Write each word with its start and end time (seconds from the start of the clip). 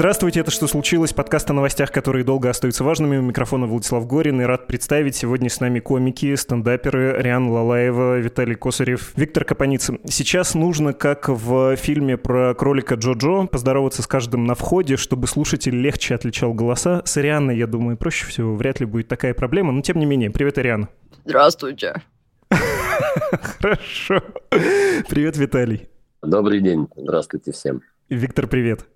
Здравствуйте, 0.00 0.40
это 0.40 0.50
«Что 0.50 0.66
случилось?» 0.66 1.12
Подкаст 1.12 1.50
о 1.50 1.52
новостях, 1.52 1.92
которые 1.92 2.24
долго 2.24 2.48
остаются 2.48 2.82
важными. 2.84 3.18
У 3.18 3.20
микрофона 3.20 3.66
Владислав 3.66 4.06
Горин 4.06 4.40
и 4.40 4.44
рад 4.44 4.66
представить 4.66 5.14
сегодня 5.14 5.50
с 5.50 5.60
нами 5.60 5.78
комики, 5.78 6.34
стендаперы 6.36 7.20
Риан 7.20 7.50
Лалаева, 7.50 8.18
Виталий 8.18 8.54
Косарев, 8.54 9.12
Виктор 9.16 9.44
Капаницын. 9.44 10.00
Сейчас 10.06 10.54
нужно, 10.54 10.94
как 10.94 11.28
в 11.28 11.76
фильме 11.76 12.16
про 12.16 12.54
кролика 12.54 12.94
Джо-Джо, 12.94 13.46
поздороваться 13.46 14.00
с 14.00 14.06
каждым 14.06 14.46
на 14.46 14.54
входе, 14.54 14.96
чтобы 14.96 15.26
слушатель 15.26 15.76
легче 15.78 16.14
отличал 16.14 16.54
голоса. 16.54 17.02
С 17.04 17.18
Арианой, 17.18 17.58
я 17.58 17.66
думаю, 17.66 17.98
проще 17.98 18.24
всего, 18.24 18.56
вряд 18.56 18.80
ли 18.80 18.86
будет 18.86 19.06
такая 19.06 19.34
проблема, 19.34 19.70
но 19.70 19.82
тем 19.82 19.98
не 19.98 20.06
менее. 20.06 20.30
Привет, 20.30 20.56
Ариана. 20.56 20.88
Здравствуйте. 21.26 22.00
Хорошо. 22.48 24.22
Привет, 24.48 25.36
Виталий. 25.36 25.90
Добрый 26.22 26.62
день. 26.62 26.88
Здравствуйте 26.96 27.52
всем. 27.52 27.82
Виктор, 28.08 28.46
привет. 28.46 28.86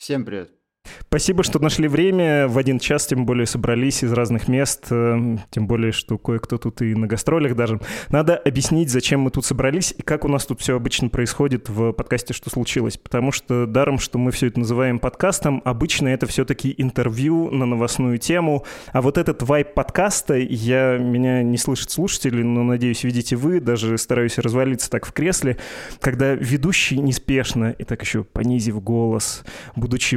Всем 0.00 0.24
привет. 0.24 0.59
Спасибо, 1.10 1.42
что 1.42 1.58
нашли 1.58 1.88
время. 1.88 2.46
В 2.46 2.56
один 2.56 2.78
час, 2.78 3.04
тем 3.04 3.26
более, 3.26 3.44
собрались 3.44 4.04
из 4.04 4.12
разных 4.12 4.46
мест. 4.46 4.86
Э, 4.90 5.38
тем 5.50 5.66
более, 5.66 5.90
что 5.90 6.18
кое-кто 6.18 6.56
тут 6.56 6.82
и 6.82 6.94
на 6.94 7.08
гастролях 7.08 7.56
даже. 7.56 7.80
Надо 8.10 8.36
объяснить, 8.36 8.90
зачем 8.90 9.22
мы 9.22 9.32
тут 9.32 9.44
собрались 9.44 9.92
и 9.98 10.02
как 10.02 10.24
у 10.24 10.28
нас 10.28 10.46
тут 10.46 10.60
все 10.60 10.76
обычно 10.76 11.08
происходит 11.08 11.68
в 11.68 11.90
подкасте 11.90 12.32
«Что 12.32 12.48
случилось?». 12.48 12.96
Потому 12.96 13.32
что 13.32 13.66
даром, 13.66 13.98
что 13.98 14.18
мы 14.18 14.30
все 14.30 14.46
это 14.46 14.60
называем 14.60 15.00
подкастом, 15.00 15.62
обычно 15.64 16.06
это 16.06 16.28
все-таки 16.28 16.72
интервью 16.78 17.50
на 17.50 17.66
новостную 17.66 18.18
тему. 18.18 18.64
А 18.92 19.02
вот 19.02 19.18
этот 19.18 19.42
вайп 19.42 19.74
подкаста, 19.74 20.36
я, 20.36 20.96
меня 20.96 21.42
не 21.42 21.58
слышат 21.58 21.90
слушатели, 21.90 22.44
но, 22.44 22.62
надеюсь, 22.62 23.02
видите 23.02 23.34
вы, 23.34 23.58
даже 23.58 23.98
стараюсь 23.98 24.38
развалиться 24.38 24.88
так 24.88 25.06
в 25.06 25.12
кресле, 25.12 25.58
когда 26.00 26.34
ведущий 26.34 26.98
неспешно 26.98 27.74
и 27.76 27.82
так 27.82 28.00
еще 28.00 28.22
понизив 28.22 28.80
голос, 28.80 29.42
будучи 29.74 30.14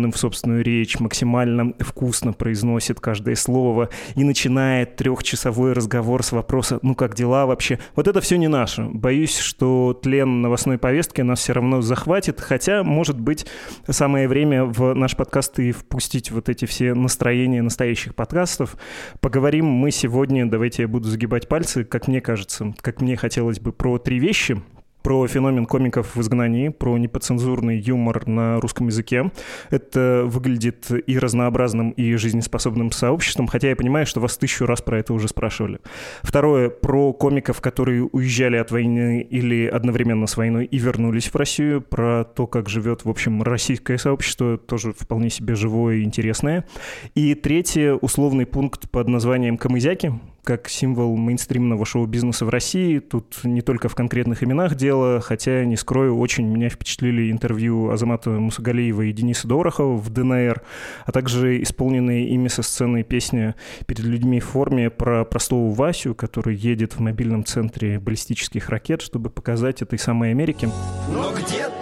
влюбленным 0.00 0.12
в 0.12 0.18
собственную 0.18 0.64
речь, 0.64 0.98
максимально 0.98 1.74
вкусно 1.78 2.32
произносит 2.32 3.00
каждое 3.00 3.34
слово 3.34 3.90
и 4.16 4.24
начинает 4.24 4.96
трехчасовой 4.96 5.72
разговор 5.72 6.22
с 6.22 6.32
вопроса 6.32 6.78
«ну 6.82 6.94
как 6.94 7.14
дела 7.14 7.46
вообще?». 7.46 7.78
Вот 7.94 8.08
это 8.08 8.20
все 8.20 8.36
не 8.36 8.48
наше. 8.48 8.84
Боюсь, 8.84 9.38
что 9.38 9.98
тлен 10.02 10.42
новостной 10.42 10.78
повестки 10.78 11.20
нас 11.22 11.40
все 11.40 11.52
равно 11.52 11.82
захватит, 11.82 12.40
хотя, 12.40 12.82
может 12.82 13.20
быть, 13.20 13.46
самое 13.88 14.28
время 14.28 14.64
в 14.64 14.94
наш 14.94 15.16
подкаст 15.16 15.58
и 15.58 15.72
впустить 15.72 16.30
вот 16.30 16.48
эти 16.48 16.64
все 16.64 16.94
настроения 16.94 17.62
настоящих 17.62 18.14
подкастов. 18.14 18.76
Поговорим 19.20 19.66
мы 19.66 19.90
сегодня, 19.90 20.48
давайте 20.48 20.82
я 20.82 20.88
буду 20.88 21.08
загибать 21.08 21.48
пальцы, 21.48 21.84
как 21.84 22.08
мне 22.08 22.20
кажется, 22.20 22.74
как 22.80 23.00
мне 23.00 23.16
хотелось 23.16 23.60
бы, 23.60 23.72
про 23.72 23.98
три 23.98 24.18
вещи— 24.18 24.62
про 25.02 25.26
феномен 25.26 25.66
комиков 25.66 26.14
в 26.14 26.20
изгнании, 26.20 26.68
про 26.68 26.96
непоцензурный 26.98 27.78
юмор 27.78 28.26
на 28.26 28.60
русском 28.60 28.88
языке. 28.88 29.30
Это 29.70 30.24
выглядит 30.26 30.90
и 31.06 31.18
разнообразным, 31.18 31.90
и 31.90 32.14
жизнеспособным 32.14 32.92
сообществом, 32.92 33.46
хотя 33.46 33.68
я 33.68 33.76
понимаю, 33.76 34.06
что 34.06 34.20
вас 34.20 34.36
тысячу 34.36 34.66
раз 34.66 34.82
про 34.82 34.98
это 34.98 35.12
уже 35.12 35.28
спрашивали. 35.28 35.80
Второе, 36.22 36.70
про 36.70 37.12
комиков, 37.12 37.60
которые 37.60 38.04
уезжали 38.04 38.56
от 38.56 38.70
войны 38.70 39.20
или 39.22 39.66
одновременно 39.66 40.26
с 40.26 40.36
войной 40.36 40.64
и 40.66 40.78
вернулись 40.78 41.28
в 41.28 41.36
Россию, 41.36 41.80
про 41.80 42.24
то, 42.24 42.46
как 42.46 42.68
живет, 42.68 43.04
в 43.04 43.08
общем, 43.08 43.42
российское 43.42 43.98
сообщество, 43.98 44.58
тоже 44.58 44.92
вполне 44.92 45.30
себе 45.30 45.54
живое 45.54 45.96
и 45.96 46.04
интересное. 46.04 46.66
И 47.14 47.34
третье, 47.34 47.94
условный 47.94 48.46
пункт 48.46 48.90
под 48.90 49.08
названием 49.08 49.56
«Камызяки», 49.56 50.12
как 50.44 50.68
символ 50.68 51.16
мейнстримного 51.16 51.84
шоу-бизнеса 51.84 52.44
в 52.44 52.48
России. 52.48 52.98
Тут 52.98 53.40
не 53.44 53.60
только 53.60 53.88
в 53.88 53.94
конкретных 53.94 54.42
именах 54.42 54.74
дело, 54.74 55.20
хотя, 55.20 55.64
не 55.64 55.76
скрою, 55.76 56.18
очень 56.18 56.46
меня 56.46 56.68
впечатлили 56.68 57.30
интервью 57.30 57.90
Азамата 57.90 58.30
Мусагалиева 58.30 59.02
и 59.02 59.12
Дениса 59.12 59.48
Дорохова 59.48 59.96
в 59.96 60.10
ДНР, 60.10 60.62
а 61.06 61.12
также 61.12 61.62
исполненные 61.62 62.28
ими 62.28 62.48
со 62.48 62.62
сцены 62.62 63.02
песни 63.02 63.54
«Перед 63.86 64.04
людьми 64.04 64.40
в 64.40 64.44
форме» 64.44 64.90
про 64.90 65.24
простого 65.24 65.72
Васю, 65.74 66.14
который 66.14 66.56
едет 66.56 66.96
в 66.96 67.00
мобильном 67.00 67.44
центре 67.44 67.98
баллистических 67.98 68.68
ракет, 68.68 69.02
чтобы 69.02 69.30
показать 69.30 69.82
этой 69.82 69.98
самой 69.98 70.30
Америке. 70.30 70.70
Но 71.12 71.32
где-то 71.32 71.79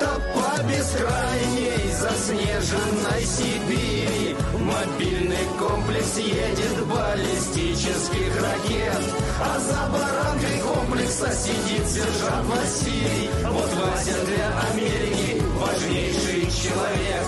Вот 13.44 13.74
Вася 13.74 14.24
для 14.26 14.46
Америки 14.70 15.42
важнейший 15.54 16.42
человек. 16.50 17.24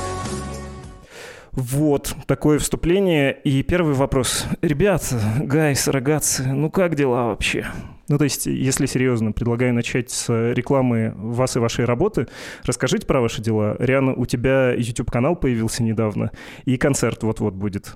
Вот, 1.53 2.14
такое 2.26 2.58
вступление. 2.58 3.36
И 3.44 3.62
первый 3.62 3.94
вопрос. 3.94 4.47
Ребята, 4.62 5.20
гайс, 5.41 5.88
рогатцы, 5.88 6.44
ну 6.53 6.70
как 6.70 6.94
дела 6.94 7.26
вообще? 7.26 7.66
Ну, 8.08 8.19
то 8.19 8.25
есть, 8.25 8.47
если 8.47 8.86
серьезно, 8.86 9.31
предлагаю 9.31 9.72
начать 9.72 10.10
с 10.10 10.28
рекламы 10.53 11.12
вас 11.16 11.54
и 11.54 11.60
вашей 11.60 11.84
работы. 11.84 12.26
Расскажите 12.64 13.06
про 13.06 13.20
ваши 13.20 13.41
дела. 13.41 13.76
Риана, 13.78 14.14
у 14.14 14.26
тебя 14.26 14.72
YouTube-канал 14.72 15.37
появился 15.37 15.84
недавно, 15.84 16.32
и 16.64 16.76
концерт 16.76 17.22
вот-вот 17.22 17.54
будет. 17.54 17.94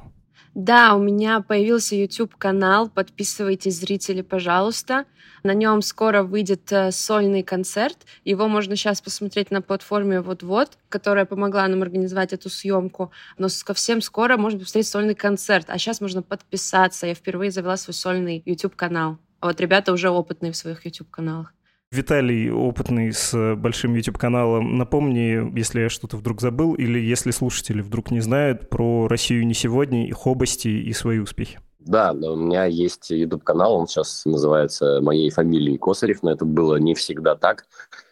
Да, 0.55 0.95
у 0.95 1.01
меня 1.01 1.41
появился 1.41 1.97
YouTube-канал. 1.97 2.89
Подписывайтесь, 2.89 3.81
зрители, 3.81 4.23
пожалуйста. 4.23 5.05
На 5.43 5.53
нем 5.53 5.83
скоро 5.83 6.23
выйдет 6.23 6.71
э, 6.71 6.93
сольный 6.93 7.43
концерт. 7.43 7.99
Его 8.25 8.47
можно 8.47 8.77
сейчас 8.77 9.01
посмотреть 9.01 9.51
на 9.51 9.63
платформе 9.63 10.21
«Вот-вот», 10.21 10.79
которая 10.89 11.25
помогла 11.25 11.67
нам 11.67 11.83
организовать 11.83 12.33
эту 12.33 12.49
съемку. 12.51 13.11
Но 13.37 13.49
совсем 13.49 14.01
скоро 14.01 14.37
можно 14.37 14.61
посмотреть 14.61 14.87
сольный 14.87 15.17
концерт. 15.17 15.67
А 15.69 15.77
сейчас 15.77 16.01
можно 16.01 16.23
подписаться. 16.23 17.09
Я 17.09 17.15
впервые 17.15 17.51
завела 17.51 17.77
свой 17.77 17.95
сольный 17.95 18.41
YouTube-канал. 18.47 19.19
А 19.41 19.49
вот 19.49 19.61
ребята 19.61 19.93
уже 19.93 20.09
опытные 20.09 20.53
в 20.53 20.57
своих 20.57 20.85
YouTube-каналах. 20.87 21.53
Виталий, 21.95 22.51
опытный 22.51 23.13
с 23.13 23.55
большим 23.55 23.95
YouTube-каналом, 23.95 24.77
напомни, 24.77 25.57
если 25.57 25.83
я 25.83 25.89
что-то 25.89 26.17
вдруг 26.17 26.41
забыл, 26.41 26.75
или 26.75 26.99
если 26.99 27.31
слушатели 27.31 27.81
вдруг 27.81 28.11
не 28.11 28.21
знают 28.21 28.69
про 28.69 29.07
Россию 29.07 29.47
не 29.47 29.55
сегодня, 29.55 30.09
их 30.09 30.27
области 30.27 30.69
и 30.69 30.93
свои 30.93 31.21
успехи. 31.21 31.61
Да, 31.79 32.13
у 32.13 32.37
меня 32.37 32.65
есть 32.65 33.11
YouTube-канал, 33.11 33.75
он 33.75 33.87
сейчас 33.87 34.25
называется 34.25 35.01
моей 35.03 35.31
фамилией 35.31 35.79
Косарев, 35.79 36.23
но 36.23 36.33
это 36.33 36.45
было 36.45 36.77
не 36.77 36.95
всегда 36.95 37.37
так. 37.37 37.67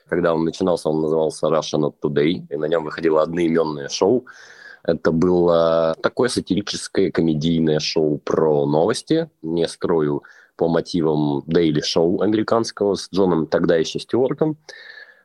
Когда 0.08 0.32
он 0.34 0.44
начинался, 0.44 0.88
он 0.88 1.00
назывался 1.00 1.46
Russia 1.48 1.78
Not 1.78 1.94
Today, 2.02 2.46
и 2.48 2.56
на 2.56 2.66
нем 2.66 2.84
выходило 2.84 3.22
одноименное 3.22 3.88
шоу. 3.88 4.26
Это 4.84 5.10
было 5.10 5.96
такое 6.02 6.28
сатирическое 6.28 7.10
комедийное 7.10 7.80
шоу 7.80 8.18
про 8.18 8.66
новости. 8.66 9.30
Не 9.40 9.66
скрою, 9.68 10.22
по 10.62 10.68
мотивам 10.68 11.40
Daily 11.48 11.80
Show 11.80 12.22
американского 12.22 12.94
с 12.94 13.08
Джоном 13.12 13.48
тогда 13.48 13.74
еще 13.74 13.98
Стюартом. 13.98 14.56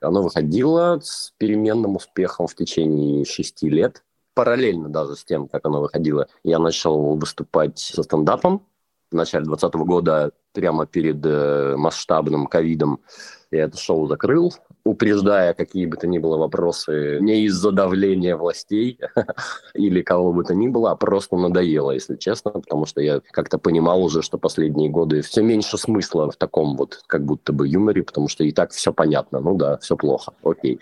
Оно 0.02 0.24
выходило 0.24 1.00
с 1.00 1.32
переменным 1.38 1.96
успехом 1.96 2.48
в 2.48 2.56
течение 2.56 3.24
шести 3.24 3.70
лет. 3.70 4.04
Параллельно 4.34 4.90
даже 4.90 5.16
с 5.16 5.24
тем, 5.24 5.48
как 5.48 5.64
оно 5.68 5.82
выходило, 5.82 6.28
я 6.44 6.58
начал 6.58 7.16
выступать 7.16 7.78
со 7.78 8.02
стендапом. 8.02 8.66
В 9.12 9.16
начале 9.16 9.46
2020 9.46 9.88
года, 9.88 10.32
прямо 10.54 10.88
перед 10.88 11.24
э, 11.24 11.76
масштабным 11.78 12.48
ковидом, 12.48 13.02
я 13.52 13.66
это 13.66 13.78
шоу 13.78 14.08
закрыл, 14.08 14.52
упреждая 14.88 15.54
какие 15.54 15.86
бы 15.86 15.98
то 15.98 16.08
ни 16.08 16.18
было 16.18 16.38
вопросы 16.38 17.20
не 17.20 17.44
из-за 17.46 17.72
давления 17.72 18.36
властей 18.36 19.00
или 19.74 20.02
кого 20.02 20.34
бы 20.34 20.44
то 20.44 20.56
ни 20.56 20.68
было, 20.68 20.92
а 20.92 20.96
просто 20.96 21.36
надоело, 21.36 21.92
если 21.92 22.16
честно, 22.16 22.52
потому 22.52 22.86
что 22.86 23.02
я 23.02 23.22
как-то 23.32 23.58
понимал 23.58 24.04
уже, 24.04 24.22
что 24.22 24.38
последние 24.38 24.90
годы 24.90 25.22
все 25.22 25.42
меньше 25.42 25.78
смысла 25.78 26.32
в 26.32 26.38
таком 26.38 26.78
вот 26.78 27.02
как 27.08 27.26
будто 27.26 27.54
бы 27.54 27.68
юморе, 27.68 28.04
потому 28.04 28.28
что 28.28 28.44
и 28.44 28.52
так 28.52 28.72
все 28.72 28.94
понятно, 28.94 29.40
ну 29.40 29.56
да, 29.56 29.78
все 29.78 29.98
плохо, 29.98 30.34
окей. 30.44 30.80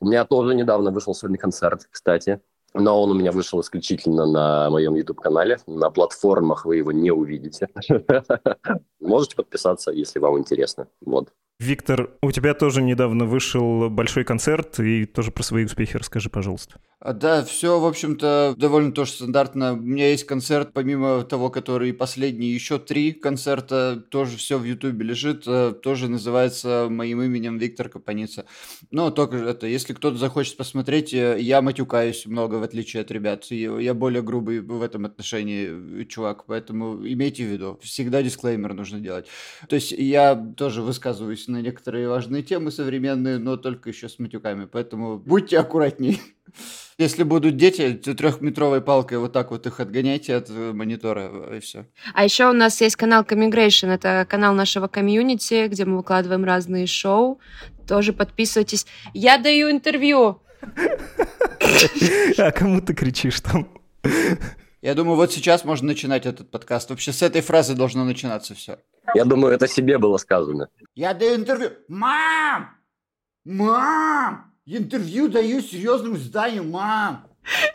У 0.00 0.06
меня 0.06 0.24
тоже 0.24 0.54
недавно 0.54 0.90
вышел 0.90 1.14
сегодня 1.14 1.38
концерт, 1.38 1.88
кстати, 1.90 2.40
но 2.74 3.02
он 3.02 3.10
у 3.10 3.14
меня 3.14 3.32
вышел 3.32 3.60
исключительно 3.60 4.26
на 4.26 4.70
моем 4.70 4.94
YouTube-канале. 4.94 5.58
На 5.66 5.90
платформах 5.90 6.64
вы 6.64 6.76
его 6.76 6.92
не 6.92 7.10
увидите. 7.10 7.68
Можете 9.00 9.34
подписаться, 9.34 9.90
если 9.90 10.20
вам 10.20 10.38
интересно. 10.38 10.86
Вот. 11.00 11.30
Виктор, 11.60 12.08
у 12.22 12.32
тебя 12.32 12.54
тоже 12.54 12.80
недавно 12.80 13.26
вышел 13.26 13.90
большой 13.90 14.24
концерт, 14.24 14.80
и 14.80 15.04
тоже 15.04 15.30
про 15.30 15.42
свои 15.42 15.66
успехи 15.66 15.98
расскажи, 15.98 16.30
пожалуйста. 16.30 16.80
А, 17.02 17.14
да, 17.14 17.42
все, 17.42 17.80
в 17.80 17.86
общем-то, 17.86 18.54
довольно 18.58 18.92
тоже 18.92 19.12
стандартно. 19.12 19.72
У 19.72 19.76
меня 19.76 20.10
есть 20.10 20.24
концерт, 20.24 20.74
помимо 20.74 21.22
того, 21.22 21.48
который 21.48 21.94
последний, 21.94 22.48
еще 22.50 22.78
три 22.78 23.12
концерта, 23.12 24.04
тоже 24.10 24.36
все 24.36 24.58
в 24.58 24.64
Ютубе 24.64 25.06
лежит, 25.06 25.44
э, 25.46 25.72
тоже 25.82 26.08
называется 26.08 26.88
моим 26.90 27.22
именем 27.22 27.56
Виктор 27.56 27.88
Капаница. 27.88 28.44
Но 28.90 29.10
только 29.10 29.38
это, 29.38 29.66
если 29.66 29.94
кто-то 29.94 30.18
захочет 30.18 30.58
посмотреть, 30.58 31.14
э, 31.14 31.38
я 31.40 31.62
матюкаюсь 31.62 32.26
много, 32.26 32.56
в 32.56 32.62
отличие 32.64 33.00
от 33.00 33.10
ребят. 33.10 33.46
Я 33.46 33.94
более 33.94 34.20
грубый 34.20 34.60
в 34.60 34.82
этом 34.82 35.06
отношении 35.06 36.04
чувак, 36.04 36.44
поэтому 36.44 36.96
имейте 37.08 37.44
в 37.44 37.46
виду, 37.46 37.78
всегда 37.82 38.22
дисклеймер 38.22 38.74
нужно 38.74 39.00
делать. 39.00 39.26
То 39.70 39.76
есть 39.76 39.92
я 39.92 40.36
тоже 40.36 40.82
высказываюсь 40.82 41.48
на 41.48 41.62
некоторые 41.62 42.08
важные 42.10 42.42
темы 42.42 42.70
современные, 42.70 43.38
но 43.38 43.56
только 43.56 43.88
еще 43.88 44.10
с 44.10 44.18
матюками, 44.18 44.66
поэтому 44.66 45.18
будьте 45.18 45.58
аккуратнее. 45.58 46.18
Если 47.00 47.22
будут 47.22 47.56
дети, 47.56 47.94
то 47.94 48.14
трехметровой 48.14 48.82
палкой 48.82 49.16
вот 49.16 49.32
так 49.32 49.50
вот 49.52 49.66
их 49.66 49.80
отгоняйте 49.80 50.34
от 50.34 50.50
э, 50.50 50.72
монитора, 50.72 51.56
и 51.56 51.60
все. 51.60 51.86
А 52.12 52.24
еще 52.24 52.50
у 52.50 52.52
нас 52.52 52.78
есть 52.82 52.96
канал 52.96 53.22
Comigration, 53.22 53.88
это 53.88 54.26
канал 54.28 54.54
нашего 54.54 54.86
комьюнити, 54.86 55.68
где 55.68 55.86
мы 55.86 55.96
выкладываем 55.96 56.44
разные 56.44 56.86
шоу. 56.86 57.40
Тоже 57.88 58.12
подписывайтесь. 58.12 58.86
Я 59.14 59.38
даю 59.38 59.70
интервью. 59.70 60.42
А 62.38 62.50
кому 62.50 62.80
ты 62.82 62.92
кричишь 62.94 63.40
там? 63.40 63.66
Я 64.82 64.94
думаю, 64.94 65.16
вот 65.16 65.32
сейчас 65.32 65.64
можно 65.64 65.86
начинать 65.86 66.26
этот 66.26 66.50
подкаст. 66.50 66.90
Вообще 66.90 67.12
с 67.12 67.22
этой 67.22 67.40
фразы 67.40 67.74
должно 67.74 68.04
начинаться 68.04 68.54
все. 68.54 68.78
Я 69.14 69.24
думаю, 69.24 69.54
это 69.54 69.68
себе 69.68 69.96
было 69.96 70.18
сказано. 70.18 70.68
Я 70.94 71.14
даю 71.14 71.36
интервью. 71.36 71.70
Мам! 71.88 72.76
Мам! 73.44 74.49
Интервью 74.72 75.28
даю 75.28 75.60
серьезному 75.62 76.16
изданию, 76.16 76.62
мам! 76.62 77.26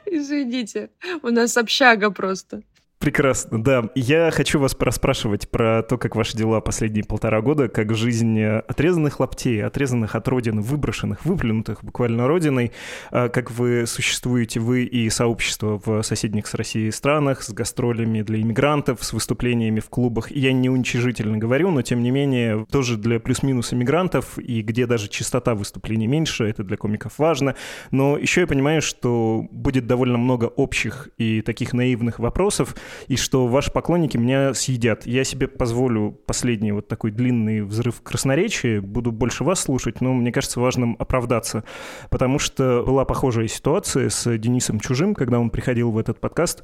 Извините, 0.06 0.90
у 1.24 1.30
нас 1.30 1.58
общага 1.58 2.10
просто. 2.10 2.64
Прекрасно, 2.98 3.62
да. 3.62 3.90
Я 3.94 4.32
хочу 4.32 4.60
вас 4.60 4.76
расспрашивать 4.80 5.50
про 5.50 5.84
то, 5.84 5.98
как 5.98 6.16
ваши 6.16 6.36
дела 6.36 6.62
последние 6.62 7.04
полтора 7.04 7.42
года, 7.42 7.68
как 7.68 7.94
жизнь 7.94 8.42
отрезанных 8.42 9.20
лаптей, 9.20 9.64
отрезанных 9.64 10.16
от 10.16 10.28
родины, 10.28 10.62
выброшенных, 10.62 11.26
выплюнутых 11.26 11.84
буквально 11.84 12.28
родиной, 12.28 12.72
а 13.12 13.30
как 13.30 13.52
вы 13.52 13.86
существуете, 13.86 14.60
вы 14.60 14.86
и 14.86 15.10
сообщество 15.10 15.80
в 15.86 16.02
соседних 16.04 16.48
с 16.48 16.54
Россией 16.54 16.90
странах, 16.92 17.44
с 17.44 17.52
гастролями 17.52 18.22
для 18.22 18.42
иммигрантов, 18.42 19.04
с 19.04 19.14
выступлениями 19.14 19.82
в 19.82 19.90
клубах. 19.90 20.32
Я 20.32 20.54
не 20.54 20.70
уничижительно 20.70 21.38
говорю, 21.38 21.72
но 21.72 21.82
тем 21.82 22.02
не 22.02 22.12
менее 22.12 22.66
тоже 22.72 22.98
для 22.98 23.20
плюс-минус 23.20 23.74
иммигрантов, 23.74 24.40
и 24.40 24.62
где 24.62 24.88
даже 24.88 25.10
частота 25.10 25.54
выступлений 25.54 26.08
меньше, 26.08 26.46
это 26.46 26.64
для 26.64 26.78
комиков 26.78 27.20
важно. 27.20 27.56
Но 27.92 28.18
еще 28.18 28.42
я 28.42 28.48
понимаю, 28.48 28.82
что 28.82 29.46
будет 29.52 29.86
довольно 29.86 30.18
много 30.18 30.46
общих 30.46 31.10
и 31.18 31.42
таких 31.42 31.74
наивных 31.74 32.20
вопросов, 32.20 32.74
и 33.08 33.16
что 33.16 33.48
ваши 33.48 33.72
поклонники 33.72 34.18
меня 34.18 34.54
съедят. 34.54 35.06
Я 35.06 35.24
себе 35.24 35.48
позволю 35.48 36.18
последний 36.26 36.72
вот 36.72 36.88
такой 36.88 37.12
длинный 37.12 37.62
взрыв 37.62 38.02
красноречия, 38.02 38.82
буду 38.82 39.12
больше 39.12 39.44
вас 39.44 39.62
слушать, 39.62 40.02
но 40.02 40.14
мне 40.14 40.32
кажется 40.32 40.60
важным 40.60 40.96
оправдаться, 41.00 41.64
потому 42.10 42.40
что 42.40 42.84
была 42.86 43.06
похожая 43.06 43.48
ситуация 43.48 44.10
с 44.10 44.38
Денисом 44.38 44.80
Чужим, 44.80 45.16
когда 45.16 45.40
он 45.40 45.50
приходил 45.50 45.92
в 45.92 45.98
этот 45.98 46.20
подкаст. 46.20 46.64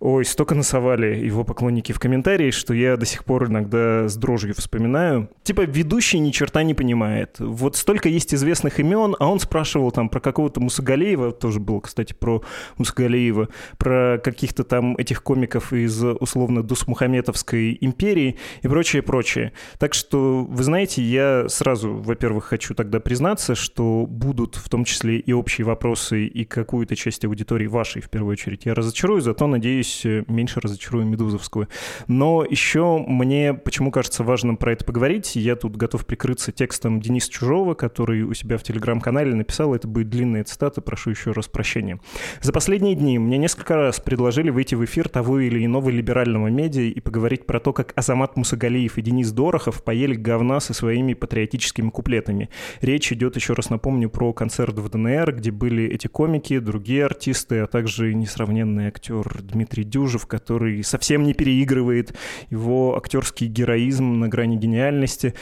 Ой, 0.00 0.24
столько 0.24 0.54
насовали 0.54 1.16
его 1.24 1.42
поклонники 1.42 1.92
в 1.92 1.98
комментарии, 1.98 2.50
что 2.50 2.72
я 2.72 2.96
до 2.96 3.04
сих 3.04 3.24
пор 3.24 3.46
иногда 3.46 4.08
с 4.08 4.16
дрожью 4.16 4.54
вспоминаю. 4.54 5.28
Типа 5.42 5.62
ведущий 5.62 6.20
ни 6.20 6.30
черта 6.30 6.62
не 6.62 6.74
понимает. 6.74 7.36
Вот 7.40 7.76
столько 7.76 8.08
есть 8.08 8.32
известных 8.32 8.78
имен, 8.78 9.16
а 9.18 9.28
он 9.28 9.40
спрашивал 9.40 9.90
там 9.90 10.08
про 10.08 10.20
какого-то 10.20 10.60
Мусагалеева, 10.60 11.32
тоже 11.32 11.58
был, 11.58 11.80
кстати, 11.80 12.12
про 12.12 12.42
Мусагалеева, 12.76 13.48
про 13.76 14.20
каких-то 14.22 14.62
там 14.62 14.96
этих 14.96 15.22
комиков 15.22 15.57
комиков 15.58 15.72
из 15.72 16.02
условно 16.02 16.62
Дусмухаметовской 16.62 17.76
империи 17.80 18.36
и 18.62 18.68
прочее, 18.68 19.02
прочее. 19.02 19.52
Так 19.78 19.94
что, 19.94 20.44
вы 20.44 20.62
знаете, 20.62 21.02
я 21.02 21.48
сразу, 21.48 21.94
во-первых, 21.94 22.44
хочу 22.44 22.74
тогда 22.74 23.00
признаться, 23.00 23.54
что 23.54 24.06
будут 24.08 24.56
в 24.56 24.68
том 24.68 24.84
числе 24.84 25.18
и 25.18 25.32
общие 25.32 25.64
вопросы, 25.64 26.26
и 26.26 26.44
какую-то 26.44 26.96
часть 26.96 27.24
аудитории 27.24 27.66
вашей, 27.66 28.02
в 28.02 28.10
первую 28.10 28.32
очередь, 28.32 28.66
я 28.66 28.74
разочарую, 28.74 29.20
зато, 29.20 29.46
надеюсь, 29.46 30.04
меньше 30.04 30.60
разочарую 30.60 31.06
Медузовскую. 31.06 31.68
Но 32.06 32.44
еще 32.48 33.04
мне 33.06 33.54
почему 33.54 33.90
кажется 33.90 34.24
важным 34.24 34.56
про 34.56 34.72
это 34.72 34.84
поговорить, 34.84 35.36
я 35.36 35.56
тут 35.56 35.76
готов 35.76 36.06
прикрыться 36.06 36.52
текстом 36.52 37.00
Дениса 37.00 37.30
Чужого, 37.30 37.74
который 37.74 38.22
у 38.22 38.34
себя 38.34 38.58
в 38.58 38.62
Телеграм-канале 38.62 39.34
написал, 39.34 39.74
это 39.74 39.88
будет 39.88 40.08
длинная 40.08 40.44
цитата, 40.44 40.80
прошу 40.80 41.10
еще 41.10 41.32
раз 41.32 41.48
прощения. 41.48 41.98
За 42.40 42.52
последние 42.52 42.94
дни 42.94 43.18
мне 43.18 43.38
несколько 43.38 43.76
раз 43.76 44.00
предложили 44.00 44.50
выйти 44.50 44.74
в 44.74 44.84
эфир 44.84 45.08
того 45.08 45.40
или 45.40 45.47
иного 45.56 45.90
либерального 45.90 46.48
медиа 46.48 46.82
и 46.82 47.00
поговорить 47.00 47.46
про 47.46 47.60
то, 47.60 47.72
как 47.72 47.92
Азамат 47.96 48.36
Мусагалиев 48.36 48.98
и 48.98 49.02
Денис 49.02 49.30
Дорохов 49.32 49.82
поели 49.82 50.14
говна 50.14 50.60
со 50.60 50.74
своими 50.74 51.14
патриотическими 51.14 51.90
куплетами. 51.90 52.50
Речь 52.80 53.12
идет, 53.12 53.36
еще 53.36 53.54
раз 53.54 53.70
напомню, 53.70 54.10
про 54.10 54.32
концерт 54.32 54.78
в 54.78 54.88
ДНР, 54.88 55.36
где 55.36 55.50
были 55.50 55.86
эти 55.86 56.06
комики, 56.06 56.58
другие 56.58 57.04
артисты, 57.04 57.60
а 57.60 57.66
также 57.66 58.14
несравненный 58.14 58.88
актер 58.88 59.24
Дмитрий 59.42 59.84
Дюжев, 59.84 60.26
который 60.26 60.82
совсем 60.84 61.22
не 61.22 61.34
переигрывает 61.34 62.14
его 62.50 62.96
актерский 62.96 63.46
героизм 63.46 64.20
на 64.20 64.28
грани 64.28 64.56
гениальности, 64.56 65.34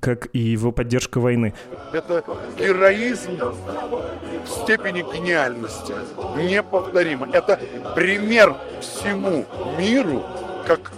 как 0.00 0.28
и 0.32 0.38
его 0.38 0.72
поддержка 0.72 1.20
войны. 1.20 1.54
Это 1.92 2.24
героизм 2.58 3.32
в 3.38 4.48
степени 4.48 5.04
гениальности. 5.12 5.94
Неповторимо. 6.36 7.28
Это 7.32 7.60
пример 7.94 8.56
всему 8.80 9.44
миру, 9.78 10.24
как 10.66 10.92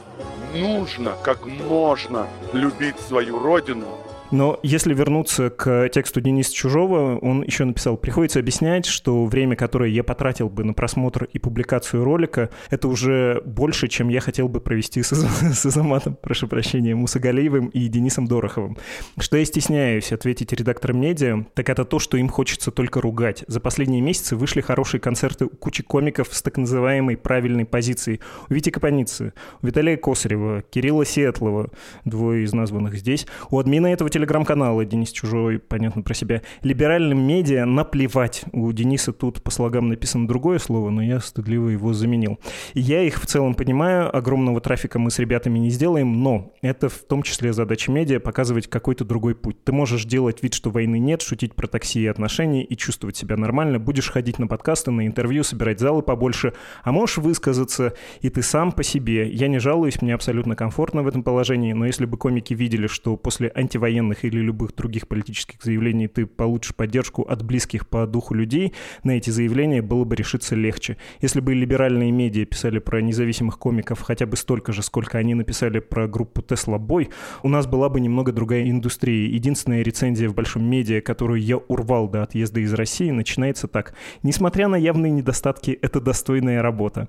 нужно, 0.54 1.14
как 1.22 1.46
можно 1.46 2.26
любить 2.52 3.00
свою 3.00 3.38
родину, 3.38 3.86
но 4.32 4.58
если 4.62 4.94
вернуться 4.94 5.50
к 5.50 5.90
тексту 5.90 6.22
Дениса 6.22 6.54
Чужого, 6.54 7.18
он 7.18 7.42
еще 7.42 7.64
написал, 7.64 7.98
приходится 7.98 8.38
объяснять, 8.38 8.86
что 8.86 9.26
время, 9.26 9.56
которое 9.56 9.90
я 9.90 10.02
потратил 10.02 10.48
бы 10.48 10.64
на 10.64 10.72
просмотр 10.72 11.24
и 11.24 11.38
публикацию 11.38 12.02
ролика, 12.02 12.48
это 12.70 12.88
уже 12.88 13.42
больше, 13.44 13.88
чем 13.88 14.08
я 14.08 14.20
хотел 14.20 14.48
бы 14.48 14.60
провести 14.60 15.02
с, 15.02 15.12
с 15.54 15.66
Азаматом, 15.66 16.16
прошу 16.20 16.48
прощения, 16.48 16.94
Мусагалиевым 16.94 17.66
и 17.66 17.86
Денисом 17.88 18.26
Дороховым. 18.26 18.78
Что 19.18 19.36
я 19.36 19.44
стесняюсь 19.44 20.12
ответить 20.12 20.52
редакторам 20.54 20.98
медиа, 20.98 21.44
так 21.52 21.68
это 21.68 21.84
то, 21.84 21.98
что 21.98 22.16
им 22.16 22.30
хочется 22.30 22.70
только 22.70 23.02
ругать. 23.02 23.44
За 23.48 23.60
последние 23.60 24.00
месяцы 24.00 24.34
вышли 24.34 24.62
хорошие 24.62 25.00
концерты 25.00 25.44
у 25.44 25.50
кучи 25.50 25.82
комиков 25.82 26.28
с 26.30 26.40
так 26.40 26.56
называемой 26.56 27.18
правильной 27.18 27.66
позицией. 27.66 28.20
У 28.48 28.54
Вити 28.54 28.70
Капаницы, 28.70 29.34
у 29.60 29.66
Виталия 29.66 29.98
Косарева, 29.98 30.62
Кирилла 30.62 31.04
Сетлова, 31.04 31.68
двое 32.06 32.44
из 32.44 32.54
названных 32.54 32.96
здесь, 32.96 33.26
у 33.50 33.58
админа 33.58 33.88
этого 33.88 34.08
телевизора 34.08 34.21
телеграм-каналы 34.22 34.86
Денис 34.86 35.10
Чужой, 35.10 35.58
понятно 35.58 36.02
про 36.02 36.14
себя. 36.14 36.42
Либеральным 36.62 37.26
медиа 37.26 37.64
наплевать. 37.64 38.44
У 38.52 38.70
Дениса 38.70 39.12
тут 39.12 39.42
по 39.42 39.50
слогам 39.50 39.88
написано 39.88 40.28
другое 40.28 40.60
слово, 40.60 40.90
но 40.90 41.02
я 41.02 41.18
стыдливо 41.18 41.70
его 41.70 41.92
заменил. 41.92 42.38
Я 42.72 43.02
их 43.02 43.20
в 43.20 43.26
целом 43.26 43.54
понимаю, 43.54 44.16
огромного 44.16 44.60
трафика 44.60 45.00
мы 45.00 45.10
с 45.10 45.18
ребятами 45.18 45.58
не 45.58 45.70
сделаем, 45.70 46.22
но 46.22 46.54
это 46.62 46.88
в 46.88 46.98
том 46.98 47.24
числе 47.24 47.52
задача 47.52 47.90
медиа 47.90 48.20
показывать 48.20 48.68
какой-то 48.68 49.04
другой 49.04 49.34
путь. 49.34 49.64
Ты 49.64 49.72
можешь 49.72 50.04
делать 50.04 50.40
вид, 50.40 50.54
что 50.54 50.70
войны 50.70 51.00
нет, 51.00 51.20
шутить 51.20 51.56
про 51.56 51.66
такси 51.66 52.02
и 52.02 52.06
отношения 52.06 52.62
и 52.62 52.76
чувствовать 52.76 53.16
себя 53.16 53.36
нормально, 53.36 53.80
будешь 53.80 54.08
ходить 54.08 54.38
на 54.38 54.46
подкасты, 54.46 54.92
на 54.92 55.04
интервью, 55.04 55.42
собирать 55.42 55.80
залы 55.80 56.02
побольше, 56.02 56.52
а 56.84 56.92
можешь 56.92 57.18
высказаться, 57.18 57.94
и 58.20 58.30
ты 58.30 58.42
сам 58.42 58.70
по 58.70 58.84
себе. 58.84 59.28
Я 59.28 59.48
не 59.48 59.58
жалуюсь, 59.58 60.00
мне 60.00 60.14
абсолютно 60.14 60.54
комфортно 60.54 61.02
в 61.02 61.08
этом 61.08 61.24
положении, 61.24 61.72
но 61.72 61.86
если 61.86 62.04
бы 62.04 62.16
комики 62.16 62.54
видели, 62.54 62.86
что 62.86 63.16
после 63.16 63.50
антивоенных 63.52 64.11
военных 64.12 64.24
или 64.24 64.40
любых 64.40 64.74
других 64.74 65.08
политических 65.08 65.62
заявлений 65.62 66.08
ты 66.08 66.26
получишь 66.26 66.74
поддержку 66.74 67.22
от 67.22 67.42
близких 67.42 67.86
по 67.86 68.06
духу 68.06 68.34
людей, 68.34 68.72
на 69.04 69.12
эти 69.12 69.30
заявления 69.30 69.82
было 69.82 70.04
бы 70.04 70.16
решиться 70.16 70.54
легче. 70.54 70.96
Если 71.22 71.40
бы 71.40 71.54
либеральные 71.54 72.12
медиа 72.12 72.44
писали 72.44 72.78
про 72.78 73.00
независимых 73.00 73.58
комиков 73.58 74.00
хотя 74.00 74.26
бы 74.26 74.36
столько 74.36 74.72
же, 74.72 74.82
сколько 74.82 75.18
они 75.18 75.34
написали 75.34 75.80
про 75.80 76.06
группу 76.06 76.42
Тесла 76.42 76.78
Бой, 76.78 77.08
у 77.42 77.48
нас 77.48 77.66
была 77.66 77.88
бы 77.88 78.00
немного 78.00 78.32
другая 78.32 78.68
индустрия. 78.68 79.28
Единственная 79.28 79.82
рецензия 79.82 80.28
в 80.28 80.34
большом 80.34 80.64
медиа, 80.64 81.00
которую 81.00 81.40
я 81.40 81.56
урвал 81.56 82.08
до 82.08 82.22
отъезда 82.22 82.60
из 82.60 82.72
России, 82.74 83.10
начинается 83.10 83.68
так. 83.68 83.94
Несмотря 84.22 84.68
на 84.68 84.76
явные 84.76 85.12
недостатки, 85.12 85.78
это 85.82 86.00
достойная 86.00 86.62
работа. 86.62 87.08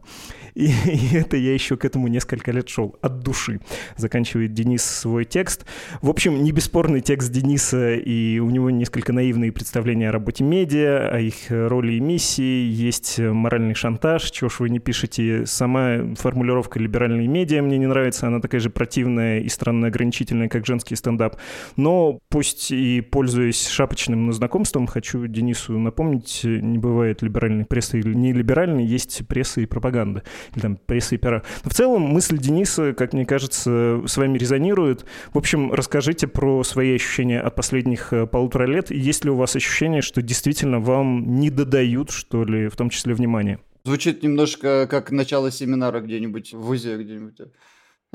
И, 0.55 0.65
и 0.85 1.15
это 1.15 1.37
я 1.37 1.53
еще 1.53 1.77
к 1.77 1.85
этому 1.85 2.07
несколько 2.07 2.51
лет 2.51 2.69
шел. 2.69 2.95
От 3.01 3.19
души. 3.19 3.59
Заканчивает 3.97 4.53
Денис 4.53 4.83
свой 4.83 5.25
текст. 5.25 5.65
В 6.01 6.09
общем, 6.09 6.43
не 6.43 6.51
бесспорно 6.51 6.82
забавный 6.83 6.99
текст 6.99 7.31
Дениса, 7.31 7.95
и 7.95 8.39
у 8.39 8.49
него 8.49 8.69
несколько 8.69 9.13
наивные 9.13 9.53
представления 9.53 10.09
о 10.09 10.11
работе 10.11 10.43
медиа, 10.43 11.07
о 11.13 11.19
их 11.21 11.49
роли 11.49 11.93
и 11.93 12.01
миссии, 12.01 12.65
есть 12.65 13.19
моральный 13.19 13.73
шантаж, 13.73 14.29
чего 14.31 14.49
ж 14.49 14.59
вы 14.59 14.69
не 14.69 14.79
пишете. 14.79 15.45
Сама 15.45 16.13
формулировка 16.17 16.79
«либеральные 16.79 17.29
медиа» 17.29 17.61
мне 17.61 17.77
не 17.77 17.87
нравится, 17.87 18.27
она 18.27 18.41
такая 18.41 18.59
же 18.59 18.69
противная 18.69 19.39
и 19.39 19.47
странно 19.47 19.87
ограничительная, 19.87 20.49
как 20.49 20.65
женский 20.65 20.97
стендап. 20.97 21.37
Но 21.77 22.19
пусть 22.27 22.71
и 22.71 22.99
пользуясь 22.99 23.65
шапочным 23.65 24.33
знакомством, 24.33 24.85
хочу 24.85 25.25
Денису 25.27 25.79
напомнить, 25.79 26.41
не 26.43 26.79
бывает 26.79 27.21
либеральной 27.21 27.63
прессы 27.63 27.99
или 27.99 28.13
не 28.13 28.33
либеральной, 28.33 28.83
есть 28.83 29.25
пресса 29.29 29.61
и 29.61 29.65
пропаганда, 29.65 30.23
или 30.53 30.61
там 30.61 30.75
пресса 30.75 31.15
и 31.15 31.17
пера. 31.17 31.43
Но 31.63 31.69
в 31.69 31.73
целом 31.73 32.01
мысль 32.01 32.37
Дениса, 32.37 32.91
как 32.91 33.13
мне 33.13 33.25
кажется, 33.25 34.01
с 34.05 34.17
вами 34.17 34.37
резонирует. 34.37 35.05
В 35.33 35.37
общем, 35.37 35.71
расскажите 35.71 36.27
про 36.27 36.61
свои 36.73 36.95
ощущения 36.95 37.39
от 37.39 37.55
последних 37.55 38.13
э, 38.13 38.25
полутора 38.25 38.65
лет? 38.65 38.89
Есть 38.89 39.23
ли 39.25 39.29
у 39.29 39.35
вас 39.35 39.55
ощущение, 39.55 40.01
что 40.01 40.21
действительно 40.21 40.79
вам 40.79 41.39
не 41.39 41.51
додают, 41.51 42.09
что 42.09 42.43
ли, 42.43 42.67
в 42.67 42.75
том 42.75 42.89
числе 42.89 43.13
внимания? 43.13 43.59
Звучит 43.85 44.23
немножко 44.23 44.87
как 44.89 45.11
начало 45.11 45.51
семинара 45.51 45.99
где-нибудь 45.99 46.53
в 46.53 46.61
ВУЗе 46.61 46.97
где-нибудь. 46.97 47.37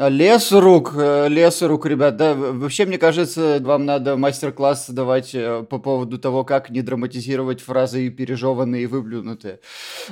Лес 0.01 0.53
рук, 0.53 0.93
э, 0.95 1.27
лес 1.29 1.61
рук, 1.61 1.85
ребят. 1.85 2.17
Да, 2.17 2.33
вообще, 2.33 2.87
мне 2.87 2.99
кажется, 2.99 3.59
вам 3.61 3.85
надо 3.85 4.17
мастер-класс 4.17 4.91
давать 4.91 5.35
э, 5.35 5.65
по 5.69 5.81
поводу 5.81 6.21
того, 6.21 6.45
как 6.45 6.71
не 6.71 6.83
драматизировать 6.83 7.61
фразы 7.61 8.09
пережеванные 8.11 8.85
и 8.85 8.87
выплюнутые. 8.87 9.59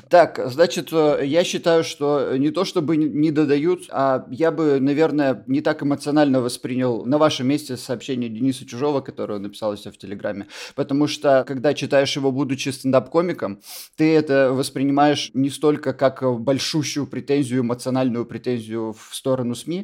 Так, 0.09 0.41
значит, 0.47 0.89
э, 0.91 1.21
я 1.25 1.45
считаю, 1.45 1.85
что 1.85 2.37
не 2.37 2.51
то 2.51 2.65
чтобы 2.65 2.97
не 2.97 3.31
додают, 3.31 3.85
а 3.91 4.27
я 4.29 4.51
бы, 4.51 4.81
наверное, 4.81 5.45
не 5.47 5.61
так 5.61 5.85
эмоционально 5.85 6.41
воспринял 6.41 7.05
на 7.05 7.17
вашем 7.17 7.47
месте 7.47 7.77
сообщение 7.77 8.29
Дениса 8.29 8.67
Чужого, 8.67 9.03
которое 9.03 9.35
он 9.35 9.43
написал 9.43 9.77
себя 9.77 9.93
в 9.93 9.99
Телеграме. 9.99 10.49
Потому 10.75 11.07
что, 11.07 11.45
когда 11.47 11.75
читаешь 11.75 12.17
его, 12.17 12.33
будучи 12.33 12.71
стендап-комиком, 12.71 13.61
ты 13.95 14.17
это 14.17 14.51
воспринимаешь 14.53 15.31
не 15.33 15.49
столько 15.49 15.93
как 15.93 16.25
большущую 16.41 17.07
претензию, 17.07 17.61
эмоциональную 17.61 18.27
претензию 18.27 18.93
в 18.93 19.15
сторону 19.15 19.55
СМИ, 19.55 19.76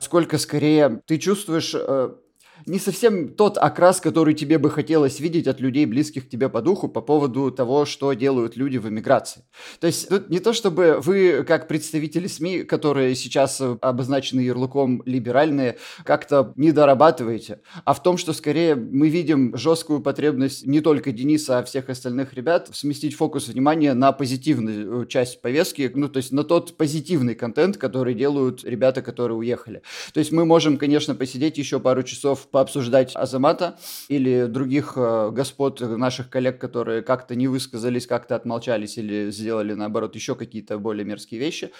сколько 0.00 0.36
скорее 0.38 1.00
ты 1.06 1.18
чувствуешь 1.18 1.72
э, 1.74 2.10
не 2.68 2.78
совсем 2.78 3.34
тот 3.34 3.58
окрас, 3.58 4.00
который 4.00 4.34
тебе 4.34 4.58
бы 4.58 4.70
хотелось 4.70 5.20
видеть 5.20 5.46
от 5.46 5.60
людей, 5.60 5.86
близких 5.86 6.28
тебе 6.28 6.48
по 6.48 6.62
духу, 6.62 6.88
по 6.88 7.00
поводу 7.00 7.50
того, 7.50 7.84
что 7.84 8.12
делают 8.12 8.56
люди 8.56 8.78
в 8.78 8.88
эмиграции. 8.88 9.42
То 9.80 9.86
есть 9.86 10.08
тут 10.08 10.30
не 10.30 10.38
то, 10.38 10.52
чтобы 10.52 11.00
вы, 11.02 11.44
как 11.46 11.68
представители 11.68 12.26
СМИ, 12.26 12.64
которые 12.64 13.14
сейчас 13.14 13.60
обозначены 13.60 14.40
ярлыком 14.40 15.02
либеральные, 15.04 15.78
как-то 16.04 16.52
не 16.56 16.72
дорабатываете, 16.72 17.60
а 17.84 17.94
в 17.94 18.02
том, 18.02 18.18
что 18.18 18.32
скорее 18.32 18.74
мы 18.74 19.08
видим 19.08 19.56
жесткую 19.56 20.00
потребность 20.00 20.66
не 20.66 20.80
только 20.80 21.12
Дениса, 21.12 21.58
а 21.58 21.64
всех 21.64 21.88
остальных 21.88 22.34
ребят 22.34 22.68
сместить 22.72 23.14
фокус 23.14 23.48
внимания 23.48 23.94
на 23.94 24.12
позитивную 24.12 25.06
часть 25.06 25.40
повестки, 25.40 25.90
ну, 25.94 26.08
то 26.08 26.18
есть 26.18 26.32
на 26.32 26.44
тот 26.44 26.76
позитивный 26.76 27.34
контент, 27.34 27.76
который 27.76 28.14
делают 28.14 28.64
ребята, 28.64 29.02
которые 29.02 29.38
уехали. 29.38 29.82
То 30.12 30.20
есть 30.20 30.32
мы 30.32 30.44
можем, 30.44 30.76
конечно, 30.76 31.14
посидеть 31.14 31.58
еще 31.58 31.80
пару 31.80 32.02
часов 32.02 32.48
пообсуждать 32.58 33.14
Азамата 33.14 33.78
или 34.08 34.46
других 34.46 34.94
э, 34.96 35.30
господ 35.30 35.80
наших 35.80 36.28
коллег, 36.28 36.60
которые 36.60 37.02
как-то 37.02 37.36
не 37.36 37.46
высказались, 37.46 38.08
как-то 38.08 38.34
отмолчались 38.34 38.98
или 38.98 39.30
сделали, 39.30 39.74
наоборот, 39.74 40.16
еще 40.16 40.34
какие-то 40.34 40.78
более 40.78 41.04
мерзкие 41.04 41.38
вещи. 41.38 41.70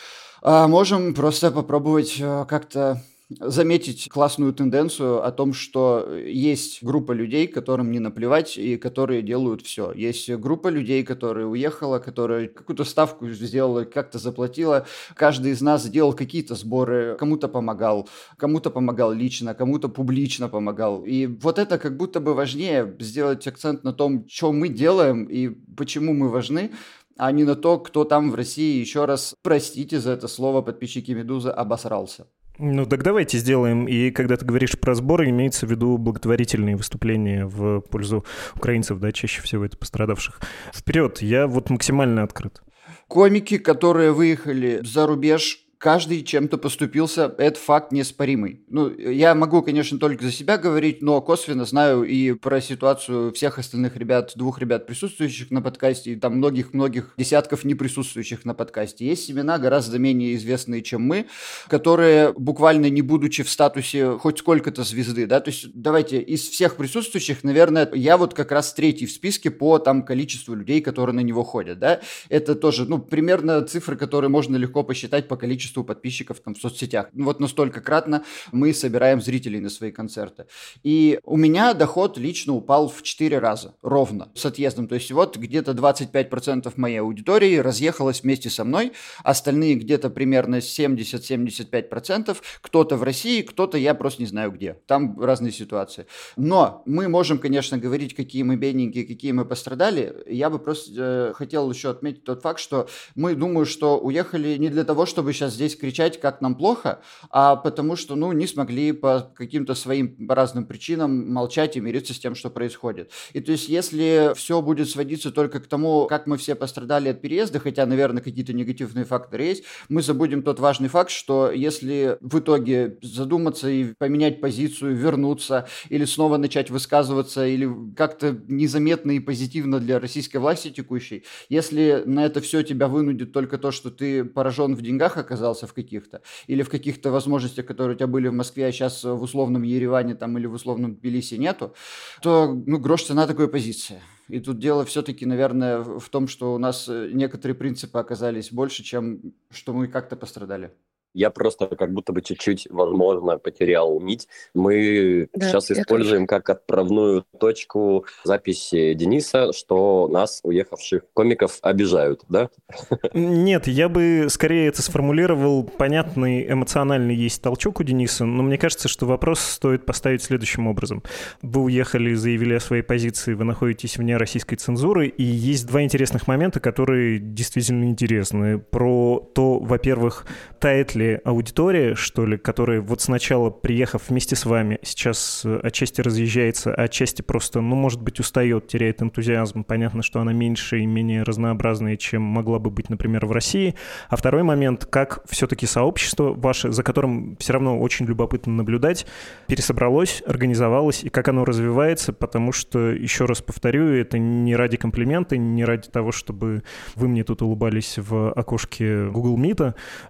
А 0.41 0.69
можем 0.69 1.15
просто 1.15 1.51
попробовать 1.51 2.19
э, 2.21 2.45
как-то 2.49 3.03
заметить 3.31 4.09
классную 4.09 4.53
тенденцию 4.55 5.25
о 5.25 5.31
том, 5.33 5.53
что 5.53 6.17
есть 6.17 6.83
группа 6.83 7.13
людей, 7.13 7.47
которым 7.47 7.91
не 7.91 7.99
наплевать 7.99 8.57
и 8.57 8.77
которые 8.77 9.23
делают 9.23 9.63
все. 9.63 9.93
Есть 9.93 10.31
группа 10.31 10.69
людей, 10.69 11.05
которые 11.05 11.47
уехала, 11.47 11.99
которая 11.99 12.49
какую-то 12.49 12.85
ставку 12.85 13.29
сделала, 13.29 13.85
как-то 13.85 14.19
заплатила. 14.19 14.87
Каждый 15.15 15.53
из 15.53 15.61
нас 15.61 15.85
сделал 15.85 16.15
какие-то 16.15 16.55
сборы, 16.55 17.17
кому-то 17.19 17.49
помогал, 17.49 18.09
кому-то 18.39 18.71
помогал 18.71 19.13
лично, 19.13 19.55
кому-то 19.55 19.89
публично 19.89 20.49
помогал. 20.49 21.05
И 21.05 21.27
вот 21.27 21.59
это 21.59 21.79
как 21.79 21.97
будто 21.97 22.21
бы 22.21 22.35
важнее 22.35 22.97
сделать 22.99 23.47
акцент 23.47 23.85
на 23.85 23.93
том, 23.93 24.27
что 24.29 24.53
мы 24.53 24.69
делаем 24.69 25.25
и 25.25 25.49
почему 25.77 26.15
мы 26.15 26.31
важны, 26.31 26.73
а 27.19 27.33
не 27.33 27.45
на 27.45 27.57
то, 27.57 27.79
кто 27.79 28.05
там 28.05 28.31
в 28.31 28.37
России, 28.37 28.81
еще 28.81 29.05
раз, 29.05 29.35
простите 29.43 30.01
за 30.01 30.13
это 30.13 30.29
слово, 30.29 30.63
подписчики 30.63 31.11
«Медузы», 31.11 31.51
обосрался. 31.51 32.27
Ну 32.59 32.87
так 32.87 33.05
давайте 33.05 33.39
сделаем. 33.39 33.87
И 33.87 34.11
когда 34.11 34.37
ты 34.37 34.45
говоришь 34.45 34.79
про 34.79 34.95
сборы, 34.95 35.29
имеется 35.29 35.67
в 35.67 35.71
виду 35.71 35.97
благотворительные 35.97 36.77
выступления 36.77 37.47
в 37.47 37.81
пользу 37.83 38.25
украинцев, 38.57 38.99
да, 38.99 39.13
чаще 39.13 39.43
всего 39.43 39.65
это 39.65 39.77
пострадавших. 39.77 40.41
Вперед, 40.75 41.23
я 41.23 41.47
вот 41.47 41.71
максимально 41.71 42.25
открыт. 42.25 42.61
Комики, 43.07 43.59
которые 43.59 44.13
выехали 44.13 44.81
за 44.83 45.07
рубеж, 45.07 45.68
каждый 45.79 46.23
чем-то 46.23 46.59
поступился, 46.59 47.35
это 47.39 47.59
факт 47.59 47.93
неоспоримый. 47.93 48.63
Ну, 48.69 48.91
я 48.91 49.35
могу, 49.35 49.63
конечно, 49.63 49.99
только 49.99 50.25
за 50.25 50.33
себя 50.33 50.59
говорить, 50.59 51.03
но 51.03 51.21
косвенно 51.21 51.65
знаю 51.65 52.03
и 52.03 52.33
про 52.33 52.61
ситуацию 52.61 53.33
всех 53.33 53.59
остальных 53.59 53.97
ребят, 53.97 54.33
двух 54.35 54.59
ребят, 54.59 54.87
присутствующих 54.87 55.51
на 55.51 55.63
подкасте, 55.63 56.13
и 56.13 56.17
там 56.17 56.37
многих-многих 56.37 57.15
десятков 57.17 57.65
не 57.65 57.75
присутствующих 57.75 58.45
на 58.45 58.55
подкасте. 58.55 59.07
Есть 59.07 59.31
имена 59.31 59.59
гораздо 59.59 59.99
менее 59.99 60.35
известные, 60.35 60.83
чем 60.83 61.03
мы, 61.03 61.27
которые 61.69 62.33
буквально 62.33 62.91
не 62.91 63.03
будучи 63.03 63.43
в 63.43 63.51
статусе 63.51 64.19
хоть 64.19 64.39
сколько-то 64.39 64.83
звезды, 64.83 65.27
да, 65.27 65.41
то 65.41 65.51
есть 65.51 65.71
давайте 65.75 66.21
из 66.21 66.49
всех 66.49 66.77
присутствующих, 66.77 67.45
наверное, 67.45 67.89
я 67.95 68.17
вот 68.17 68.35
как 68.35 68.51
раз 68.51 68.75
третий 68.75 69.07
в 69.07 69.13
списке 69.13 69.51
по 69.51 69.79
там 69.79 70.03
количеству 70.03 70.55
людей, 70.55 70.81
которые 70.81 71.15
на 71.15 71.21
него 71.21 71.45
ходят, 71.45 71.79
да, 71.79 72.01
это 72.29 72.55
тоже, 72.55 72.85
ну, 72.87 72.99
примерно 72.99 73.63
цифры, 73.63 73.97
которые 73.97 74.29
можно 74.29 74.57
легко 74.57 74.83
посчитать 74.83 75.29
по 75.29 75.37
количеству 75.37 75.68
количеству 75.69 75.85
подписчиков 75.85 76.41
там 76.41 76.55
в 76.55 76.59
соцсетях. 76.59 77.09
Вот 77.13 77.41
настолько 77.41 77.81
кратно 77.81 78.25
мы 78.53 78.73
собираем 78.73 79.21
зрителей 79.21 79.61
на 79.61 79.71
свои 79.71 79.91
концерты. 79.91 80.47
И 80.83 81.21
у 81.25 81.37
меня 81.37 81.75
доход 81.75 82.19
лично 82.19 82.55
упал 82.55 82.89
в 82.89 83.03
4 83.03 83.39
раза, 83.39 83.75
ровно, 83.83 84.29
с 84.35 84.47
отъездом. 84.47 84.89
То 84.89 84.95
есть 84.95 85.13
вот 85.13 85.37
где-то 85.37 85.73
25% 85.73 86.73
моей 86.77 87.01
аудитории 87.01 87.57
разъехалось 87.59 88.23
вместе 88.23 88.51
со 88.51 88.65
мной, 88.65 88.93
остальные 89.25 89.75
где-то 89.75 90.11
примерно 90.11 90.57
70-75%, 90.57 92.37
кто-то 92.63 92.97
в 92.97 93.03
России, 93.03 93.43
кто-то 93.43 93.79
я 93.79 93.95
просто 93.95 94.23
не 94.23 94.29
знаю 94.29 94.53
где. 94.53 94.75
Там 94.87 95.21
разные 95.21 95.53
ситуации. 95.53 96.07
Но 96.37 96.83
мы 96.87 97.09
можем, 97.09 97.39
конечно, 97.39 97.79
говорить, 97.79 98.15
какие 98.15 98.43
мы 98.43 98.57
бедненькие, 98.57 99.05
какие 99.05 99.33
мы 99.33 99.45
пострадали. 99.45 100.15
Я 100.27 100.51
бы 100.51 100.59
просто 100.59 100.93
э, 100.97 101.33
хотел 101.35 101.71
еще 101.71 101.91
отметить 101.91 102.25
тот 102.25 102.43
факт, 102.43 102.61
что 102.61 102.89
мы, 103.15 103.35
думаю, 103.35 103.67
что 103.67 103.99
уехали 103.99 104.57
не 104.57 104.69
для 104.69 104.85
того, 104.85 105.07
чтобы 105.07 105.33
сейчас 105.33 105.58
здесь 105.59 105.77
кричать, 105.77 106.21
как 106.21 106.41
нам 106.41 106.55
плохо, 106.55 107.01
а 107.31 107.57
потому 107.57 107.97
что, 107.97 108.15
ну, 108.15 108.31
не 108.33 108.47
смогли 108.47 108.93
по 108.93 109.33
каким-то 109.35 109.75
своим 109.75 110.17
разным 110.29 110.65
причинам 110.67 111.33
молчать 111.33 111.77
и 111.77 111.81
мириться 111.81 112.15
с 112.15 112.19
тем, 112.19 112.37
что 112.37 112.49
происходит. 112.49 113.11
И 113.33 113.41
то 113.41 113.53
есть, 113.53 113.69
если 113.69 114.33
все 114.37 114.63
будет 114.63 114.89
сводиться 114.89 115.33
только 115.33 115.59
к 115.59 115.67
тому, 115.67 116.07
как 116.07 116.29
мы 116.29 116.37
все 116.37 116.55
пострадали 116.55 117.09
от 117.09 117.21
переезда, 117.21 117.59
хотя, 117.59 117.87
наверное, 117.87 118.23
какие-то 118.23 118.53
негативные 118.53 119.05
факторы 119.05 119.43
есть, 119.43 119.65
мы 119.89 120.03
забудем 120.03 120.43
тот 120.43 120.61
важный 120.61 120.89
факт, 120.89 121.11
что 121.11 121.51
если 121.51 122.19
в 122.21 122.39
итоге 122.39 122.99
задуматься 123.03 123.69
и 123.69 123.95
поменять 123.99 124.41
позицию, 124.41 124.97
вернуться, 124.97 125.67
или 125.89 126.05
снова 126.05 126.37
начать 126.37 126.71
высказываться, 126.71 127.47
или 127.47 127.69
как-то 127.97 128.39
незаметно 128.47 129.11
и 129.11 129.21
позитивно 129.21 129.81
для 129.81 129.99
российской 129.99 130.37
власти 130.37 130.71
текущей, 130.71 131.25
если 131.49 132.05
на 132.07 132.25
это 132.25 132.41
все 132.41 132.63
тебя 132.63 132.87
вынудит 132.87 133.33
только 133.33 133.59
то, 133.59 133.73
что 133.73 133.91
ты 133.91 134.25
поражен 134.25 134.77
в 134.77 134.83
деньгах 134.83 135.17
оказался, 135.17 135.48
оказался 135.49 135.67
в 135.67 135.73
каких-то, 135.73 136.21
или 136.51 136.63
в 136.63 136.69
каких-то 136.69 137.11
возможностях, 137.11 137.67
которые 137.67 137.95
у 137.95 137.99
тебя 137.99 138.07
были 138.07 138.29
в 138.29 138.33
Москве, 138.33 138.67
а 138.67 138.73
сейчас 138.73 139.05
в 139.05 139.23
условном 139.23 139.63
Ереване 139.63 140.15
там 140.15 140.39
или 140.39 140.47
в 140.47 140.55
условном 140.55 140.95
Тбилиси 140.95 141.39
нету, 141.39 141.75
то, 142.23 142.53
ну, 142.67 142.79
грош 142.79 143.05
цена 143.05 143.27
такой 143.27 143.49
позиции. 143.49 144.01
И 144.29 144.41
тут 144.41 144.59
дело 144.59 144.85
все-таки, 144.85 145.27
наверное, 145.27 145.79
в 145.79 146.09
том, 146.11 146.29
что 146.29 146.55
у 146.55 146.59
нас 146.59 146.89
э, 146.89 147.11
некоторые 147.13 147.55
принципы 147.55 147.99
оказались 147.99 148.53
больше, 148.53 148.83
чем 148.83 149.21
что 149.51 149.73
мы 149.73 149.89
как-то 149.89 150.17
пострадали. 150.17 150.71
Я 151.15 151.31
просто 151.31 151.67
как 151.67 151.93
будто 151.93 152.13
бы 152.13 152.23
чуть-чуть, 152.23 152.69
возможно, 152.71 153.39
потерял 153.39 154.01
нить. 154.01 154.29
Мы 154.55 155.29
да, 155.35 155.49
сейчас 155.49 155.71
используем 155.71 156.27
тоже. 156.27 156.41
как 156.41 156.51
отправную 156.51 157.25
точку 157.39 158.05
записи 158.25 158.95
Дениса, 158.95 159.53
что 159.53 160.09
нас, 160.09 160.41
уехавших 160.43 161.03
комиков, 161.15 161.59
обижают, 161.63 162.23
да? 162.29 162.51
Нет, 163.15 163.67
я 163.67 163.89
бы 163.89 164.27
скорее 164.29 164.69
это 164.69 164.83
сформулировал. 164.83 165.65
Понятный 165.65 166.51
эмоциональный 166.51 167.15
есть 167.15 167.43
толчок 167.43 167.81
у 167.81 167.83
Дениса, 167.83 168.25
но 168.25 168.43
мне 168.43 168.59
кажется, 168.59 168.89
что 168.89 169.07
вопрос 169.07 169.41
стоит 169.41 169.87
поставить 169.87 170.23
следующим 170.23 170.67
образом. 170.67 171.03
Вы 171.43 171.63
уехали, 171.63 172.15
заявили 172.15 172.55
о 172.55 172.61
своей 172.61 172.83
позиции, 172.83 173.35
вы 173.35 173.45
находитесь 173.45 173.97
вне 173.97 174.17
российской 174.17 174.57
цензуры, 174.57 175.09
и 175.09 175.23
есть 175.23 175.67
два 175.67 175.83
интересных 175.83 176.27
момента, 176.27 176.61
которые 176.61 177.19
действительно 177.19 177.85
интересны. 177.85 178.59
Про 178.59 179.21
то, 179.35 179.58
во-первых, 179.69 180.27
тает 180.59 180.95
ли 180.95 181.21
аудитория, 181.25 181.95
что 181.95 182.27
ли, 182.27 182.37
которая 182.37 182.81
вот 182.81 183.01
сначала, 183.01 183.51
приехав 183.51 184.09
вместе 184.09 184.35
с 184.35 184.45
вами, 184.45 184.79
сейчас 184.83 185.43
э, 185.45 185.61
отчасти 185.63 186.01
разъезжается, 186.01 186.75
а 186.75 186.83
отчасти 186.85 187.23
просто, 187.23 187.61
ну, 187.61 187.77
может 187.77 188.03
быть, 188.03 188.19
устает, 188.19 188.67
теряет 188.67 189.03
энтузиазм. 189.03 189.63
Понятно, 189.63 190.03
что 190.03 190.21
она 190.21 190.33
меньше 190.33 190.81
и 190.81 190.87
менее 190.87 191.23
разнообразная, 191.23 191.97
чем 191.97 192.23
могла 192.23 192.59
бы 192.59 192.71
быть, 192.71 192.91
например, 192.91 193.27
в 193.27 193.33
России. 193.33 193.75
А 194.09 194.17
второй 194.17 194.43
момент, 194.43 194.87
как 194.87 195.23
все-таки 195.29 195.67
сообщество 195.67 196.33
ваше, 196.33 196.73
за 196.73 196.83
которым 196.83 197.37
все 197.39 197.53
равно 197.53 197.79
очень 197.79 198.07
любопытно 198.07 198.53
наблюдать, 198.53 199.07
пересобралось, 199.47 200.23
организовалось, 200.27 201.05
и 201.05 201.09
как 201.11 201.29
оно 201.29 201.45
развивается, 201.45 202.13
потому 202.13 202.53
что, 202.53 202.91
еще 202.91 203.27
раз 203.27 203.43
повторю, 203.43 203.89
это 203.89 204.19
не 204.19 204.57
ради 204.57 204.77
комплимента, 204.77 205.37
не 205.37 205.65
ради 205.65 205.89
того, 205.89 206.13
чтобы 206.13 206.63
вы 206.95 207.09
мне 207.09 207.25
тут 207.25 207.43
улыбались 207.43 207.99
в 207.99 208.33
окошке 208.33 209.07
Google 209.07 209.39
Meet, 209.39 209.58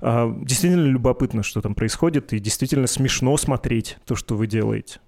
а 0.00 0.30
действительно 0.42 0.86
любопытно, 0.86 1.42
что 1.42 1.60
там 1.60 1.74
происходит, 1.74 2.32
и 2.32 2.38
действительно 2.38 2.86
смешно 2.86 3.36
смотреть 3.36 3.96
то, 4.06 4.14
что 4.14 4.34
вы 4.34 4.46
делаете. 4.46 5.00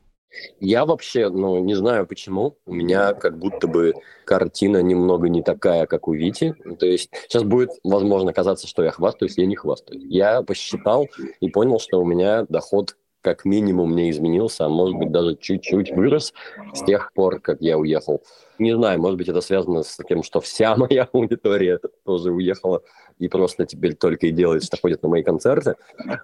Я 0.61 0.87
вообще, 0.87 1.29
ну, 1.29 1.59
не 1.59 1.75
знаю 1.75 2.07
почему, 2.07 2.57
у 2.65 2.73
меня 2.73 3.15
как 3.15 3.39
будто 3.39 3.67
бы 3.67 3.95
картина 4.25 4.81
немного 4.81 5.29
не 5.29 5.43
такая, 5.43 5.87
как 5.87 6.07
у 6.07 6.13
Вити. 6.13 6.55
То 6.79 6.87
есть 6.87 7.11
сейчас 7.25 7.43
будет, 7.43 7.71
возможно, 7.83 8.33
казаться, 8.33 8.69
что 8.69 8.85
я 8.85 8.93
хвастаюсь, 8.93 9.39
я 9.39 9.47
не 9.47 9.57
хвастаюсь. 9.57 10.05
Я 10.05 10.43
посчитал 10.43 11.09
и 11.41 11.49
понял, 11.51 11.81
что 11.81 12.01
у 12.01 12.05
меня 12.05 12.47
доход 12.49 12.97
как 13.23 13.45
минимум 13.45 13.95
не 13.95 14.11
изменился, 14.11 14.65
а 14.65 14.69
может 14.69 14.97
быть 14.97 15.11
даже 15.11 15.37
чуть-чуть 15.37 15.91
вырос 15.91 16.33
с 16.73 16.83
тех 16.85 17.13
пор, 17.13 17.41
как 17.41 17.61
я 17.61 17.77
уехал. 17.77 18.23
Не 18.59 18.75
знаю, 18.75 19.01
может 19.01 19.19
быть 19.19 19.29
это 19.29 19.41
связано 19.41 19.83
с 19.83 19.99
тем, 20.09 20.23
что 20.23 20.41
вся 20.41 20.77
моя 20.77 21.09
аудитория 21.13 21.81
тоже 22.05 22.31
уехала 22.31 22.83
и 23.21 23.29
просто 23.29 23.67
теперь 23.67 23.95
только 23.95 24.27
и 24.27 24.31
делает, 24.31 24.65
что 24.65 24.77
ходит 24.77 25.03
на 25.03 25.09
мои 25.09 25.23
концерты. 25.23 25.77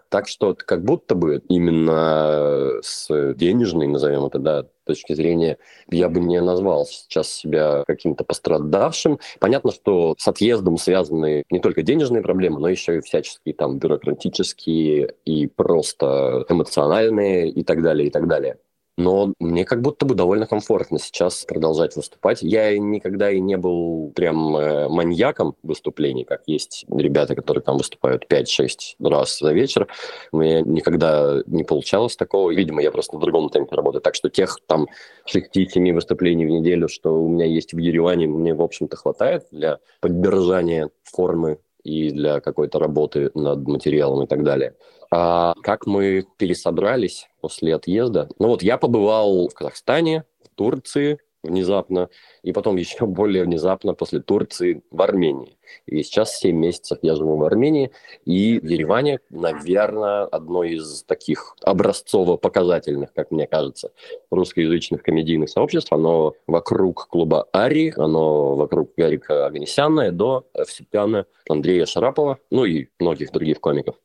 Так 0.08 0.28
что 0.28 0.56
как 0.56 0.82
будто 0.82 1.14
бы 1.14 1.42
именно 1.48 2.80
с 2.82 3.34
денежной, 3.34 3.86
назовем 3.86 4.24
это, 4.24 4.38
да, 4.38 4.66
точки 4.84 5.12
зрения, 5.12 5.58
я 5.90 6.08
бы 6.08 6.20
не 6.20 6.40
назвал 6.40 6.86
сейчас 6.86 7.28
себя 7.28 7.84
каким-то 7.86 8.24
пострадавшим. 8.24 9.18
Понятно, 9.40 9.72
что 9.72 10.14
с 10.16 10.26
отъездом 10.26 10.78
связаны 10.78 11.44
не 11.50 11.60
только 11.60 11.82
денежные 11.82 12.22
проблемы, 12.22 12.60
но 12.60 12.68
еще 12.68 12.98
и 12.98 13.00
всяческие 13.00 13.54
там 13.54 13.78
бюрократические 13.78 15.14
и 15.24 15.48
просто 15.48 16.46
эмоциональные 16.48 17.50
и 17.50 17.64
так 17.64 17.82
далее, 17.82 18.08
и 18.08 18.10
так 18.10 18.26
далее 18.28 18.58
но 18.96 19.34
мне 19.38 19.64
как 19.64 19.82
будто 19.82 20.06
бы 20.06 20.14
довольно 20.14 20.46
комфортно 20.46 20.98
сейчас 20.98 21.44
продолжать 21.44 21.96
выступать. 21.96 22.42
Я 22.42 22.76
никогда 22.78 23.30
и 23.30 23.40
не 23.40 23.56
был 23.56 24.12
прям 24.14 24.56
э, 24.56 24.88
маньяком 24.88 25.54
выступлений, 25.62 26.24
как 26.24 26.42
есть 26.46 26.86
ребята, 26.88 27.34
которые 27.34 27.62
там 27.62 27.76
выступают 27.76 28.26
5-6 28.30 28.96
раз 29.00 29.38
за 29.38 29.52
вечер. 29.52 29.88
У 30.32 30.38
меня 30.38 30.62
никогда 30.62 31.42
не 31.46 31.64
получалось 31.64 32.16
такого. 32.16 32.50
Видимо, 32.50 32.82
я 32.82 32.90
просто 32.90 33.16
в 33.16 33.20
другом 33.20 33.50
темпе 33.50 33.76
работаю. 33.76 34.00
Так 34.00 34.14
что 34.14 34.30
тех 34.30 34.58
там 34.66 34.86
6-7 35.32 35.92
выступлений 35.92 36.46
в 36.46 36.50
неделю, 36.50 36.88
что 36.88 37.10
у 37.10 37.28
меня 37.28 37.44
есть 37.44 37.74
в 37.74 37.78
Ереване, 37.78 38.26
мне, 38.26 38.54
в 38.54 38.62
общем-то, 38.62 38.96
хватает 38.96 39.46
для 39.50 39.78
поддержания 40.00 40.88
формы 41.04 41.58
и 41.86 42.10
для 42.10 42.40
какой-то 42.40 42.78
работы 42.78 43.30
над 43.34 43.66
материалом 43.66 44.24
и 44.24 44.26
так 44.26 44.42
далее. 44.42 44.74
А 45.10 45.54
как 45.62 45.86
мы 45.86 46.26
пересобрались 46.36 47.28
после 47.40 47.74
отъезда? 47.74 48.28
Ну 48.38 48.48
вот 48.48 48.62
я 48.62 48.76
побывал 48.76 49.48
в 49.48 49.54
Казахстане, 49.54 50.24
в 50.42 50.48
Турции 50.54 51.18
внезапно, 51.46 52.08
и 52.42 52.52
потом 52.52 52.76
еще 52.76 53.06
более 53.06 53.44
внезапно 53.44 53.94
после 53.94 54.20
Турции 54.20 54.82
в 54.90 55.00
Армении. 55.02 55.58
И 55.86 56.02
сейчас 56.02 56.38
7 56.38 56.56
месяцев 56.56 56.98
я 57.02 57.16
живу 57.16 57.36
в 57.36 57.44
Армении, 57.44 57.90
и 58.24 58.60
в 58.60 58.64
Ереване, 58.64 59.20
наверное, 59.30 60.24
одно 60.24 60.64
из 60.64 61.02
таких 61.04 61.56
образцово-показательных, 61.62 63.12
как 63.12 63.30
мне 63.30 63.46
кажется, 63.46 63.90
русскоязычных 64.30 65.02
комедийных 65.02 65.48
сообществ. 65.48 65.92
Оно 65.92 66.34
вокруг 66.46 67.08
клуба 67.08 67.48
Ари, 67.52 67.92
оно 67.96 68.54
вокруг 68.54 68.92
Гарика 68.96 69.46
Аганесяна, 69.46 70.02
Эдо, 70.02 70.44
Евсипяна, 70.56 71.26
Андрея 71.48 71.86
Шарапова, 71.86 72.38
ну 72.50 72.64
и 72.64 72.88
многих 72.98 73.32
других 73.32 73.60
комиков. 73.60 73.96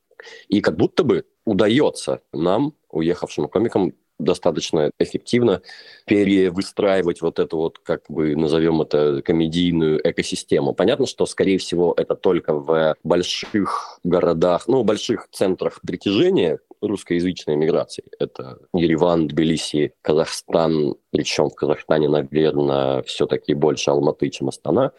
И 0.48 0.62
как 0.62 0.78
будто 0.78 1.04
бы 1.04 1.26
удается 1.46 2.22
нам, 2.32 2.74
уехавшим 2.90 3.48
комикам, 3.48 3.94
достаточно 4.24 4.92
эффективно 5.00 5.62
перевыстраивать 6.06 7.22
вот 7.22 7.40
эту 7.40 7.58
вот, 7.58 7.80
как 7.80 8.04
бы 8.10 8.36
назовем 8.36 8.82
это, 8.82 9.22
комедийную 9.22 10.00
экосистему. 10.10 10.74
Понятно, 10.74 11.06
что, 11.06 11.26
скорее 11.26 11.58
всего, 11.58 11.94
это 11.98 12.16
только 12.16 12.54
в 12.54 12.96
больших 13.04 14.00
городах, 14.04 14.68
ну, 14.68 14.84
больших 14.84 15.28
центрах 15.32 15.80
притяжения 15.82 16.60
русскоязычной 16.82 17.56
миграции. 17.56 18.04
Это 18.20 18.60
Ереван, 18.74 19.28
Тбилиси, 19.28 19.94
Казахстан, 20.02 20.96
причем 21.12 21.50
в 21.50 21.56
Казахстане, 21.56 22.10
наверное, 22.10 23.04
все-таки 23.04 23.54
больше 23.54 23.92
Алматы, 23.92 24.30
чем 24.30 24.50
Астана. 24.50 24.92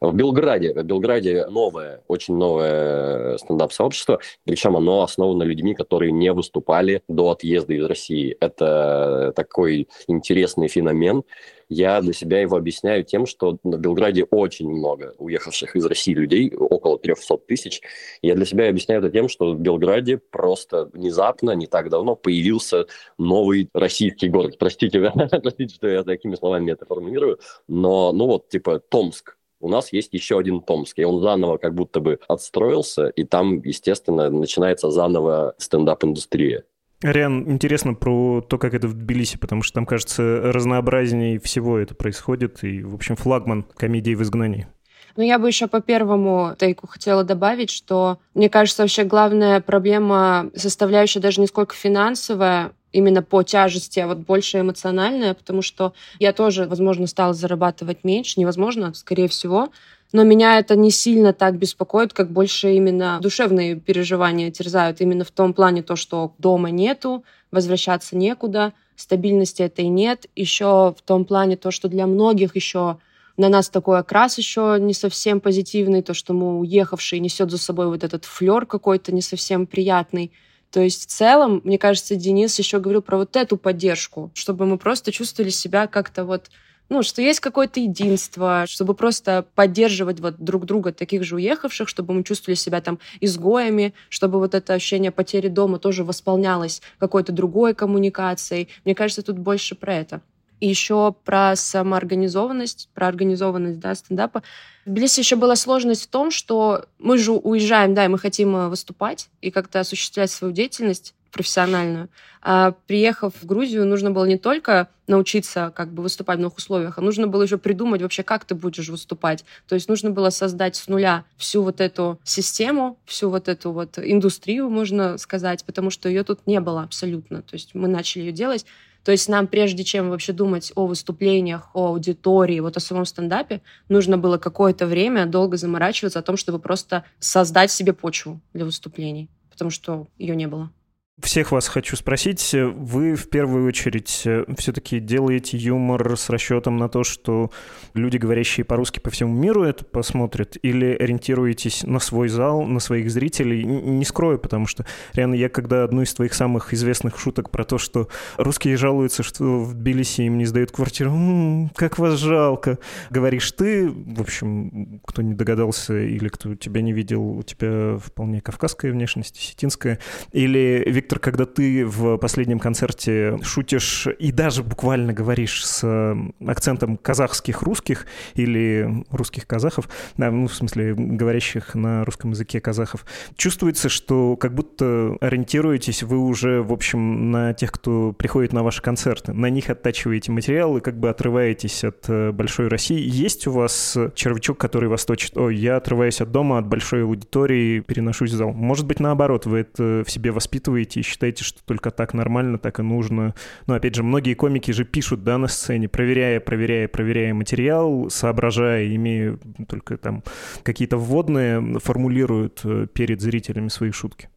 В 0.00 0.14
Белграде, 0.14 0.72
в 0.72 0.82
Белграде 0.84 1.46
новое, 1.46 2.02
очень 2.08 2.36
новое 2.36 3.36
стендап-сообщество, 3.38 4.20
причем 4.44 4.76
оно 4.76 5.02
основано 5.02 5.42
людьми, 5.42 5.74
которые 5.74 6.12
не 6.12 6.32
выступали 6.32 7.02
до 7.08 7.30
отъезда 7.30 7.74
из 7.74 7.84
России. 7.84 8.36
Это 8.40 9.32
такой 9.34 9.88
интересный 10.06 10.68
феномен, 10.68 11.24
я 11.68 12.00
для 12.00 12.12
себя 12.12 12.40
его 12.40 12.56
объясняю 12.56 13.02
тем, 13.04 13.26
что 13.26 13.58
на 13.64 13.76
Белграде 13.76 14.24
очень 14.24 14.70
много 14.70 15.14
уехавших 15.18 15.74
из 15.74 15.84
России 15.84 16.14
людей, 16.14 16.54
около 16.54 16.98
300 16.98 17.38
тысяч. 17.38 17.82
Я 18.22 18.36
для 18.36 18.44
себя 18.44 18.68
объясняю 18.68 19.00
это 19.00 19.10
тем, 19.10 19.28
что 19.28 19.52
в 19.52 19.60
Белграде 19.60 20.18
просто 20.18 20.86
внезапно, 20.92 21.52
не 21.52 21.66
так 21.66 21.90
давно, 21.90 22.14
появился 22.14 22.86
новый 23.18 23.68
российский 23.74 24.28
город. 24.28 24.58
Простите, 24.58 25.00
простите, 25.56 25.74
что 25.74 25.88
я 25.88 26.02
такими 26.02 26.34
словами 26.34 26.72
это 26.72 26.84
формулирую, 26.84 27.38
но, 27.68 28.12
ну 28.12 28.26
вот, 28.26 28.48
типа, 28.48 28.78
Томск, 28.78 29.36
у 29.60 29.68
нас 29.68 29.92
есть 29.92 30.12
еще 30.12 30.38
один 30.38 30.60
Томск, 30.60 30.98
и 30.98 31.04
он 31.04 31.20
заново 31.22 31.56
как 31.56 31.74
будто 31.74 32.00
бы 32.00 32.18
отстроился, 32.28 33.08
и 33.08 33.24
там, 33.24 33.60
естественно, 33.62 34.28
начинается 34.28 34.90
заново 34.90 35.54
стендап-индустрия. 35.58 36.64
Риан, 37.02 37.50
интересно 37.50 37.94
про 37.94 38.42
то, 38.42 38.58
как 38.58 38.74
это 38.74 38.88
в 38.88 38.94
Тбилиси, 38.94 39.38
потому 39.38 39.62
что 39.62 39.74
там, 39.74 39.86
кажется, 39.86 40.22
разнообразнее 40.52 41.40
всего 41.40 41.78
это 41.78 41.94
происходит, 41.94 42.62
и, 42.62 42.82
в 42.82 42.94
общем, 42.94 43.16
флагман 43.16 43.64
комедии 43.76 44.14
в 44.14 44.22
изгнании. 44.22 44.68
Ну, 45.16 45.22
я 45.22 45.38
бы 45.38 45.48
еще 45.48 45.66
по 45.66 45.80
первому 45.80 46.54
тейку 46.58 46.86
хотела 46.86 47.24
добавить, 47.24 47.70
что, 47.70 48.18
мне 48.34 48.50
кажется, 48.50 48.82
вообще 48.82 49.04
главная 49.04 49.62
проблема, 49.62 50.50
составляющая 50.54 51.20
даже 51.20 51.40
не 51.40 51.46
сколько 51.46 51.74
финансовая, 51.74 52.72
именно 52.96 53.22
по 53.22 53.42
тяжести, 53.42 54.00
а 54.00 54.06
вот 54.06 54.18
больше 54.18 54.60
эмоциональная, 54.60 55.34
потому 55.34 55.62
что 55.62 55.92
я 56.18 56.32
тоже, 56.32 56.66
возможно, 56.66 57.06
стала 57.06 57.34
зарабатывать 57.34 58.04
меньше, 58.04 58.40
невозможно, 58.40 58.94
скорее 58.94 59.28
всего, 59.28 59.68
но 60.12 60.22
меня 60.22 60.58
это 60.58 60.76
не 60.76 60.90
сильно 60.90 61.32
так 61.32 61.58
беспокоит, 61.58 62.12
как 62.12 62.30
больше 62.30 62.74
именно 62.74 63.18
душевные 63.20 63.76
переживания 63.76 64.50
терзают. 64.50 65.00
Именно 65.00 65.24
в 65.24 65.30
том 65.30 65.52
плане 65.52 65.82
то, 65.82 65.96
что 65.96 66.32
дома 66.38 66.70
нету, 66.70 67.24
возвращаться 67.50 68.16
некуда, 68.16 68.72
стабильности 68.94 69.62
этой 69.62 69.88
нет. 69.88 70.26
Еще 70.34 70.94
в 70.96 71.02
том 71.04 71.24
плане 71.24 71.56
то, 71.56 71.70
что 71.70 71.88
для 71.88 72.06
многих 72.06 72.56
еще 72.56 72.98
на 73.36 73.48
нас 73.48 73.68
такой 73.68 73.98
окрас 73.98 74.38
еще 74.38 74.78
не 74.80 74.94
совсем 74.94 75.40
позитивный, 75.40 76.02
то, 76.02 76.14
что 76.14 76.32
мы 76.32 76.60
уехавшие 76.60 77.20
несет 77.20 77.50
за 77.50 77.58
собой 77.58 77.88
вот 77.88 78.04
этот 78.04 78.24
флер 78.24 78.64
какой-то 78.64 79.12
не 79.12 79.22
совсем 79.22 79.66
приятный. 79.66 80.32
То 80.76 80.82
есть 80.82 81.04
в 81.04 81.06
целом, 81.06 81.62
мне 81.64 81.78
кажется, 81.78 82.16
Денис 82.16 82.58
еще 82.58 82.80
говорил 82.80 83.00
про 83.00 83.16
вот 83.16 83.34
эту 83.34 83.56
поддержку, 83.56 84.30
чтобы 84.34 84.66
мы 84.66 84.76
просто 84.76 85.10
чувствовали 85.10 85.48
себя 85.48 85.86
как-то 85.86 86.26
вот 86.26 86.50
ну, 86.90 87.02
что 87.02 87.22
есть 87.22 87.40
какое-то 87.40 87.80
единство, 87.80 88.66
чтобы 88.68 88.92
просто 88.92 89.46
поддерживать 89.54 90.20
вот 90.20 90.34
друг 90.36 90.66
друга, 90.66 90.92
таких 90.92 91.24
же 91.24 91.36
уехавших, 91.36 91.88
чтобы 91.88 92.12
мы 92.12 92.24
чувствовали 92.24 92.56
себя 92.56 92.82
там 92.82 92.98
изгоями, 93.22 93.94
чтобы 94.10 94.38
вот 94.38 94.54
это 94.54 94.74
ощущение 94.74 95.12
потери 95.12 95.48
дома 95.48 95.78
тоже 95.78 96.04
восполнялось 96.04 96.82
какой-то 96.98 97.32
другой 97.32 97.72
коммуникацией. 97.72 98.68
Мне 98.84 98.94
кажется, 98.94 99.22
тут 99.22 99.38
больше 99.38 99.76
про 99.76 99.94
это. 99.94 100.20
И 100.60 100.68
еще 100.68 101.14
про 101.24 101.54
самоорганизованность, 101.56 102.88
про 102.94 103.08
организованность 103.08 103.78
да, 103.78 103.94
стендапа. 103.94 104.42
В 104.84 104.90
Тбилиси 104.90 105.20
еще 105.20 105.36
была 105.36 105.56
сложность 105.56 106.04
в 106.04 106.08
том, 106.08 106.30
что 106.30 106.86
мы 106.98 107.18
же 107.18 107.32
уезжаем, 107.32 107.94
да, 107.94 108.04
и 108.04 108.08
мы 108.08 108.18
хотим 108.18 108.56
э, 108.56 108.68
выступать 108.68 109.28
и 109.40 109.50
как-то 109.50 109.80
осуществлять 109.80 110.30
свою 110.30 110.52
деятельность, 110.52 111.14
профессиональную. 111.36 112.08
А 112.40 112.72
приехав 112.86 113.34
в 113.40 113.44
Грузию, 113.44 113.84
нужно 113.86 114.10
было 114.10 114.24
не 114.24 114.38
только 114.38 114.88
научиться 115.06 115.72
как 115.76 115.92
бы 115.92 116.02
выступать 116.02 116.38
в 116.38 116.40
новых 116.40 116.56
условиях, 116.56 116.96
а 116.96 117.02
нужно 117.02 117.26
было 117.26 117.42
еще 117.42 117.58
придумать 117.58 118.00
вообще, 118.00 118.22
как 118.22 118.44
ты 118.44 118.54
будешь 118.54 118.88
выступать. 118.88 119.44
То 119.68 119.74
есть 119.74 119.88
нужно 119.88 120.10
было 120.10 120.30
создать 120.30 120.76
с 120.76 120.88
нуля 120.88 121.24
всю 121.36 121.62
вот 121.62 121.80
эту 121.80 122.18
систему, 122.24 122.98
всю 123.04 123.28
вот 123.28 123.48
эту 123.48 123.72
вот 123.72 123.98
индустрию, 123.98 124.70
можно 124.70 125.18
сказать, 125.18 125.64
потому 125.64 125.90
что 125.90 126.08
ее 126.08 126.24
тут 126.24 126.46
не 126.46 126.60
было 126.60 126.82
абсолютно. 126.82 127.42
То 127.42 127.54
есть 127.54 127.74
мы 127.74 127.86
начали 127.88 128.22
ее 128.22 128.32
делать. 128.32 128.64
То 129.06 129.12
есть 129.12 129.28
нам, 129.28 129.46
прежде 129.46 129.84
чем 129.84 130.10
вообще 130.10 130.32
думать 130.32 130.72
о 130.74 130.86
выступлениях, 130.88 131.70
о 131.74 131.90
аудитории, 131.90 132.58
вот 132.58 132.76
о 132.76 132.80
самом 132.80 133.04
стендапе, 133.04 133.62
нужно 133.88 134.18
было 134.18 134.36
какое-то 134.36 134.84
время 134.84 135.26
долго 135.26 135.56
заморачиваться 135.56 136.18
о 136.18 136.22
том, 136.22 136.36
чтобы 136.36 136.58
просто 136.58 137.04
создать 137.20 137.70
себе 137.70 137.92
почву 137.92 138.40
для 138.52 138.64
выступлений, 138.64 139.30
потому 139.48 139.70
что 139.70 140.08
ее 140.18 140.34
не 140.34 140.48
было. 140.48 140.72
Всех 141.22 141.50
вас 141.50 141.66
хочу 141.66 141.96
спросить, 141.96 142.52
вы 142.52 143.14
в 143.14 143.30
первую 143.30 143.66
очередь 143.66 144.20
э, 144.26 144.44
все-таки 144.58 145.00
делаете 145.00 145.56
юмор 145.56 146.14
с 146.14 146.28
расчетом 146.28 146.76
на 146.76 146.90
то, 146.90 147.04
что 147.04 147.50
люди, 147.94 148.18
говорящие 148.18 148.64
по-русски 148.64 148.98
по 148.98 149.08
всему 149.08 149.32
миру, 149.32 149.62
это 149.62 149.82
посмотрят, 149.82 150.58
или 150.60 150.84
ориентируетесь 150.84 151.84
на 151.84 152.00
свой 152.00 152.28
зал, 152.28 152.64
на 152.64 152.80
своих 152.80 153.10
зрителей? 153.10 153.64
Не 153.64 154.04
скрою, 154.04 154.38
потому 154.38 154.66
что, 154.66 154.84
реально, 155.14 155.36
я 155.36 155.48
когда 155.48 155.84
одну 155.84 156.02
из 156.02 156.12
твоих 156.12 156.34
самых 156.34 156.74
известных 156.74 157.18
шуток 157.18 157.48
про 157.48 157.64
то, 157.64 157.78
что 157.78 158.08
русские 158.36 158.76
жалуются, 158.76 159.22
что 159.22 159.60
в 159.60 159.72
Тбилиси 159.72 160.20
им 160.20 160.36
не 160.36 160.44
сдают 160.44 160.70
квартиру, 160.70 161.12
м-м, 161.12 161.70
как 161.74 161.98
вас 161.98 162.18
жалко, 162.18 162.78
говоришь 163.08 163.50
ты, 163.52 163.88
в 163.88 164.20
общем, 164.20 165.00
кто 165.06 165.22
не 165.22 165.32
догадался 165.32 165.98
или 165.98 166.28
кто 166.28 166.54
тебя 166.56 166.82
не 166.82 166.92
видел, 166.92 167.38
у 167.38 167.42
тебя 167.42 167.96
вполне 167.96 168.42
кавказская 168.42 168.92
внешность, 168.92 169.38
осетинская, 169.38 169.98
или 170.32 170.84
Виктор, 171.06 171.20
когда 171.20 171.46
ты 171.46 171.86
в 171.86 172.16
последнем 172.16 172.58
концерте 172.58 173.38
шутишь 173.40 174.08
и 174.18 174.32
даже 174.32 174.64
буквально 174.64 175.12
говоришь 175.12 175.64
с 175.64 176.16
акцентом 176.44 176.96
казахских 176.96 177.62
русских 177.62 178.06
или 178.34 179.04
русских 179.12 179.46
казахов, 179.46 179.88
да, 180.16 180.32
ну, 180.32 180.48
в 180.48 180.54
смысле, 180.54 180.94
говорящих 180.96 181.76
на 181.76 182.04
русском 182.04 182.32
языке 182.32 182.60
казахов, 182.60 183.06
чувствуется, 183.36 183.88
что 183.88 184.36
как 184.36 184.52
будто 184.52 185.16
ориентируетесь 185.20 186.02
вы 186.02 186.18
уже, 186.18 186.60
в 186.60 186.72
общем, 186.72 187.30
на 187.30 187.54
тех, 187.54 187.70
кто 187.70 188.12
приходит 188.12 188.52
на 188.52 188.64
ваши 188.64 188.82
концерты, 188.82 189.32
на 189.32 189.48
них 189.48 189.70
оттачиваете 189.70 190.32
материал 190.32 190.76
и 190.76 190.80
как 190.80 190.98
бы 190.98 191.08
отрываетесь 191.08 191.84
от 191.84 192.04
э, 192.08 192.32
большой 192.32 192.66
России. 192.66 192.98
Есть 192.98 193.46
у 193.46 193.52
вас 193.52 193.96
червячок, 194.16 194.58
который 194.58 194.88
вас 194.88 195.04
точит? 195.04 195.36
Ой, 195.36 195.54
я 195.54 195.76
отрываюсь 195.76 196.20
от 196.20 196.32
дома, 196.32 196.58
от 196.58 196.66
большой 196.66 197.04
аудитории, 197.04 197.78
переношусь 197.78 198.32
в 198.32 198.34
зал. 198.34 198.52
Может 198.52 198.86
быть, 198.86 198.98
наоборот, 198.98 199.46
вы 199.46 199.60
это 199.60 200.02
в 200.04 200.10
себе 200.10 200.32
воспитываете 200.32 200.95
и 200.96 201.02
считаете, 201.02 201.44
что 201.44 201.60
только 201.64 201.90
так 201.90 202.14
нормально, 202.14 202.58
так 202.58 202.80
и 202.80 202.82
нужно. 202.82 203.34
Но, 203.66 203.74
опять 203.74 203.94
же, 203.94 204.02
многие 204.02 204.34
комики 204.34 204.70
же 204.70 204.84
пишут, 204.84 205.24
да, 205.24 205.38
на 205.38 205.48
сцене, 205.48 205.88
проверяя, 205.88 206.40
проверяя, 206.40 206.88
проверяя 206.88 207.34
материал, 207.34 208.10
соображая, 208.10 208.94
имея 208.94 209.38
только 209.68 209.96
там 209.96 210.22
какие-то 210.62 210.96
вводные, 210.96 211.78
формулируют 211.80 212.60
э, 212.64 212.86
перед 212.92 213.20
зрителями 213.20 213.68
свои 213.68 213.90
шутки. 213.90 214.28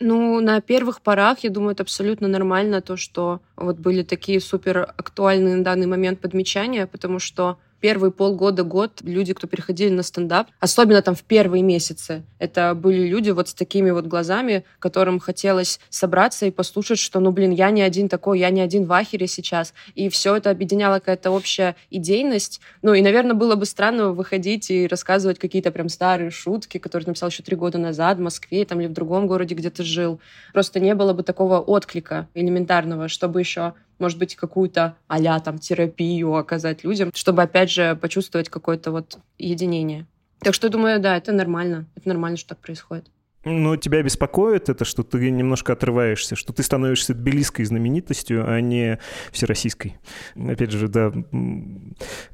Ну, 0.00 0.40
на 0.40 0.60
первых 0.60 1.00
порах, 1.00 1.40
я 1.40 1.50
думаю, 1.50 1.72
это 1.72 1.82
абсолютно 1.82 2.28
нормально, 2.28 2.80
то, 2.80 2.96
что 2.96 3.40
вот 3.56 3.78
были 3.78 4.04
такие 4.04 4.40
супер 4.40 4.78
актуальные 4.96 5.56
на 5.56 5.64
данный 5.64 5.86
момент 5.86 6.20
подмечания, 6.20 6.86
потому 6.86 7.18
что 7.18 7.58
первые 7.80 8.10
полгода, 8.10 8.62
год 8.62 9.00
люди, 9.02 9.34
кто 9.34 9.46
переходили 9.46 9.90
на 9.90 10.02
стендап, 10.02 10.48
особенно 10.60 11.02
там 11.02 11.14
в 11.14 11.22
первые 11.22 11.62
месяцы, 11.62 12.24
это 12.38 12.74
были 12.74 13.06
люди 13.06 13.30
вот 13.30 13.48
с 13.48 13.54
такими 13.54 13.90
вот 13.90 14.06
глазами, 14.06 14.64
которым 14.78 15.18
хотелось 15.18 15.80
собраться 15.90 16.46
и 16.46 16.50
послушать, 16.50 16.98
что, 16.98 17.20
ну, 17.20 17.30
блин, 17.30 17.50
я 17.50 17.70
не 17.70 17.82
один 17.82 18.08
такой, 18.08 18.38
я 18.40 18.50
не 18.50 18.60
один 18.60 18.84
в 18.84 18.92
ахере 18.92 19.26
сейчас. 19.26 19.74
И 19.94 20.08
все 20.08 20.36
это 20.36 20.50
объединяла 20.50 20.98
какая-то 20.98 21.30
общая 21.30 21.76
идейность. 21.90 22.60
Ну, 22.82 22.94
и, 22.94 23.02
наверное, 23.02 23.34
было 23.34 23.54
бы 23.54 23.66
странно 23.66 24.10
выходить 24.10 24.70
и 24.70 24.86
рассказывать 24.86 25.38
какие-то 25.38 25.70
прям 25.70 25.88
старые 25.88 26.30
шутки, 26.30 26.78
которые 26.78 27.06
написал 27.08 27.28
еще 27.28 27.42
три 27.42 27.56
года 27.56 27.78
назад 27.78 28.18
в 28.18 28.22
Москве 28.22 28.64
там, 28.64 28.80
или 28.80 28.88
в 28.88 28.92
другом 28.92 29.26
городе, 29.26 29.54
где 29.54 29.70
ты 29.70 29.82
жил. 29.82 30.20
Просто 30.52 30.80
не 30.80 30.94
было 30.94 31.12
бы 31.12 31.22
такого 31.22 31.60
отклика 31.60 32.28
элементарного, 32.34 33.08
чтобы 33.08 33.40
еще 33.40 33.74
может 33.98 34.18
быть, 34.18 34.36
какую-то 34.36 34.96
а 35.08 35.40
там 35.40 35.58
терапию 35.58 36.34
оказать 36.34 36.84
людям, 36.84 37.10
чтобы, 37.14 37.42
опять 37.42 37.70
же, 37.70 37.96
почувствовать 37.96 38.48
какое-то 38.48 38.90
вот 38.90 39.18
единение. 39.38 40.06
Так 40.40 40.54
что, 40.54 40.68
думаю, 40.68 41.00
да, 41.00 41.16
это 41.16 41.32
нормально. 41.32 41.86
Это 41.96 42.08
нормально, 42.08 42.36
что 42.36 42.50
так 42.50 42.58
происходит. 42.58 43.10
Ну, 43.44 43.76
тебя 43.76 44.02
беспокоит 44.02 44.68
это, 44.68 44.84
что 44.84 45.02
ты 45.02 45.30
немножко 45.30 45.72
отрываешься, 45.72 46.36
что 46.36 46.52
ты 46.52 46.62
становишься 46.62 47.14
тбилисской 47.14 47.64
знаменитостью, 47.64 48.44
а 48.48 48.60
не 48.60 48.98
всероссийской. 49.32 49.96
Опять 50.34 50.72
же, 50.72 50.88
да, 50.88 51.12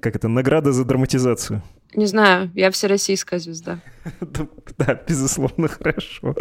как 0.00 0.16
это, 0.16 0.28
награда 0.28 0.72
за 0.72 0.84
драматизацию. 0.84 1.62
Не 1.94 2.06
знаю, 2.06 2.50
я 2.54 2.70
всероссийская 2.70 3.38
звезда. 3.38 3.80
Да, 4.76 5.00
безусловно, 5.06 5.68
хорошо. 5.68 6.34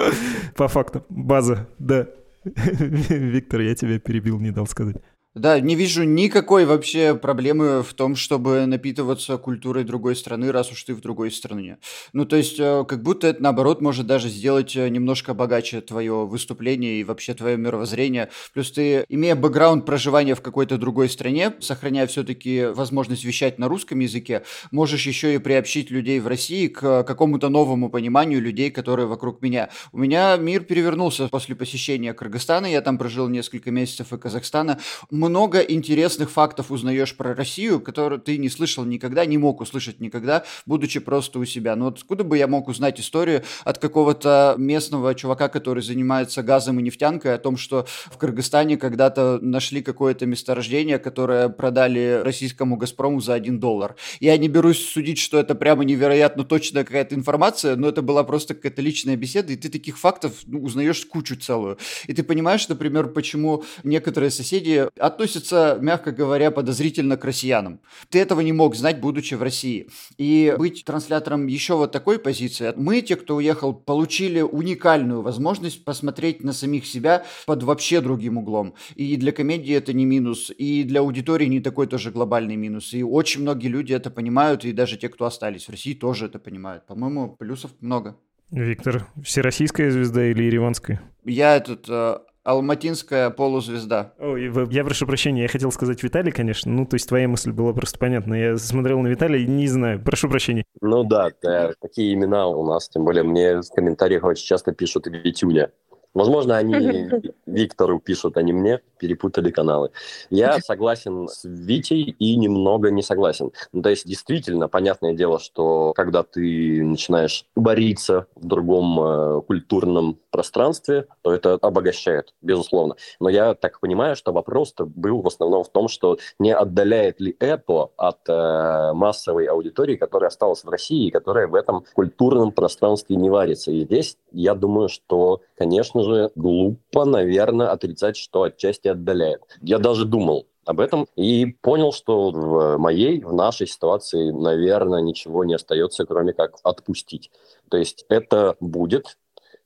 По 0.56 0.68
факту, 0.68 1.06
база, 1.10 1.70
да. 1.78 2.08
Виктор, 2.44 3.62
я 3.62 3.76
тебя 3.76 4.00
перебил, 4.00 4.40
не 4.40 4.52
дал 4.52 4.66
сказать. 4.66 4.96
Да, 5.36 5.60
не 5.60 5.74
вижу 5.74 6.04
никакой 6.04 6.66
вообще 6.66 7.16
проблемы 7.16 7.82
в 7.82 7.96
том, 7.96 8.16
чтобы 8.16 8.68
напитываться 8.68 9.38
культурой 9.38 9.84
другой 9.84 10.16
страны, 10.16 10.52
раз 10.52 10.72
уж 10.72 10.84
ты 10.84 10.94
в 10.94 11.02
другой 11.02 11.32
стране. 11.32 11.80
Ну, 12.14 12.26
то 12.26 12.36
есть, 12.36 12.60
э, 12.60 12.86
как 12.88 13.02
будто 13.02 13.26
это, 13.26 13.42
наоборот, 13.42 13.82
может 13.82 14.06
даже 14.06 14.30
сделать 14.30 14.76
э, 14.76 14.88
немножко 14.90 15.34
богаче 15.34 15.82
твое 15.82 16.28
выступление 16.28 17.00
и 17.00 17.04
вообще 17.04 17.34
твое 17.34 17.58
мировоззрение. 17.58 18.30
Плюс 18.54 18.72
ты, 18.72 19.06
имея 19.10 19.36
бэкграунд 19.36 19.88
проживания 19.88 20.36
в 20.36 20.42
какой-то 20.42 20.78
другой 20.78 21.10
стране, 21.10 21.56
сохраняя 21.62 22.06
все-таки 22.06 22.66
возможность 22.68 23.24
вещать 23.24 23.58
на 23.58 23.68
русском 23.68 23.98
языке, 23.98 24.44
можешь 24.70 25.08
еще 25.08 25.34
и 25.34 25.40
приобщить 25.40 25.90
людей 25.90 26.20
в 26.20 26.28
России 26.28 26.68
к 26.68 27.02
какому-то 27.02 27.50
новому 27.50 27.90
пониманию 27.90 28.40
людей, 28.40 28.70
которые 28.70 29.08
вокруг 29.08 29.42
меня. 29.42 29.72
У 29.94 29.98
меня 29.98 30.38
мир 30.38 30.64
перевернулся 30.64 31.28
после 31.28 31.56
посещения 31.56 32.14
Кыргызстана, 32.14 32.68
я 32.68 32.82
там 32.82 33.00
прожил 33.00 33.28
несколько 33.30 33.72
месяцев 33.72 34.14
и 34.14 34.20
Казахстана 34.20 34.78
много 35.24 35.60
интересных 35.60 36.30
фактов 36.30 36.72
узнаешь 36.72 37.16
про 37.16 37.34
Россию, 37.34 37.80
которые 37.80 38.20
ты 38.20 38.38
не 38.38 38.50
слышал 38.50 38.86
никогда, 38.86 39.26
не 39.26 39.38
мог 39.38 39.62
услышать 39.62 40.00
никогда, 40.00 40.44
будучи 40.66 41.00
просто 41.00 41.40
у 41.40 41.46
себя. 41.46 41.76
Ну 41.76 41.86
вот 41.86 41.98
откуда 41.98 42.24
бы 42.24 42.38
я 42.38 42.48
мог 42.48 42.68
узнать 42.68 43.00
историю 43.00 43.44
от 43.64 43.78
какого-то 43.78 44.56
местного 44.58 45.16
чувака, 45.16 45.48
который 45.48 45.82
занимается 45.82 46.44
газом 46.44 46.80
и 46.80 46.84
нефтянкой, 46.84 47.36
о 47.36 47.38
том, 47.38 47.58
что 47.58 47.88
в 48.12 48.18
Кыргызстане 48.18 48.78
когда-то 48.78 49.40
нашли 49.42 49.82
какое-то 49.82 50.26
месторождение, 50.26 51.00
которое 51.00 51.50
продали 51.50 52.22
российскому 52.24 52.78
«Газпрому» 52.78 53.22
за 53.22 53.34
один 53.34 53.60
доллар. 53.60 53.96
Я 54.20 54.38
не 54.38 54.48
берусь 54.48 54.86
судить, 54.86 55.20
что 55.20 55.40
это 55.40 55.56
прямо 55.56 55.86
невероятно 55.86 56.44
точная 56.44 56.84
какая-то 56.84 57.16
информация, 57.16 57.76
но 57.76 57.88
это 57.88 58.02
была 58.02 58.24
просто 58.24 58.54
какая-то 58.54 58.82
личная 58.82 59.16
беседа, 59.16 59.54
и 59.54 59.56
ты 59.56 59.70
таких 59.70 59.98
фактов 59.98 60.34
ну, 60.46 60.62
узнаешь 60.62 61.06
кучу 61.06 61.36
целую. 61.36 61.78
И 62.08 62.14
ты 62.14 62.24
понимаешь, 62.24 62.68
например, 62.68 63.08
почему 63.08 63.64
некоторые 63.84 64.30
соседи 64.30 64.88
относятся, 65.14 65.78
мягко 65.80 66.12
говоря, 66.12 66.52
подозрительно 66.52 67.18
к 67.18 67.26
россиянам. 67.26 67.80
Ты 68.10 68.20
этого 68.20 68.42
не 68.42 68.52
мог 68.52 68.76
знать, 68.76 69.00
будучи 69.00 69.36
в 69.36 69.44
России. 69.44 69.88
И 70.18 70.54
быть 70.58 70.84
транслятором 70.86 71.48
еще 71.48 71.76
вот 71.76 71.92
такой 71.92 72.20
позиции. 72.20 72.74
Мы, 72.76 73.02
те, 73.02 73.16
кто 73.16 73.36
уехал, 73.36 73.74
получили 73.74 74.42
уникальную 74.42 75.22
возможность 75.22 75.86
посмотреть 75.86 76.44
на 76.44 76.54
самих 76.54 76.86
себя 76.86 77.26
под 77.46 77.64
вообще 77.64 78.02
другим 78.02 78.38
углом. 78.38 78.74
И 78.96 79.16
для 79.18 79.32
комедии 79.32 79.74
это 79.74 79.94
не 79.94 80.06
минус, 80.06 80.52
и 80.58 80.84
для 80.84 81.02
аудитории 81.02 81.46
не 81.46 81.62
такой 81.62 81.88
тоже 81.88 82.12
глобальный 82.12 82.56
минус. 82.56 82.94
И 82.94 83.04
очень 83.04 83.42
многие 83.42 83.68
люди 83.68 83.94
это 83.94 84.10
понимают, 84.10 84.66
и 84.66 84.72
даже 84.72 84.98
те, 84.98 85.10
кто 85.10 85.26
остались 85.26 85.68
в 85.68 85.72
России, 85.72 85.94
тоже 85.94 86.26
это 86.26 86.40
понимают. 86.40 86.86
По-моему, 86.88 87.36
плюсов 87.36 87.72
много. 87.82 88.18
Виктор, 88.52 89.08
всероссийская 89.24 89.90
звезда 89.90 90.28
или 90.28 90.44
ереванская? 90.44 91.02
Я 91.26 91.56
этот 91.56 91.86
э, 91.90 92.18
Алматинская 92.44 93.30
полузвезда. 93.30 94.14
Ой, 94.20 94.52
я 94.72 94.84
прошу 94.84 95.06
прощения, 95.06 95.44
я 95.44 95.48
хотел 95.48 95.72
сказать 95.72 96.04
Виталий, 96.04 96.32
конечно. 96.32 96.72
Ну, 96.72 96.86
то 96.86 96.96
есть 96.96 97.08
твоя 97.08 97.28
мысль 97.28 97.52
была 97.52 97.74
просто 97.74 97.98
понятна. 97.98 98.34
Я 98.34 98.58
смотрел 98.58 99.00
на 99.00 99.08
Виталия 99.08 99.40
и 99.40 99.48
не 99.48 99.68
знаю. 99.68 100.04
Прошу 100.04 100.28
прощения. 100.30 100.66
Ну 100.82 101.06
да, 101.06 101.32
да, 101.42 101.72
такие 101.80 102.14
имена 102.14 102.48
у 102.48 102.66
нас. 102.66 102.90
Тем 102.90 103.06
более 103.06 103.24
мне 103.24 103.62
в 103.62 103.70
комментариях 103.74 104.26
очень 104.26 104.46
часто 104.46 104.74
пишут 104.74 105.08
Витюня. 105.08 105.72
Возможно, 106.14 106.58
они 106.58 107.10
Виктору 107.46 108.00
пишут, 108.00 108.38
а 108.38 108.42
не 108.42 108.54
мне, 108.54 108.82
перепутали 109.00 109.52
каналы. 109.52 109.92
Я 110.30 110.60
согласен 110.66 111.28
с 111.28 111.44
Витей 111.44 112.16
и 112.20 112.36
немного 112.36 112.92
не 112.92 113.02
согласен. 113.02 113.52
Ну, 113.72 113.82
то 113.82 113.90
есть, 113.90 114.08
действительно, 114.08 114.68
понятное 114.68 115.14
дело, 115.14 115.40
что 115.40 115.94
когда 115.96 116.24
ты 116.24 116.84
начинаешь 116.84 117.46
бориться 117.56 118.28
в 118.36 118.46
другом 118.46 119.00
э, 119.00 119.42
культурном 119.42 120.20
пространстве, 120.30 121.08
то 121.22 121.34
это 121.34 121.54
обогащает, 121.54 122.34
безусловно. 122.42 122.96
Но 123.20 123.30
я 123.30 123.56
так 123.56 123.80
понимаю, 123.80 124.16
что 124.16 124.32
вопрос-то 124.32 124.86
был 124.86 125.22
в 125.22 125.28
основном 125.28 125.64
в 125.64 125.70
том, 125.70 125.88
что 125.88 126.18
не 126.40 126.54
отдаляет 126.54 127.20
ли 127.20 127.36
это 127.40 127.90
от 127.98 128.30
э, 128.30 128.94
массовой 128.94 129.46
аудитории, 129.46 129.96
которая 129.96 130.30
осталась 130.30 130.64
в 130.64 130.70
России, 130.70 131.08
и 131.08 131.12
которая 131.12 131.48
в 131.48 131.56
этом 131.56 131.86
культурном 131.94 132.52
пространстве 132.52 133.16
не 133.16 133.30
варится. 133.30 133.72
И 133.72 133.84
здесь 133.84 134.18
я 134.32 134.56
думаю, 134.56 134.90
что, 134.90 135.42
конечно 135.58 136.03
же, 136.04 136.32
глупо, 136.36 137.06
наверное, 137.06 137.72
отрицать, 137.72 138.18
что 138.18 138.44
отчасти 138.44 138.88
отдаляет. 138.88 139.42
Я 139.62 139.80
даже 139.80 140.06
думал, 140.06 140.48
об 140.66 140.80
этом 140.80 141.08
и 141.16 141.46
понял, 141.62 141.92
что 141.92 142.32
в 142.32 142.78
моей, 142.78 143.22
в 143.22 143.34
нашей 143.34 143.68
ситуации, 143.68 144.32
наверное, 144.32 145.02
ничего 145.02 145.44
не 145.44 145.56
остается, 145.56 146.06
кроме 146.06 146.34
как 146.34 146.56
отпустить. 146.64 147.32
То 147.70 147.78
есть 147.78 148.06
это 148.10 148.56
будет, 148.60 149.18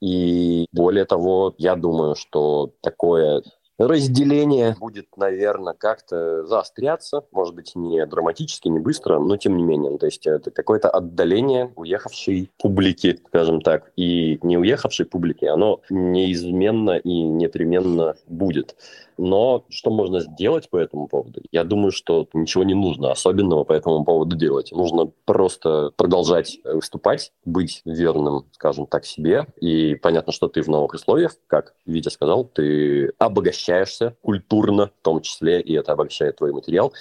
и 0.01 0.67
более 0.71 1.05
того, 1.05 1.53
я 1.57 1.75
думаю, 1.75 2.15
что 2.15 2.71
такое 2.81 3.43
разделение 3.77 4.75
будет, 4.79 5.17
наверное, 5.17 5.73
как-то 5.73 6.45
заостряться, 6.45 7.23
может 7.31 7.55
быть, 7.55 7.73
не 7.75 8.05
драматически, 8.05 8.67
не 8.67 8.79
быстро, 8.79 9.19
но 9.19 9.37
тем 9.37 9.57
не 9.57 9.63
менее. 9.63 9.97
То 9.97 10.07
есть 10.07 10.25
это 10.25 10.51
какое-то 10.51 10.89
отдаление 10.89 11.71
уехавшей 11.75 12.51
публики, 12.57 13.19
скажем 13.27 13.61
так, 13.61 13.91
и 13.95 14.39
не 14.41 14.57
уехавшей 14.57 15.05
публики, 15.05 15.45
оно 15.45 15.81
неизменно 15.89 16.97
и 16.97 17.23
непременно 17.23 18.15
будет. 18.27 18.75
Но 19.17 19.65
что 19.69 19.89
можно 19.89 20.19
сделать 20.19 20.69
по 20.69 20.77
этому 20.77 21.07
поводу? 21.07 21.41
Я 21.51 21.63
думаю, 21.63 21.91
что 21.91 22.27
ничего 22.33 22.63
не 22.63 22.73
нужно 22.73 23.11
особенного 23.11 23.63
по 23.63 23.73
этому 23.73 24.03
поводу 24.03 24.35
делать. 24.35 24.71
Нужно 24.71 25.11
просто 25.25 25.91
продолжать 25.95 26.59
выступать, 26.63 27.31
быть 27.45 27.81
верным, 27.85 28.45
скажем 28.51 28.85
так, 28.87 29.05
себе. 29.05 29.47
И 29.59 29.95
понятно, 29.95 30.31
что 30.31 30.47
ты 30.47 30.61
в 30.61 30.67
новых 30.67 30.93
условиях, 30.93 31.35
как 31.47 31.73
Витя 31.85 32.09
сказал, 32.09 32.45
ты 32.45 33.11
обогащаешься 33.17 34.15
культурно 34.21 34.91
в 34.99 35.03
том 35.03 35.21
числе, 35.21 35.61
и 35.61 35.73
это 35.73 35.93
обогащает 35.93 36.37
твой 36.37 36.51
материал. 36.51 36.93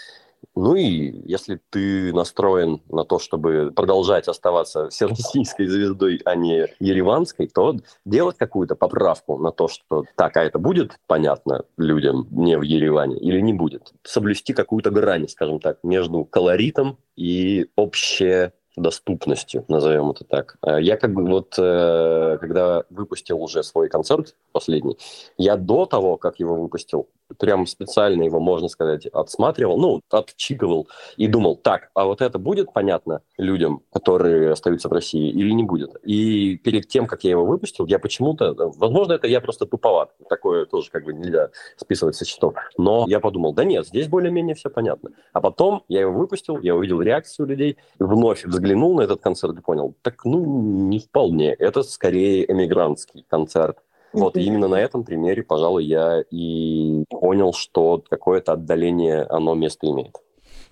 Ну 0.57 0.75
и 0.75 1.12
если 1.31 1.61
ты 1.71 2.14
настроен 2.14 2.81
на 2.88 3.05
то, 3.05 3.19
чтобы 3.19 3.73
продолжать 3.77 4.27
оставаться 4.27 4.88
всероссийской 4.88 5.66
звездой, 5.66 6.23
а 6.25 6.35
не 6.35 6.66
ереванской, 6.81 7.47
то 7.47 7.77
делать 8.07 8.38
какую-то 8.38 8.75
поправку 8.75 9.38
на 9.38 9.53
то, 9.53 9.69
что 9.69 10.05
так, 10.16 10.35
а 10.38 10.42
это 10.42 10.59
будет 10.59 10.99
понятно 11.07 11.66
людям 11.77 12.27
не 12.31 12.57
в 12.57 12.62
Ереване 12.62 13.19
или 13.19 13.40
не 13.40 13.53
будет. 13.53 13.92
Соблюсти 14.03 14.55
какую-то 14.55 14.90
грань, 14.90 15.29
скажем 15.29 15.61
так, 15.61 15.79
между 15.83 16.25
колоритом 16.25 16.97
и 17.16 17.69
общее 17.77 18.55
доступностью, 18.77 19.65
назовем 19.69 20.11
это 20.11 20.25
так. 20.25 20.57
А 20.61 20.79
я 20.79 20.97
как 20.97 21.12
бы 21.12 21.25
вот, 21.25 21.55
э, 21.59 22.39
когда 22.41 22.85
выпустил 22.91 23.43
уже 23.43 23.62
свой 23.62 23.89
концерт 23.89 24.35
последний, 24.53 24.99
я 25.39 25.57
до 25.57 25.87
того, 25.87 26.17
как 26.17 26.39
его 26.39 26.55
выпустил, 26.55 27.09
прям 27.39 27.67
специально 27.67 28.23
его, 28.23 28.41
можно 28.41 28.69
сказать, 28.69 29.07
отсматривал, 29.07 29.79
ну, 29.79 30.01
отчитывал 30.11 30.89
и 31.17 31.27
думал, 31.27 31.57
так, 31.57 31.91
а 31.95 32.05
вот 32.05 32.21
это 32.21 32.39
будет 32.39 32.73
понятно 32.73 33.23
людям, 33.37 33.83
которые 33.93 34.53
остаются 34.53 34.89
в 34.89 34.93
России, 34.93 35.31
или 35.31 35.51
не 35.51 35.65
будет? 35.65 35.97
И 36.05 36.57
перед 36.57 36.89
тем, 36.89 37.07
как 37.07 37.25
я 37.25 37.31
его 37.31 37.45
выпустил, 37.45 37.87
я 37.87 37.99
почему-то, 37.99 38.55
возможно, 38.77 39.15
это 39.15 39.27
я 39.27 39.41
просто 39.41 39.67
туповат, 39.67 40.11
такое 40.29 40.67
тоже 40.67 40.91
как 40.91 41.05
бы 41.05 41.12
нельзя 41.12 41.51
списывать 41.77 42.17
со 42.17 42.25
счетов, 42.25 42.55
но 42.79 43.07
я 43.09 43.21
подумал, 43.21 43.53
да 43.53 43.65
нет, 43.65 43.87
здесь 43.87 44.09
более-менее 44.09 44.55
все 44.55 44.71
понятно. 44.71 45.11
А 45.33 45.41
потом 45.41 45.83
я 45.89 46.01
его 46.01 46.12
выпустил, 46.12 46.61
я 46.61 46.75
увидел 46.75 47.01
реакцию 47.01 47.47
людей, 47.47 47.77
вновь 47.99 48.45
взглянул 48.66 48.96
на 48.96 49.02
этот 49.02 49.20
концерт 49.22 49.57
и 49.59 49.62
понял, 49.62 49.94
так, 50.02 50.24
ну, 50.24 50.44
не 50.44 50.98
вполне, 50.98 51.52
это 51.52 51.83
скорее 51.83 52.50
эмигрантский 52.50 53.24
концерт, 53.29 53.79
вот 54.12 54.37
именно 54.37 54.68
на 54.68 54.76
этом 54.76 55.05
примере, 55.05 55.42
пожалуй, 55.42 55.85
я 55.85 56.22
и 56.31 57.05
понял, 57.11 57.52
что 57.52 58.02
какое-то 58.09 58.52
отдаление, 58.52 59.22
оно 59.24 59.55
место 59.55 59.87
имеет. 59.88 60.16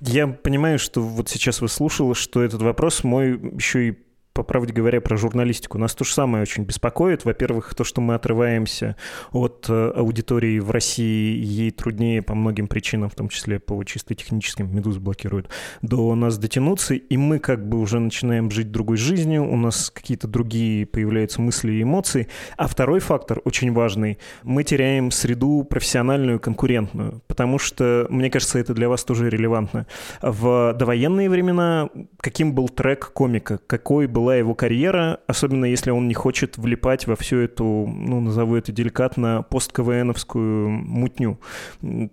Я 0.00 0.26
понимаю, 0.26 0.78
что 0.78 1.00
вот 1.00 1.28
сейчас 1.28 1.61
вы 1.61 1.68
слушали, 1.68 2.14
что 2.14 2.42
этот 2.42 2.62
вопрос 2.62 3.04
мой 3.04 3.38
еще 3.54 3.88
и 3.88 3.98
по 4.35 4.42
правде 4.42 4.73
говоря, 4.73 5.01
про 5.01 5.16
журналистику. 5.16 5.79
Нас 5.79 5.94
то 5.94 6.05
же 6.05 6.12
самое 6.12 6.42
очень 6.42 6.64
беспокоит. 6.64 7.25
Во-первых, 7.25 7.75
то, 7.75 7.85
что 7.85 8.01
мы 8.01 8.14
отрываемся 8.14 8.97
от 9.31 9.66
э, 9.68 9.92
аудитории 9.94 10.59
в 10.59 10.73
России, 10.73 11.38
ей 11.38 11.70
труднее 11.70 12.20
по 12.20 12.35
многим 12.35 12.66
причинам, 12.66 13.11
в 13.11 13.14
том 13.14 13.29
числе 13.29 13.61
по 13.61 13.83
чисто 13.85 14.14
техническим, 14.16 14.75
медуз 14.75 14.99
блокируют, 14.99 15.49
до 15.83 16.14
нас 16.16 16.37
дотянуться, 16.37 16.94
и 16.94 17.16
мы 17.16 17.38
как 17.38 17.66
бы 17.68 17.79
уже 17.79 18.01
начинаем 18.01 18.51
жить 18.51 18.73
другой 18.73 18.97
жизнью, 18.97 19.49
у 19.49 19.57
нас 19.57 19.88
какие-то 19.88 20.27
другие 20.27 20.85
появляются 20.85 21.40
мысли 21.40 21.73
и 21.75 21.83
эмоции. 21.83 22.27
А 22.57 22.66
второй 22.66 22.99
фактор, 22.99 23.40
очень 23.44 23.73
важный, 23.73 24.18
мы 24.42 24.64
теряем 24.64 25.12
среду 25.12 25.64
профессиональную, 25.64 26.40
конкурентную, 26.40 27.23
потому 27.29 27.61
что, 27.61 28.09
мне 28.11 28.31
кажется, 28.31 28.59
это 28.59 28.75
для 28.75 28.88
вас 28.88 29.05
тоже 29.05 29.31
релевантно. 29.31 29.87
В 30.23 30.75
довоенные 30.77 31.31
времена 31.31 31.88
каким 32.20 32.53
был 32.53 32.68
трек 32.68 33.12
комика, 33.12 33.59
какой 33.66 34.09
был 34.09 34.24
была 34.25 34.37
его 34.37 34.55
карьера, 34.55 35.21
особенно 35.27 35.67
если 35.67 35.91
он 35.91 36.09
не 36.09 36.15
хочет 36.15 36.57
влипать 36.57 37.07
во 37.07 37.15
всю 37.15 37.41
эту, 37.41 37.65
ну, 37.65 38.23
назову 38.23 38.57
это 38.57 38.73
деликатно, 38.73 39.45
пост-КВНовскую 39.51 40.71
мутню. 40.71 41.39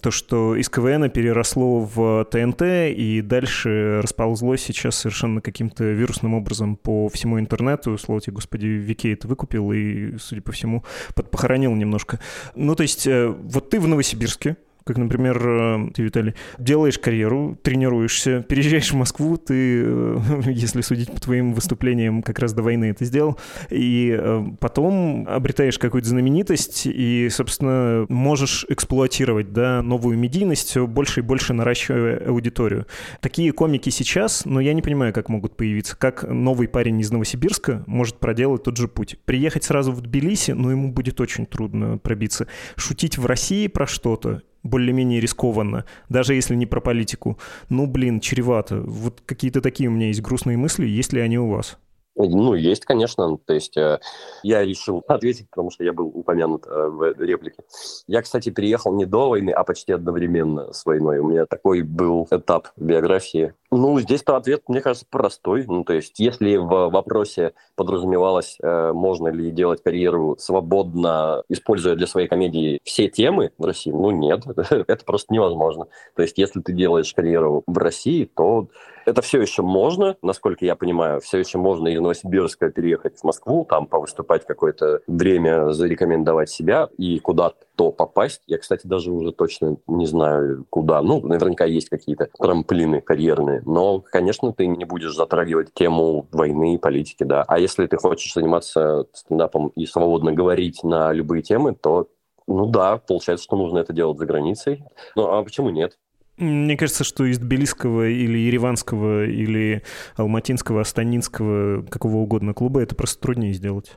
То, 0.01 0.11
что 0.11 0.57
из 0.57 0.67
КВН 0.67 1.09
переросло 1.09 1.79
в 1.79 2.25
ТНТ 2.25 2.63
и 2.63 3.21
дальше 3.23 4.01
расползлось 4.01 4.61
сейчас 4.61 4.97
совершенно 4.97 5.39
каким-то 5.39 5.85
вирусным 5.85 6.33
образом 6.33 6.75
по 6.75 7.07
всему 7.07 7.39
интернету. 7.39 7.97
Слава 7.97 8.19
тебе, 8.19 8.33
господи, 8.33 8.65
Викей 8.65 9.13
это 9.13 9.29
выкупил 9.29 9.71
и, 9.71 10.17
судя 10.17 10.41
по 10.41 10.51
всему, 10.51 10.83
подпохоронил 11.15 11.73
немножко. 11.75 12.19
Ну, 12.55 12.75
то 12.75 12.83
есть, 12.83 13.07
э, 13.07 13.29
вот 13.29 13.69
ты 13.69 13.79
в 13.79 13.87
Новосибирске, 13.87 14.57
как, 14.83 14.97
например, 14.97 15.41
э, 15.43 15.89
ты, 15.93 16.03
Виталий, 16.03 16.35
делаешь 16.57 16.97
карьеру, 16.97 17.57
тренируешься, 17.61 18.41
переезжаешь 18.41 18.91
в 18.91 18.95
Москву, 18.95 19.37
ты, 19.37 19.83
э, 19.85 20.17
если 20.47 20.81
судить 20.81 21.11
по 21.11 21.19
твоим 21.19 21.53
выступлениям, 21.53 22.23
как 22.23 22.39
раз 22.39 22.53
до 22.53 22.63
войны 22.63 22.85
это 22.85 23.05
сделал, 23.05 23.39
и 23.69 24.15
э, 24.17 24.43
потом 24.59 25.27
обретаешь 25.27 25.77
какую-то 25.77 26.09
знаменитость 26.09 26.83
и, 26.85 27.29
собственно, 27.29 28.05
можешь 28.09 28.65
эксплуатировать 28.69 29.53
да, 29.53 29.81
новую 29.81 30.17
медийность, 30.17 30.69
все 30.69 30.87
больше 30.87 31.19
и 31.19 31.23
больше 31.23 31.53
наращивая 31.53 32.27
аудиторию. 32.27 32.87
Такие 33.19 33.51
комики 33.51 33.89
сейчас, 33.89 34.45
но 34.45 34.59
я 34.59 34.73
не 34.73 34.81
понимаю, 34.81 35.13
как 35.13 35.29
могут 35.29 35.55
появиться. 35.55 35.95
Как 35.95 36.23
новый 36.23 36.67
парень 36.67 36.99
из 36.99 37.11
Новосибирска 37.11 37.83
может 37.87 38.17
проделать 38.17 38.63
тот 38.63 38.77
же 38.77 38.87
путь? 38.87 39.17
Приехать 39.25 39.63
сразу 39.63 39.91
в 39.91 40.01
Тбилиси, 40.01 40.51
но 40.51 40.71
ему 40.71 40.91
будет 40.91 41.21
очень 41.21 41.45
трудно 41.45 41.97
пробиться. 41.97 42.47
Шутить 42.75 43.17
в 43.17 43.25
России 43.25 43.67
про 43.67 43.85
что-то 43.87 44.41
более-менее 44.63 45.19
рискованно, 45.19 45.85
даже 46.09 46.33
если 46.33 46.55
не 46.55 46.65
про 46.65 46.81
политику. 46.81 47.37
Ну, 47.69 47.87
блин, 47.87 48.19
чревато. 48.19 48.81
Вот 48.81 49.21
какие-то 49.25 49.61
такие 49.61 49.89
у 49.89 49.91
меня 49.91 50.07
есть 50.07 50.21
грустные 50.21 50.57
мысли, 50.57 50.85
есть 50.85 51.13
ли 51.13 51.21
они 51.21 51.39
у 51.39 51.49
вас? 51.49 51.77
Ну, 52.15 52.53
есть, 52.55 52.85
конечно. 52.85 53.37
То 53.37 53.53
есть 53.53 53.77
э, 53.77 53.99
я 54.43 54.63
решил 54.63 55.03
ответить, 55.07 55.49
потому 55.49 55.71
что 55.71 55.83
я 55.83 55.93
был 55.93 56.07
упомянут 56.07 56.65
э, 56.67 56.87
в 56.87 57.13
реплике. 57.19 57.63
Я, 58.07 58.21
кстати, 58.21 58.49
приехал 58.49 58.93
не 58.93 59.05
до 59.05 59.29
войны, 59.29 59.51
а 59.51 59.63
почти 59.63 59.93
одновременно 59.93 60.73
с 60.73 60.85
войной. 60.85 61.19
У 61.19 61.27
меня 61.27 61.45
такой 61.45 61.83
был 61.83 62.27
этап 62.29 62.69
биографии. 62.75 63.53
Ну, 63.71 63.97
здесь-то 64.01 64.35
ответ, 64.35 64.63
мне 64.67 64.81
кажется, 64.81 65.05
простой. 65.09 65.65
Ну, 65.65 65.85
то 65.85 65.93
есть, 65.93 66.19
если 66.19 66.57
в 66.57 66.89
вопросе 66.89 67.53
подразумевалось, 67.75 68.57
э, 68.61 68.91
можно 68.91 69.29
ли 69.29 69.49
делать 69.51 69.81
карьеру 69.81 70.35
свободно, 70.37 71.43
используя 71.47 71.95
для 71.95 72.07
своей 72.07 72.27
комедии 72.27 72.81
все 72.83 73.07
темы 73.07 73.51
в 73.57 73.63
России, 73.63 73.91
ну, 73.91 74.11
нет, 74.11 74.43
это 74.69 75.05
просто 75.05 75.33
невозможно. 75.33 75.87
То 76.15 76.21
есть, 76.23 76.37
если 76.37 76.59
ты 76.59 76.73
делаешь 76.73 77.13
карьеру 77.13 77.63
в 77.65 77.77
России, 77.77 78.25
то 78.25 78.67
это 79.05 79.21
все 79.21 79.41
еще 79.41 79.61
можно, 79.61 80.17
насколько 80.21 80.65
я 80.65 80.75
понимаю, 80.75 81.21
все 81.21 81.39
еще 81.39 81.57
можно 81.57 81.87
из 81.87 81.99
Новосибирска 81.99 82.69
переехать 82.69 83.19
в 83.19 83.23
Москву, 83.23 83.65
там 83.69 83.87
повыступать 83.87 84.45
какое-то 84.45 85.01
время, 85.07 85.71
зарекомендовать 85.71 86.49
себя 86.49 86.89
и 86.97 87.19
куда-то 87.19 87.91
попасть. 87.91 88.43
Я, 88.45 88.59
кстати, 88.59 88.85
даже 88.85 89.11
уже 89.11 89.31
точно 89.31 89.77
не 89.87 90.05
знаю, 90.05 90.65
куда. 90.69 91.01
Ну, 91.01 91.25
наверняка 91.25 91.65
есть 91.65 91.89
какие-то 91.89 92.29
трамплины 92.37 93.01
карьерные. 93.01 93.63
Но, 93.65 94.01
конечно, 94.01 94.53
ты 94.53 94.67
не 94.67 94.85
будешь 94.85 95.15
затрагивать 95.15 95.73
тему 95.73 96.27
войны 96.31 96.75
и 96.75 96.77
политики, 96.77 97.23
да. 97.23 97.43
А 97.47 97.57
если 97.57 97.87
ты 97.87 97.97
хочешь 97.97 98.33
заниматься 98.33 99.05
стендапом 99.13 99.69
и 99.69 99.87
свободно 99.87 100.31
говорить 100.31 100.83
на 100.83 101.11
любые 101.11 101.41
темы, 101.41 101.73
то 101.73 102.07
ну 102.47 102.65
да, 102.65 102.97
получается, 102.97 103.45
что 103.45 103.55
нужно 103.55 103.79
это 103.79 103.93
делать 103.93 104.17
за 104.17 104.25
границей. 104.25 104.83
Ну 105.15 105.31
а 105.31 105.43
почему 105.43 105.69
нет? 105.69 105.97
Мне 106.41 106.75
кажется, 106.75 107.03
что 107.03 107.25
из 107.25 107.37
Тбилисского 107.37 108.09
или 108.09 108.37
Ереванского 108.39 109.25
или 109.25 109.83
Алматинского, 110.15 110.81
Астанинского, 110.81 111.83
какого 111.83 112.17
угодно 112.17 112.55
клуба 112.55 112.81
это 112.81 112.95
просто 112.95 113.21
труднее 113.21 113.53
сделать. 113.53 113.91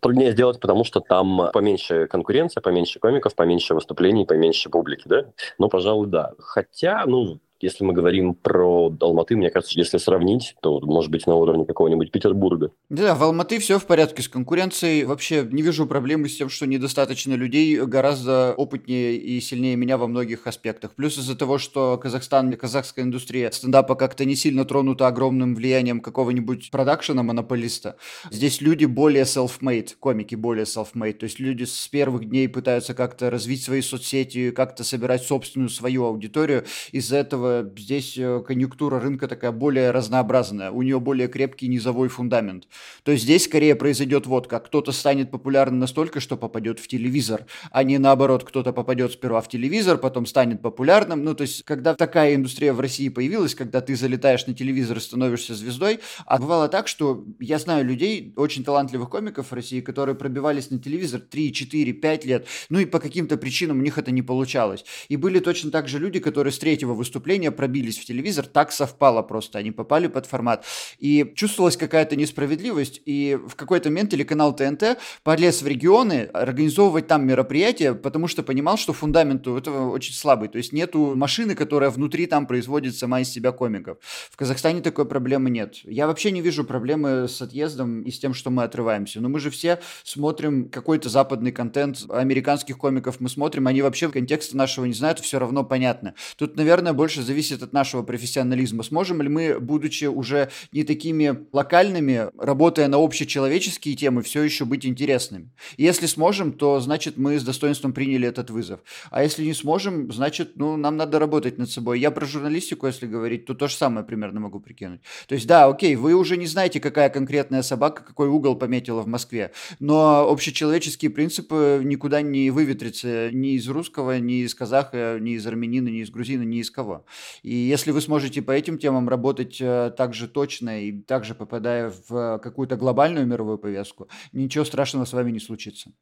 Труднее 0.00 0.32
сделать, 0.32 0.60
потому 0.60 0.84
что 0.84 1.00
там 1.00 1.50
поменьше 1.52 2.06
конкуренция, 2.06 2.62
поменьше 2.62 3.00
комиков, 3.00 3.34
поменьше 3.34 3.74
выступлений, 3.74 4.24
поменьше 4.24 4.70
публики, 4.70 5.02
да? 5.06 5.26
Ну, 5.58 5.68
пожалуй, 5.68 6.06
да. 6.06 6.32
Хотя, 6.38 7.04
ну, 7.06 7.40
если 7.60 7.84
мы 7.84 7.92
говорим 7.92 8.34
про 8.34 8.92
Алматы, 9.00 9.36
мне 9.36 9.50
кажется, 9.50 9.78
если 9.78 9.98
сравнить, 9.98 10.56
то, 10.62 10.80
может 10.80 11.10
быть, 11.10 11.26
на 11.26 11.34
уровне 11.34 11.64
какого-нибудь 11.64 12.10
Петербурга. 12.10 12.72
Да, 12.88 13.14
в 13.14 13.22
Алматы 13.22 13.58
все 13.58 13.78
в 13.78 13.86
порядке 13.86 14.22
с 14.22 14.28
конкуренцией. 14.28 15.04
Вообще 15.04 15.46
не 15.50 15.62
вижу 15.62 15.86
проблемы 15.86 16.28
с 16.28 16.36
тем, 16.36 16.48
что 16.48 16.66
недостаточно 16.66 17.34
людей 17.34 17.76
гораздо 17.80 18.54
опытнее 18.56 19.16
и 19.16 19.40
сильнее 19.40 19.76
меня 19.76 19.98
во 19.98 20.06
многих 20.06 20.46
аспектах. 20.46 20.94
Плюс 20.94 21.18
из-за 21.18 21.36
того, 21.36 21.58
что 21.58 21.98
Казахстан, 21.98 22.52
казахская 22.52 23.04
индустрия 23.04 23.50
стендапа 23.50 23.94
как-то 23.94 24.24
не 24.24 24.36
сильно 24.36 24.64
тронута 24.64 25.06
огромным 25.06 25.54
влиянием 25.54 26.00
какого-нибудь 26.00 26.70
продакшена, 26.70 27.22
монополиста. 27.22 27.96
Здесь 28.30 28.60
люди 28.60 28.84
более 28.84 29.24
self-made, 29.24 29.96
комики 29.98 30.34
более 30.34 30.64
self-made. 30.64 31.14
То 31.14 31.24
есть 31.24 31.38
люди 31.38 31.64
с 31.64 31.88
первых 31.88 32.28
дней 32.28 32.48
пытаются 32.48 32.94
как-то 32.94 33.30
развить 33.30 33.62
свои 33.62 33.82
соцсети, 33.82 34.50
как-то 34.50 34.84
собирать 34.84 35.22
собственную 35.22 35.68
свою 35.68 36.04
аудиторию. 36.04 36.64
Из-за 36.92 37.16
этого 37.18 37.49
здесь 37.76 38.16
э, 38.18 38.42
конъюнктура 38.46 39.00
рынка 39.00 39.28
такая 39.28 39.52
более 39.52 39.90
разнообразная, 39.90 40.70
у 40.70 40.82
нее 40.82 41.00
более 41.00 41.28
крепкий 41.28 41.68
низовой 41.68 42.08
фундамент. 42.08 42.68
То 43.02 43.12
есть 43.12 43.24
здесь 43.24 43.44
скорее 43.44 43.74
произойдет 43.74 44.26
вот 44.26 44.46
как, 44.46 44.66
кто-то 44.66 44.92
станет 44.92 45.30
популярным 45.30 45.78
настолько, 45.78 46.20
что 46.20 46.36
попадет 46.36 46.78
в 46.80 46.88
телевизор, 46.88 47.46
а 47.70 47.82
не 47.82 47.98
наоборот, 47.98 48.44
кто-то 48.44 48.72
попадет 48.72 49.12
сперва 49.12 49.40
в 49.40 49.48
телевизор, 49.48 49.98
потом 49.98 50.26
станет 50.26 50.62
популярным. 50.62 51.24
Ну, 51.24 51.34
то 51.34 51.42
есть, 51.42 51.64
когда 51.64 51.94
такая 51.94 52.34
индустрия 52.34 52.72
в 52.72 52.80
России 52.80 53.08
появилась, 53.08 53.54
когда 53.54 53.80
ты 53.80 53.96
залетаешь 53.96 54.46
на 54.46 54.54
телевизор 54.54 54.98
и 54.98 55.00
становишься 55.00 55.54
звездой, 55.54 56.00
а 56.26 56.38
бывало 56.38 56.68
так, 56.68 56.88
что 56.88 57.24
я 57.38 57.58
знаю 57.58 57.84
людей, 57.84 58.32
очень 58.36 58.64
талантливых 58.64 59.10
комиков 59.10 59.50
в 59.50 59.54
России, 59.54 59.80
которые 59.80 60.14
пробивались 60.14 60.70
на 60.70 60.78
телевизор 60.78 61.20
3, 61.20 61.52
4, 61.52 61.92
5 61.92 62.24
лет, 62.24 62.46
ну 62.68 62.78
и 62.78 62.84
по 62.84 63.00
каким-то 63.00 63.36
причинам 63.36 63.78
у 63.78 63.82
них 63.82 63.98
это 63.98 64.10
не 64.10 64.22
получалось. 64.22 64.84
И 65.08 65.16
были 65.16 65.38
точно 65.38 65.70
так 65.70 65.88
же 65.88 65.98
люди, 65.98 66.20
которые 66.20 66.52
с 66.52 66.58
третьего 66.58 66.94
выступления 66.94 67.39
приглашения 67.40 67.50
пробились 67.50 67.98
в 67.98 68.04
телевизор, 68.04 68.46
так 68.46 68.72
совпало 68.72 69.22
просто, 69.22 69.58
они 69.58 69.72
попали 69.72 70.08
под 70.08 70.26
формат. 70.26 70.64
И 70.98 71.32
чувствовалась 71.34 71.76
какая-то 71.76 72.16
несправедливость, 72.16 73.00
и 73.06 73.38
в 73.46 73.54
какой-то 73.54 73.88
момент 73.88 74.10
телеканал 74.10 74.54
ТНТ 74.54 74.98
полез 75.22 75.62
в 75.62 75.66
регионы 75.66 76.28
организовывать 76.32 77.06
там 77.06 77.26
мероприятия, 77.26 77.94
потому 77.94 78.28
что 78.28 78.42
понимал, 78.42 78.76
что 78.76 78.92
фундамент 78.92 79.46
у 79.46 79.56
этого 79.56 79.90
очень 79.90 80.14
слабый, 80.14 80.48
то 80.48 80.58
есть 80.58 80.72
нету 80.72 81.14
машины, 81.16 81.54
которая 81.54 81.90
внутри 81.90 82.26
там 82.26 82.46
производит 82.46 82.96
сама 82.96 83.20
из 83.20 83.30
себя 83.30 83.52
комиков. 83.52 83.96
В 84.30 84.36
Казахстане 84.36 84.80
такой 84.80 85.04
проблемы 85.04 85.50
нет. 85.50 85.76
Я 85.84 86.06
вообще 86.06 86.30
не 86.32 86.42
вижу 86.42 86.64
проблемы 86.64 87.26
с 87.28 87.42
отъездом 87.42 88.02
и 88.02 88.10
с 88.10 88.18
тем, 88.18 88.34
что 88.34 88.50
мы 88.50 88.64
отрываемся, 88.64 89.20
но 89.20 89.28
мы 89.28 89.40
же 89.40 89.50
все 89.50 89.78
смотрим 90.04 90.68
какой-то 90.68 91.08
западный 91.08 91.52
контент 91.52 92.04
американских 92.08 92.76
комиков, 92.78 93.20
мы 93.20 93.28
смотрим, 93.28 93.66
они 93.66 93.82
вообще 93.82 94.08
в 94.08 94.12
контексте 94.12 94.56
нашего 94.56 94.86
не 94.86 94.94
знают, 94.94 95.20
все 95.20 95.38
равно 95.38 95.64
понятно. 95.64 96.14
Тут, 96.36 96.56
наверное, 96.56 96.92
больше 96.92 97.22
зависит 97.30 97.62
от 97.62 97.72
нашего 97.72 98.02
профессионализма. 98.02 98.82
Сможем 98.82 99.22
ли 99.22 99.28
мы, 99.28 99.60
будучи 99.60 100.06
уже 100.06 100.50
не 100.72 100.82
такими 100.82 101.46
локальными, 101.52 102.28
работая 102.36 102.88
на 102.88 102.96
общечеловеческие 102.96 103.94
темы, 103.94 104.22
все 104.22 104.42
еще 104.42 104.64
быть 104.64 104.84
интересными? 104.84 105.50
Если 105.76 106.06
сможем, 106.06 106.52
то 106.52 106.80
значит 106.80 107.16
мы 107.18 107.38
с 107.38 107.44
достоинством 107.44 107.92
приняли 107.92 108.26
этот 108.26 108.50
вызов. 108.50 108.80
А 109.12 109.22
если 109.22 109.44
не 109.44 109.54
сможем, 109.54 110.10
значит, 110.12 110.56
ну, 110.56 110.76
нам 110.76 110.96
надо 110.96 111.20
работать 111.20 111.56
над 111.56 111.70
собой. 111.70 112.00
Я 112.00 112.10
про 112.10 112.26
журналистику, 112.26 112.88
если 112.88 113.06
говорить, 113.06 113.44
то 113.46 113.54
то 113.54 113.68
же 113.68 113.76
самое 113.76 114.04
примерно 114.04 114.40
могу 114.40 114.58
прикинуть. 114.58 115.00
То 115.28 115.36
есть, 115.36 115.46
да, 115.46 115.66
окей, 115.66 115.94
вы 115.94 116.14
уже 116.14 116.36
не 116.36 116.46
знаете, 116.46 116.80
какая 116.80 117.10
конкретная 117.10 117.62
собака, 117.62 118.02
какой 118.02 118.28
угол 118.28 118.56
пометила 118.56 119.02
в 119.02 119.06
Москве, 119.06 119.52
но 119.78 120.28
общечеловеческие 120.28 121.12
принципы 121.12 121.80
никуда 121.84 122.22
не 122.22 122.50
выветрятся 122.50 123.30
ни 123.30 123.54
из 123.54 123.68
русского, 123.68 124.18
ни 124.18 124.42
из 124.42 124.54
казаха, 124.54 125.18
ни 125.20 125.34
из 125.34 125.46
армянина, 125.46 125.88
ни 125.88 126.00
из 126.00 126.10
грузина, 126.10 126.42
ни 126.42 126.58
из 126.58 126.70
кого. 126.70 127.04
И 127.42 127.54
если 127.54 127.90
вы 127.90 128.00
сможете 128.00 128.42
по 128.42 128.52
этим 128.52 128.78
темам 128.78 129.08
работать 129.08 129.58
э, 129.60 129.92
так 129.96 130.14
же 130.14 130.28
точно 130.28 130.82
и 130.82 131.00
также 131.02 131.34
попадая 131.34 131.92
в 132.08 132.38
какую-то 132.38 132.76
глобальную 132.76 133.26
мировую 133.26 133.58
повестку, 133.58 134.08
ничего 134.32 134.64
страшного 134.64 135.04
с 135.04 135.12
вами 135.12 135.30
не 135.30 135.40
случится. 135.40 135.92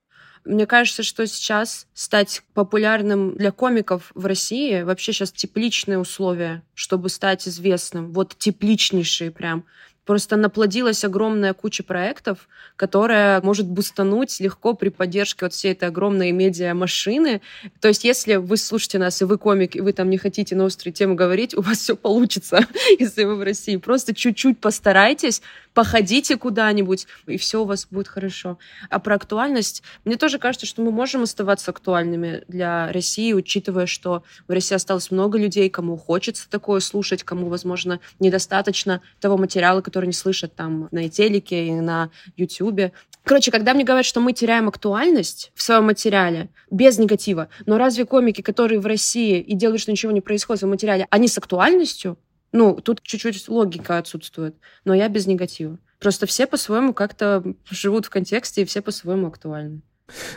Мне 0.45 0.67
кажется, 0.67 1.03
что 1.03 1.27
сейчас 1.27 1.87
стать 1.95 2.43
популярным 2.55 3.37
для 3.37 3.53
комиков 3.53 4.13
в 4.15 4.27
России 4.27 4.83
вообще 4.83 5.13
сейчас 5.13 5.33
тепличные 5.33 5.99
условия, 5.99 6.63
чтобы 6.75 7.09
стать 7.09 7.49
известным. 7.49 8.13
Вот 8.13 8.37
тепличнейшие 8.39 9.31
прям. 9.31 9.65
Просто 10.09 10.37
наплодилась 10.37 11.05
огромная 11.05 11.53
куча 11.53 11.83
проектов, 11.83 12.49
которая 12.77 13.43
может 13.43 13.67
бустануть 13.67 14.41
легко 14.41 14.73
при 14.73 14.89
поддержке 14.89 15.45
вот 15.45 15.53
всей 15.53 15.73
этой 15.73 15.91
огромной 15.91 16.33
медиа-машины. 16.33 17.43
То 17.83 17.89
есть 17.89 18.05
если 18.05 18.37
вы 18.37 18.57
слушаете 18.57 18.99
нас, 18.99 19.21
и 19.21 19.27
вы 19.27 19.37
комик, 19.37 19.77
и 19.77 19.83
вы 19.83 19.93
там 19.93 20.09
не 20.09 20.17
хотите 20.17 20.57
на 20.57 20.65
острые 20.65 20.95
темы 20.95 21.15
говорить, 21.15 21.55
у 21.55 21.61
вас 21.61 21.81
все 21.81 21.95
получится, 21.95 22.67
если 22.99 23.25
вы 23.25 23.37
в 23.37 23.43
России. 23.43 23.77
Просто 23.77 24.15
чуть-чуть 24.15 24.59
постарайтесь, 24.59 25.43
походите 25.75 26.39
куда-нибудь, 26.39 27.07
и 27.27 27.37
все 27.37 27.61
у 27.63 27.65
вас 27.67 27.87
будет 27.91 28.09
хорошо. 28.09 28.59
А 28.89 29.01
про 29.01 29.17
актуальность, 29.17 29.83
мне 30.07 30.17
тоже 30.17 30.39
кажется, 30.39 30.65
что 30.65 30.81
мы 30.81 30.91
можем 30.91 31.25
оставаться 31.25 31.71
актуальными 31.71 32.45
для 32.49 32.91
России, 32.93 33.35
учитывая, 33.35 33.85
что 33.85 34.23
в 34.49 34.53
России 34.53 34.75
осталось 34.75 35.11
много 35.11 35.37
людей, 35.37 35.69
кому 35.69 35.99
хочется 35.99 36.49
такое 36.49 36.81
слушать, 36.81 37.25
кому, 37.25 37.49
возможно, 37.49 38.01
недостаточно 38.21 39.03
того 39.21 39.37
материала, 39.37 39.83
который 39.83 39.98
не 40.07 40.13
слышат 40.13 40.55
там 40.55 40.89
на 40.91 41.09
телеке 41.09 41.69
и 41.69 41.73
на 41.73 42.11
Ютьюбе. 42.37 42.93
Короче, 43.25 43.51
когда 43.51 43.75
мне 43.75 43.85
говорят, 43.85 44.07
что 44.07 44.21
мы 44.21 44.33
теряем 44.33 44.69
актуальность 44.69 45.53
в 45.55 45.63
своем 45.63 45.85
материале, 45.85 46.49
без 46.71 46.99
негатива, 46.99 47.49
но 47.67 47.77
разве 47.77 48.05
комики, 48.05 48.41
которые 48.41 48.81
в 48.81 48.87
России 48.87 49.41
и 49.41 49.55
делают, 49.55 49.83
что 49.83 49.93
ничего 49.93 50.13
не 50.13 50.21
происходит 50.21 50.63
в 50.63 50.67
материале, 50.67 51.07
они 51.11 51.29
с 51.29 51.37
актуальностью? 51.37 52.19
Ну, 52.53 52.77
тут 52.77 53.03
чуть-чуть 53.03 53.49
логика 53.49 53.99
отсутствует, 53.99 54.57
но 54.85 54.95
я 54.95 55.09
без 55.09 55.27
негатива. 55.27 55.79
Просто 55.99 56.27
все 56.27 56.47
по-своему 56.47 56.95
как-то 56.95 57.43
живут 57.69 58.07
в 58.07 58.11
контексте, 58.11 58.63
и 58.63 58.65
все 58.65 58.81
по-своему 58.81 59.27
актуальны. 59.27 59.83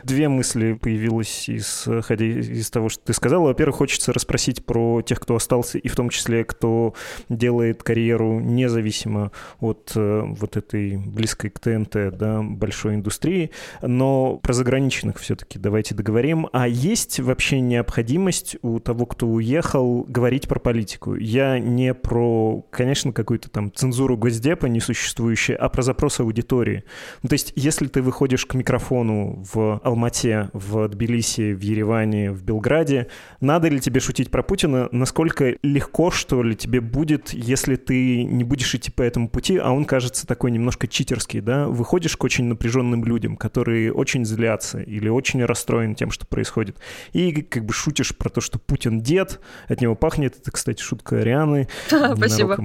Две 0.03 0.27
мысли 0.27 0.73
появилось, 0.73 1.49
исходя 1.49 2.25
из 2.25 2.69
того, 2.69 2.89
что 2.89 3.03
ты 3.05 3.13
сказала. 3.13 3.47
Во-первых, 3.47 3.77
хочется 3.77 4.12
расспросить 4.12 4.65
про 4.65 5.01
тех, 5.01 5.19
кто 5.19 5.36
остался, 5.36 5.77
и 5.77 5.88
в 5.88 5.95
том 5.95 6.10
числе, 6.10 6.43
кто 6.43 6.93
делает 7.29 7.84
карьеру 7.84 8.39
независимо 8.39 9.31
от 9.60 9.93
э, 9.95 10.23
вот 10.25 10.57
этой 10.57 10.97
близкой 10.97 11.49
к 11.49 11.60
ТНТ, 11.60 12.17
да, 12.17 12.41
большой 12.41 12.95
индустрии. 12.95 13.51
Но 13.81 14.38
про 14.38 14.53
заграничных 14.53 15.19
все-таки 15.19 15.57
давайте 15.57 15.95
договорим. 15.95 16.47
А 16.51 16.67
есть 16.67 17.19
вообще 17.19 17.62
необходимость 17.62 18.57
у 18.62 18.79
того, 18.79 19.05
кто 19.05 19.27
уехал, 19.27 20.03
говорить 20.07 20.47
про 20.47 20.60
политику? 20.60 21.15
Я 21.15 21.60
не 21.60 21.93
про, 21.93 22.65
конечно, 22.71 23.13
какую-то 23.13 23.49
там 23.49 23.71
цензуру 23.73 24.17
Госдепа 24.17 24.65
несуществующую, 24.65 25.63
а 25.63 25.69
про 25.69 25.81
запрос 25.81 26.19
аудитории. 26.19 26.84
Ну, 27.23 27.29
то 27.29 27.34
есть, 27.34 27.53
если 27.55 27.88
ты 27.88 28.01
выходишь 28.01 28.45
к 28.45 28.53
микрофону 28.53 29.43
в 29.53 29.61
Алмате, 29.84 30.50
в 30.54 30.88
Тбилиси, 30.88 31.54
в 31.54 31.62
Ереване, 31.62 32.32
в 32.32 32.43
Белграде. 32.43 33.08
Надо 33.39 33.67
ли 33.67 33.80
тебе 33.80 34.00
шутить 34.00 34.32
про 34.32 34.43
Путина? 34.43 34.89
Насколько 34.91 35.56
легко, 35.63 36.12
что 36.12 36.43
ли, 36.43 36.56
тебе 36.56 36.82
будет, 36.82 37.34
если 37.34 37.76
ты 37.76 38.24
не 38.24 38.43
будешь 38.43 38.74
идти 38.76 38.91
по 38.91 39.02
этому 39.02 39.30
пути, 39.30 39.58
а 39.58 39.71
он 39.71 39.86
кажется 39.86 40.28
такой 40.28 40.52
немножко 40.52 40.88
читерский, 40.88 41.41
да? 41.41 41.67
Выходишь 41.67 42.17
к 42.17 42.24
очень 42.24 42.45
напряженным 42.45 43.04
людям, 43.04 43.38
которые 43.38 43.93
очень 43.93 44.26
злятся 44.26 44.80
или 44.82 45.10
очень 45.10 45.43
расстроены 45.45 45.95
тем, 45.95 46.12
что 46.12 46.26
происходит, 46.26 46.78
и 47.13 47.41
как 47.41 47.65
бы 47.65 47.74
шутишь 47.74 48.15
про 48.15 48.30
то, 48.30 48.41
что 48.41 48.60
Путин 48.60 49.02
дед, 49.02 49.39
от 49.67 49.82
него 49.82 49.95
пахнет. 49.95 50.38
Это, 50.38 50.52
кстати, 50.52 50.82
шутка 50.82 51.19
Арианы. 51.19 51.67
Спасибо. 51.88 52.58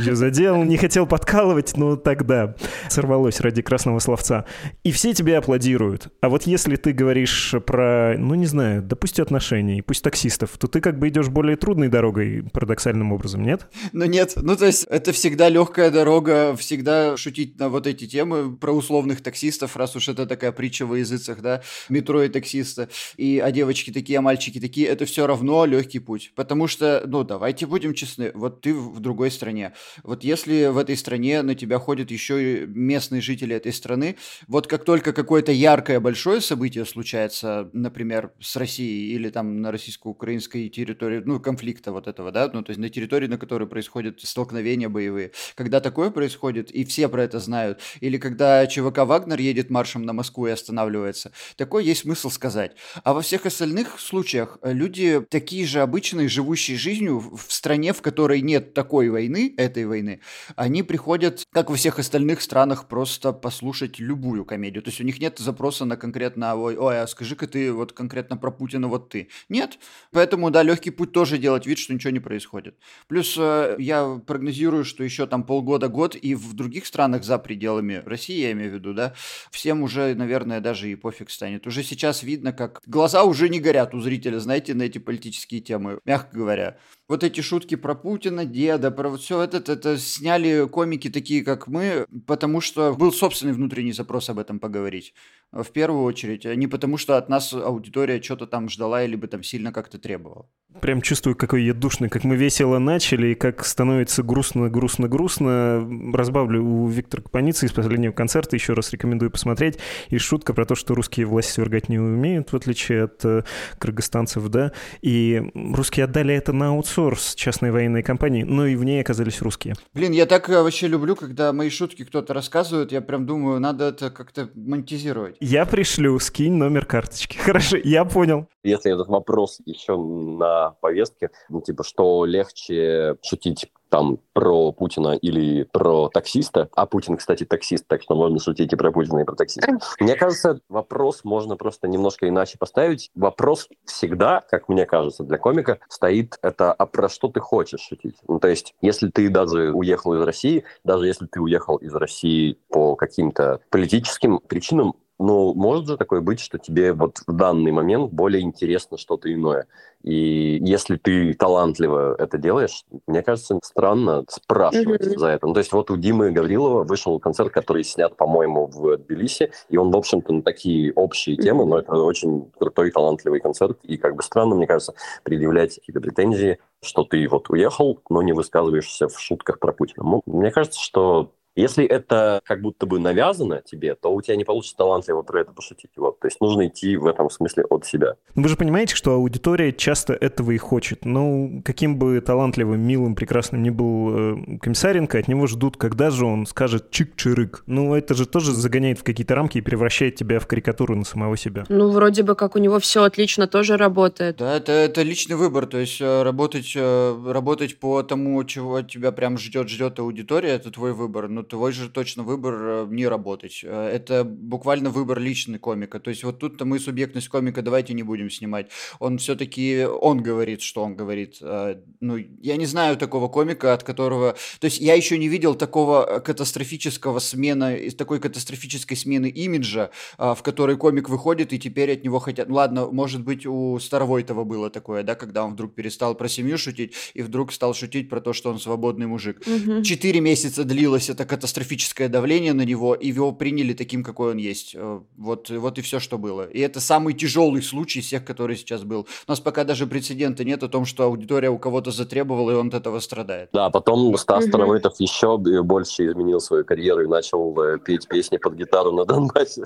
Я 0.00 0.14
задел, 0.14 0.62
не 0.64 0.76
хотел 0.76 1.06
подкалывать, 1.06 1.76
но 1.76 1.96
тогда 1.96 2.54
сорвалось 2.88 3.40
ради 3.40 3.62
красного 3.62 3.98
словца. 3.98 4.44
И 4.84 4.92
все 4.92 5.12
тебе 5.14 5.38
аплодируют. 5.38 6.08
А 6.20 6.28
вот 6.28 6.41
вот 6.42 6.46
если 6.46 6.76
ты 6.76 6.92
говоришь 6.92 7.54
про, 7.66 8.16
ну 8.18 8.34
не 8.34 8.46
знаю, 8.46 8.82
допустим, 8.82 9.22
отношений, 9.22 9.80
пусть 9.80 10.02
таксистов, 10.02 10.56
то 10.58 10.66
ты 10.66 10.80
как 10.80 10.98
бы 10.98 11.08
идешь 11.08 11.28
более 11.28 11.56
трудной 11.56 11.88
дорогой, 11.88 12.44
парадоксальным 12.52 13.12
образом, 13.12 13.42
нет? 13.42 13.68
Ну 13.92 14.06
нет, 14.06 14.32
ну 14.36 14.56
то 14.56 14.66
есть 14.66 14.84
это 14.90 15.12
всегда 15.12 15.48
легкая 15.48 15.90
дорога, 15.90 16.56
всегда 16.56 17.16
шутить 17.16 17.58
на 17.58 17.68
вот 17.68 17.86
эти 17.86 18.06
темы 18.06 18.56
про 18.56 18.72
условных 18.72 19.22
таксистов, 19.22 19.76
раз 19.76 19.94
уж 19.94 20.08
это 20.08 20.26
такая 20.26 20.52
притча 20.52 20.84
во 20.84 20.98
языцах, 20.98 21.40
да, 21.42 21.62
метро 21.88 22.22
и 22.22 22.28
таксиста, 22.28 22.88
и 23.16 23.38
а 23.38 23.52
девочки 23.52 23.92
такие, 23.92 24.18
а 24.18 24.22
мальчики 24.22 24.58
такие, 24.58 24.88
это 24.88 25.04
все 25.04 25.26
равно 25.26 25.64
легкий 25.64 26.00
путь, 26.00 26.32
потому 26.34 26.66
что, 26.66 27.04
ну 27.06 27.22
давайте 27.22 27.66
будем 27.66 27.94
честны, 27.94 28.32
вот 28.34 28.62
ты 28.62 28.74
в 28.74 28.98
другой 29.00 29.30
стране, 29.30 29.74
вот 30.02 30.24
если 30.24 30.66
в 30.66 30.78
этой 30.78 30.96
стране 30.96 31.42
на 31.42 31.54
тебя 31.54 31.78
ходят 31.78 32.10
еще 32.10 32.64
и 32.64 32.66
местные 32.66 33.20
жители 33.20 33.54
этой 33.54 33.72
страны, 33.72 34.16
вот 34.48 34.66
как 34.66 34.84
только 34.84 35.12
какое-то 35.12 35.52
яркое 35.52 36.00
большое 36.00 36.31
большое 36.32 36.48
событие 36.48 36.86
случается, 36.86 37.68
например, 37.74 38.32
с 38.40 38.56
Россией 38.56 39.14
или 39.14 39.28
там 39.28 39.60
на 39.60 39.70
российско-украинской 39.70 40.70
территории, 40.70 41.20
ну, 41.22 41.38
конфликта 41.40 41.92
вот 41.92 42.06
этого, 42.06 42.32
да, 42.32 42.50
ну, 42.50 42.62
то 42.62 42.70
есть 42.70 42.80
на 42.80 42.88
территории, 42.88 43.26
на 43.26 43.36
которой 43.36 43.68
происходят 43.68 44.18
столкновения 44.22 44.88
боевые. 44.88 45.32
Когда 45.54 45.80
такое 45.80 46.08
происходит, 46.10 46.70
и 46.70 46.86
все 46.86 47.08
про 47.10 47.24
это 47.24 47.38
знают, 47.38 47.80
или 48.00 48.16
когда 48.16 48.66
ЧВК 48.66 49.00
«Вагнер» 49.00 49.38
едет 49.40 49.68
маршем 49.68 50.06
на 50.06 50.14
Москву 50.14 50.46
и 50.46 50.50
останавливается, 50.50 51.32
такой 51.56 51.84
есть 51.84 52.00
смысл 52.02 52.30
сказать. 52.30 52.76
А 53.04 53.12
во 53.12 53.20
всех 53.20 53.44
остальных 53.44 54.00
случаях 54.00 54.58
люди 54.62 55.20
такие 55.28 55.66
же 55.66 55.80
обычные, 55.80 56.28
живущие 56.28 56.78
жизнью 56.78 57.18
в 57.18 57.52
стране, 57.52 57.92
в 57.92 58.00
которой 58.00 58.40
нет 58.40 58.72
такой 58.72 59.10
войны, 59.10 59.52
этой 59.58 59.84
войны, 59.84 60.20
они 60.56 60.82
приходят, 60.82 61.44
как 61.52 61.68
во 61.68 61.76
всех 61.76 61.98
остальных 61.98 62.40
странах, 62.40 62.88
просто 62.88 63.34
послушать 63.34 63.98
любую 63.98 64.46
комедию. 64.46 64.82
То 64.82 64.88
есть 64.88 65.00
у 65.02 65.04
них 65.04 65.20
нет 65.20 65.38
запроса 65.38 65.84
на 65.84 65.98
конкретную 65.98 66.21
конкретно, 66.22 66.54
ой, 66.54 66.76
ой, 66.76 67.00
а 67.00 67.06
скажи-ка 67.06 67.46
ты 67.46 67.72
вот 67.72 67.92
конкретно 67.92 68.36
про 68.36 68.52
Путина 68.52 68.88
вот 68.88 69.08
ты. 69.08 69.28
Нет. 69.48 69.78
Поэтому, 70.12 70.50
да, 70.50 70.62
легкий 70.62 70.90
путь 70.90 71.12
тоже 71.12 71.38
делать 71.38 71.66
вид, 71.66 71.78
что 71.78 71.92
ничего 71.94 72.12
не 72.12 72.20
происходит. 72.20 72.76
Плюс 73.08 73.36
э, 73.38 73.76
я 73.78 74.20
прогнозирую, 74.24 74.84
что 74.84 75.02
еще 75.02 75.26
там 75.26 75.44
полгода-год 75.44 76.14
и 76.14 76.34
в 76.34 76.54
других 76.54 76.86
странах 76.86 77.24
за 77.24 77.38
пределами 77.38 78.02
России, 78.06 78.40
я 78.40 78.52
имею 78.52 78.70
в 78.70 78.74
виду, 78.74 78.94
да, 78.94 79.14
всем 79.50 79.82
уже, 79.82 80.14
наверное, 80.14 80.60
даже 80.60 80.88
и 80.88 80.94
пофиг 80.94 81.30
станет. 81.30 81.66
Уже 81.66 81.82
сейчас 81.82 82.22
видно, 82.22 82.52
как 82.52 82.80
глаза 82.86 83.24
уже 83.24 83.48
не 83.48 83.60
горят 83.60 83.94
у 83.94 84.00
зрителя, 84.00 84.38
знаете, 84.38 84.74
на 84.74 84.82
эти 84.82 84.98
политические 84.98 85.60
темы, 85.60 85.98
мягко 86.04 86.36
говоря 86.36 86.76
вот 87.12 87.24
эти 87.24 87.42
шутки 87.42 87.74
про 87.74 87.94
Путина, 87.94 88.46
деда, 88.46 88.90
про 88.90 89.10
вот 89.10 89.20
все 89.20 89.42
это, 89.42 89.58
это 89.58 89.98
сняли 89.98 90.66
комики 90.66 91.10
такие, 91.10 91.44
как 91.44 91.66
мы, 91.66 92.06
потому 92.26 92.62
что 92.62 92.94
был 92.94 93.12
собственный 93.12 93.52
внутренний 93.52 93.92
запрос 93.92 94.30
об 94.30 94.38
этом 94.38 94.58
поговорить. 94.58 95.12
В 95.52 95.70
первую 95.70 96.04
очередь, 96.04 96.46
а 96.46 96.54
не 96.54 96.66
потому, 96.66 96.96
что 96.96 97.16
от 97.16 97.28
нас 97.28 97.52
аудитория 97.52 98.22
что-то 98.22 98.46
там 98.46 98.68
ждала 98.68 99.02
или 99.02 99.16
бы 99.16 99.26
там 99.28 99.42
сильно 99.42 99.72
как-то 99.72 99.98
требовала. 99.98 100.46
Прям 100.80 101.02
чувствую, 101.02 101.36
какой 101.36 101.64
я 101.64 101.74
душный, 101.74 102.08
как 102.08 102.24
мы 102.24 102.34
весело 102.36 102.78
начали, 102.78 103.28
и 103.28 103.34
как 103.34 103.64
становится 103.64 104.22
грустно, 104.22 104.70
грустно, 104.70 105.06
грустно. 105.06 105.86
Разбавлю 106.14 106.64
у 106.64 106.88
Виктора 106.88 107.22
Капаницы 107.22 107.66
из 107.66 107.72
последнего 107.72 108.12
концерта, 108.12 108.56
еще 108.56 108.72
раз 108.72 108.90
рекомендую 108.90 109.30
посмотреть. 109.30 109.78
И 110.08 110.16
шутка 110.16 110.54
про 110.54 110.64
то, 110.64 110.74
что 110.74 110.94
русские 110.94 111.26
власти 111.26 111.52
свергать 111.52 111.90
не 111.90 111.98
умеют, 111.98 112.52
в 112.52 112.56
отличие 112.56 113.04
от 113.04 113.22
э, 113.24 113.42
кыргызстанцев, 113.78 114.48
да. 114.48 114.72
И 115.02 115.42
русские 115.54 116.04
отдали 116.04 116.34
это 116.34 116.54
на 116.54 116.68
аутсорс 116.68 117.34
частной 117.34 117.70
военной 117.70 118.02
компании, 118.02 118.42
но 118.42 118.66
и 118.66 118.74
в 118.74 118.84
ней 118.84 119.02
оказались 119.02 119.42
русские. 119.42 119.74
Блин, 119.92 120.12
я 120.12 120.24
так 120.24 120.48
э, 120.48 120.62
вообще 120.62 120.88
люблю, 120.88 121.16
когда 121.16 121.52
мои 121.52 121.68
шутки 121.68 122.04
кто-то 122.04 122.32
рассказывает, 122.32 122.92
я 122.92 123.02
прям 123.02 123.26
думаю, 123.26 123.60
надо 123.60 123.88
это 123.88 124.10
как-то 124.10 124.48
монетизировать. 124.54 125.36
Я 125.44 125.66
пришлю, 125.66 126.20
скинь 126.20 126.54
номер 126.54 126.86
карточки. 126.86 127.36
Хорошо, 127.44 127.76
я 127.76 128.04
понял. 128.04 128.46
Если 128.62 128.92
этот 128.92 129.08
вопрос 129.08 129.60
еще 129.64 129.96
на 129.96 130.76
повестке, 130.80 131.30
ну, 131.48 131.60
типа, 131.60 131.82
что 131.82 132.24
легче 132.24 133.16
шутить 133.22 133.68
там 133.88 134.20
про 134.34 134.70
Путина 134.70 135.16
или 135.16 135.64
про 135.64 136.08
таксиста, 136.10 136.68
а 136.76 136.86
Путин, 136.86 137.16
кстати, 137.16 137.44
таксист, 137.44 137.88
так 137.88 138.02
что 138.02 138.14
можно 138.14 138.38
шутить 138.38 138.72
и 138.72 138.76
про 138.76 138.92
Путина, 138.92 139.18
и 139.18 139.24
про 139.24 139.34
таксиста. 139.34 139.78
Мне 139.98 140.14
кажется, 140.14 140.60
вопрос 140.68 141.24
можно 141.24 141.56
просто 141.56 141.88
немножко 141.88 142.28
иначе 142.28 142.56
поставить. 142.56 143.10
Вопрос 143.16 143.68
всегда, 143.84 144.44
как 144.48 144.68
мне 144.68 144.86
кажется, 144.86 145.24
для 145.24 145.38
комика 145.38 145.80
стоит 145.88 146.38
это, 146.40 146.72
а 146.72 146.86
про 146.86 147.08
что 147.08 147.26
ты 147.26 147.40
хочешь 147.40 147.80
шутить? 147.80 148.14
Ну, 148.28 148.38
то 148.38 148.46
есть, 148.46 148.74
если 148.80 149.08
ты 149.10 149.28
даже 149.28 149.72
уехал 149.72 150.14
из 150.14 150.22
России, 150.22 150.62
даже 150.84 151.08
если 151.08 151.26
ты 151.26 151.40
уехал 151.40 151.78
из 151.78 151.92
России 151.92 152.56
по 152.68 152.94
каким-то 152.94 153.60
политическим 153.70 154.38
причинам, 154.38 154.94
ну, 155.22 155.54
может 155.54 155.86
же 155.86 155.96
такое 155.96 156.20
быть, 156.20 156.40
что 156.40 156.58
тебе 156.58 156.92
вот 156.92 157.18
в 157.26 157.32
данный 157.32 157.72
момент 157.72 158.12
более 158.12 158.42
интересно 158.42 158.98
что-то 158.98 159.32
иное. 159.32 159.66
И 160.02 160.58
если 160.60 160.96
ты 160.96 161.32
талантливо 161.34 162.16
это 162.18 162.36
делаешь, 162.36 162.84
мне 163.06 163.22
кажется, 163.22 163.60
странно 163.62 164.24
спрашивать 164.28 165.02
mm-hmm. 165.02 165.18
за 165.18 165.28
это. 165.28 165.46
Ну, 165.46 165.54
то 165.54 165.60
есть 165.60 165.72
вот 165.72 165.90
у 165.92 165.96
Димы 165.96 166.32
Гаврилова 166.32 166.82
вышел 166.82 167.20
концерт, 167.20 167.52
который 167.52 167.84
снят, 167.84 168.16
по-моему, 168.16 168.66
в 168.66 168.96
Тбилиси, 168.96 169.52
и 169.68 169.76
он, 169.76 169.92
в 169.92 169.96
общем-то, 169.96 170.32
на 170.32 170.42
такие 170.42 170.92
общие 170.94 171.36
темы, 171.36 171.66
но 171.66 171.78
это 171.78 171.94
очень 171.94 172.50
крутой, 172.58 172.90
талантливый 172.90 173.40
концерт, 173.40 173.78
и 173.84 173.96
как 173.96 174.16
бы 174.16 174.22
странно, 174.22 174.56
мне 174.56 174.66
кажется, 174.66 174.94
предъявлять 175.22 175.76
какие-то 175.76 176.00
претензии, 176.00 176.58
что 176.82 177.04
ты 177.04 177.28
вот 177.28 177.48
уехал, 177.48 178.00
но 178.10 178.22
не 178.22 178.32
высказываешься 178.32 179.06
в 179.06 179.18
шутках 179.20 179.60
про 179.60 179.72
Путина. 179.72 180.02
Ну, 180.02 180.22
мне 180.26 180.50
кажется, 180.50 180.80
что 180.80 181.30
если 181.54 181.84
это 181.84 182.40
как 182.44 182.62
будто 182.62 182.86
бы 182.86 182.98
навязано 182.98 183.62
тебе, 183.64 183.94
то 183.94 184.12
у 184.12 184.22
тебя 184.22 184.36
не 184.36 184.44
получится 184.44 184.76
талантливо 184.76 185.22
про 185.22 185.42
это 185.42 185.52
пошутить. 185.52 185.90
Вот. 185.96 186.18
То 186.20 186.28
есть 186.28 186.40
нужно 186.40 186.68
идти 186.68 186.96
в 186.96 187.06
этом 187.06 187.30
смысле 187.30 187.64
от 187.68 187.84
себя. 187.84 188.14
Вы 188.34 188.48
же 188.48 188.56
понимаете, 188.56 188.94
что 188.94 189.14
аудитория 189.14 189.72
часто 189.72 190.14
этого 190.14 190.52
и 190.52 190.58
хочет. 190.58 191.04
Ну, 191.04 191.62
каким 191.64 191.98
бы 191.98 192.20
талантливым, 192.20 192.80
милым, 192.80 193.14
прекрасным 193.14 193.62
ни 193.62 193.70
был 193.70 194.36
э, 194.36 194.58
Комиссаренко, 194.60 195.18
от 195.18 195.28
него 195.28 195.46
ждут, 195.46 195.76
когда 195.76 196.10
же 196.10 196.24
он 196.24 196.46
скажет 196.46 196.90
чик-чирык. 196.90 197.62
Ну, 197.66 197.94
это 197.94 198.14
же 198.14 198.26
тоже 198.26 198.52
загоняет 198.52 198.98
в 198.98 199.04
какие-то 199.04 199.34
рамки 199.34 199.58
и 199.58 199.60
превращает 199.60 200.14
тебя 200.16 200.40
в 200.40 200.46
карикатуру 200.46 200.96
на 200.96 201.04
самого 201.04 201.36
себя. 201.36 201.64
Ну, 201.68 201.90
вроде 201.90 202.22
бы 202.22 202.34
как 202.34 202.56
у 202.56 202.58
него 202.58 202.78
все 202.78 203.02
отлично 203.02 203.46
тоже 203.46 203.76
работает. 203.76 204.36
Да, 204.38 204.56
это, 204.56 204.72
это 204.72 205.02
личный 205.02 205.36
выбор. 205.36 205.66
То 205.66 205.78
есть 205.78 206.00
э, 206.00 206.22
работать, 206.22 206.72
э, 206.74 207.32
работать 207.32 207.78
по 207.78 208.02
тому, 208.02 208.42
чего 208.44 208.80
тебя 208.82 209.12
прям 209.12 209.36
ждет, 209.38 209.68
ждет 209.68 209.98
аудитория, 209.98 210.50
это 210.50 210.70
твой 210.70 210.92
выбор. 210.92 211.28
Но 211.28 211.41
твой 211.42 211.72
же 211.72 211.88
точно 211.88 212.22
выбор 212.22 212.54
э, 212.60 212.86
не 212.90 213.06
работать. 213.06 213.60
Э, 213.64 213.88
это 213.88 214.24
буквально 214.24 214.90
выбор 214.90 215.18
личный 215.18 215.58
комика. 215.58 216.00
То 216.00 216.10
есть 216.10 216.24
вот 216.24 216.38
тут-то 216.38 216.64
мы 216.64 216.78
субъектность 216.78 217.28
комика 217.28 217.62
давайте 217.62 217.94
не 217.94 218.02
будем 218.02 218.30
снимать. 218.30 218.68
Он 218.98 219.18
все-таки, 219.18 219.84
он 219.84 220.22
говорит, 220.22 220.62
что 220.62 220.82
он 220.82 220.96
говорит. 220.96 221.38
Э, 221.40 221.76
ну, 222.00 222.16
я 222.16 222.56
не 222.56 222.66
знаю 222.66 222.96
такого 222.96 223.28
комика, 223.28 223.72
от 223.72 223.82
которого... 223.82 224.36
То 224.60 224.66
есть 224.66 224.80
я 224.80 224.94
еще 224.94 225.18
не 225.18 225.28
видел 225.28 225.54
такого 225.54 226.22
катастрофического 226.24 227.18
смена, 227.18 227.76
такой 227.96 228.20
катастрофической 228.20 228.96
смены 228.96 229.28
имиджа, 229.28 229.90
в 230.18 230.38
которой 230.42 230.76
комик 230.76 231.08
выходит, 231.08 231.52
и 231.52 231.58
теперь 231.58 231.92
от 231.92 232.04
него 232.04 232.18
хотят... 232.18 232.48
Ну, 232.48 232.54
ладно, 232.54 232.86
может 232.86 233.22
быть, 233.22 233.46
у 233.46 233.78
Старовойтова 233.78 234.44
было 234.44 234.70
такое, 234.70 235.02
да, 235.02 235.14
когда 235.14 235.44
он 235.44 235.52
вдруг 235.52 235.74
перестал 235.74 236.14
про 236.14 236.28
семью 236.28 236.58
шутить, 236.58 236.94
и 237.14 237.22
вдруг 237.22 237.52
стал 237.52 237.74
шутить 237.74 238.08
про 238.08 238.20
то, 238.20 238.32
что 238.32 238.50
он 238.50 238.58
свободный 238.58 239.06
мужик. 239.06 239.42
Четыре 239.84 240.20
угу. 240.20 240.26
месяца 240.26 240.64
длилось 240.64 241.10
это 241.10 241.24
катастрофическое 241.32 242.10
давление 242.10 242.52
на 242.52 242.66
него, 242.66 242.94
и 242.94 243.08
его 243.08 243.32
приняли 243.32 243.72
таким, 243.72 244.04
какой 244.04 244.32
он 244.32 244.36
есть. 244.36 244.74
Э, 244.74 245.00
вот, 245.16 245.48
вот 245.48 245.78
и 245.78 245.80
все, 245.80 245.98
что 245.98 246.18
было. 246.18 246.42
И 246.42 246.60
это 246.60 246.78
самый 246.78 247.14
тяжелый 247.14 247.62
случай 247.62 248.00
из 248.00 248.06
всех, 248.06 248.22
который 248.26 248.54
сейчас 248.54 248.82
был. 248.84 249.06
У 249.26 249.30
нас 249.30 249.40
пока 249.40 249.64
даже 249.64 249.86
прецедента 249.86 250.44
нет 250.44 250.62
о 250.62 250.68
том, 250.68 250.84
что 250.84 251.04
аудитория 251.04 251.48
у 251.48 251.58
кого-то 251.58 251.90
затребовала, 251.90 252.50
и 252.50 252.54
он 252.54 252.68
от 252.68 252.74
этого 252.74 253.00
страдает. 253.00 253.48
Да, 253.54 253.70
потом 253.70 254.14
Стас 254.18 254.44
Старовойтов 254.44 255.00
еще 255.00 255.38
больше 255.38 256.06
изменил 256.06 256.40
свою 256.40 256.66
карьеру 256.66 257.04
и 257.04 257.06
начал 257.06 257.58
э, 257.62 257.78
петь 257.78 258.06
песни 258.08 258.36
под 258.36 258.54
гитару 258.54 258.92
на 258.92 259.06
Донбассе. 259.06 259.62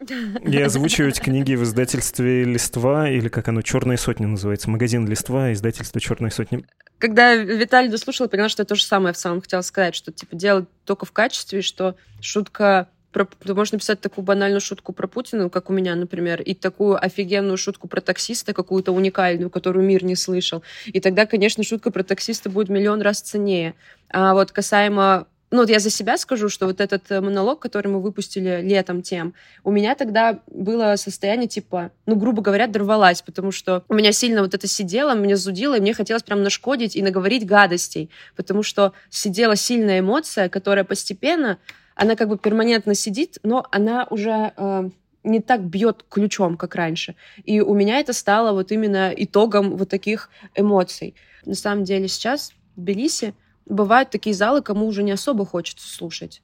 И 0.40 0.56
озвучивать 0.56 1.20
книги 1.20 1.54
в 1.54 1.64
издательстве 1.64 2.44
«Листва», 2.44 3.10
или 3.10 3.28
как 3.28 3.48
оно, 3.48 3.60
«Черная 3.60 3.98
сотня» 3.98 4.26
называется, 4.26 4.70
магазин 4.70 5.06
«Листва», 5.06 5.52
издательство 5.52 6.00
«Черная 6.00 6.30
сотня». 6.30 6.62
Когда 7.00 7.34
Виталий 7.34 7.88
дослушал, 7.88 8.26
я 8.26 8.28
поняла, 8.28 8.50
что 8.50 8.60
я 8.60 8.66
то 8.66 8.74
же 8.74 8.84
самое 8.84 9.14
в 9.14 9.16
самом 9.16 9.40
хотела 9.40 9.62
сказать, 9.62 9.94
что, 9.94 10.12
типа, 10.12 10.36
делать 10.36 10.66
только 10.84 11.06
в 11.06 11.12
качестве, 11.12 11.62
что 11.62 11.96
шутка 12.20 12.88
про, 13.10 13.24
ты 13.24 13.54
можешь 13.54 13.72
написать 13.72 14.00
такую 14.00 14.24
банальную 14.24 14.60
шутку 14.60 14.92
про 14.92 15.08
Путина, 15.08 15.48
как 15.48 15.70
у 15.70 15.72
меня, 15.72 15.96
например, 15.96 16.42
и 16.42 16.54
такую 16.54 17.02
офигенную 17.02 17.56
шутку 17.56 17.88
про 17.88 18.02
таксиста, 18.02 18.52
какую-то 18.52 18.92
уникальную, 18.92 19.50
которую 19.50 19.84
мир 19.84 20.04
не 20.04 20.14
слышал. 20.14 20.62
И 20.84 21.00
тогда, 21.00 21.24
конечно, 21.26 21.64
шутка 21.64 21.90
про 21.90 22.04
таксиста 22.04 22.50
будет 22.50 22.68
миллион 22.68 23.00
раз 23.00 23.20
ценнее. 23.20 23.74
А 24.10 24.34
вот 24.34 24.52
касаемо 24.52 25.26
ну 25.50 25.58
вот 25.58 25.70
я 25.70 25.80
за 25.80 25.90
себя 25.90 26.16
скажу, 26.16 26.48
что 26.48 26.66
вот 26.66 26.80
этот 26.80 27.10
э, 27.10 27.20
монолог, 27.20 27.58
который 27.58 27.88
мы 27.88 28.00
выпустили 28.00 28.60
летом 28.62 29.02
тем, 29.02 29.34
у 29.64 29.70
меня 29.70 29.94
тогда 29.94 30.40
было 30.46 30.94
состояние 30.96 31.48
типа, 31.48 31.90
ну, 32.06 32.14
грубо 32.14 32.40
говоря, 32.40 32.68
дорвалась, 32.68 33.22
потому 33.22 33.50
что 33.50 33.82
у 33.88 33.94
меня 33.94 34.12
сильно 34.12 34.42
вот 34.42 34.54
это 34.54 34.66
сидело, 34.68 35.14
меня 35.14 35.36
зудило, 35.36 35.76
и 35.76 35.80
мне 35.80 35.92
хотелось 35.92 36.22
прям 36.22 36.42
нашкодить 36.42 36.94
и 36.94 37.02
наговорить 37.02 37.46
гадостей, 37.46 38.10
потому 38.36 38.62
что 38.62 38.92
сидела 39.08 39.56
сильная 39.56 40.00
эмоция, 40.00 40.48
которая 40.48 40.84
постепенно, 40.84 41.58
она 41.96 42.14
как 42.14 42.28
бы 42.28 42.38
перманентно 42.38 42.94
сидит, 42.94 43.38
но 43.42 43.66
она 43.72 44.06
уже 44.08 44.52
э, 44.56 44.90
не 45.24 45.40
так 45.40 45.64
бьет 45.64 46.04
ключом, 46.08 46.56
как 46.56 46.76
раньше. 46.76 47.16
И 47.44 47.60
у 47.60 47.74
меня 47.74 47.98
это 47.98 48.12
стало 48.12 48.52
вот 48.52 48.70
именно 48.70 49.12
итогом 49.16 49.76
вот 49.76 49.88
таких 49.88 50.30
эмоций. 50.54 51.14
На 51.44 51.54
самом 51.54 51.84
деле 51.84 52.06
сейчас 52.06 52.52
в 52.76 52.80
Тбилиси 52.80 53.34
бывают 53.70 54.10
такие 54.10 54.34
залы, 54.34 54.60
кому 54.60 54.86
уже 54.86 55.02
не 55.02 55.12
особо 55.12 55.46
хочется 55.46 55.88
слушать. 55.88 56.42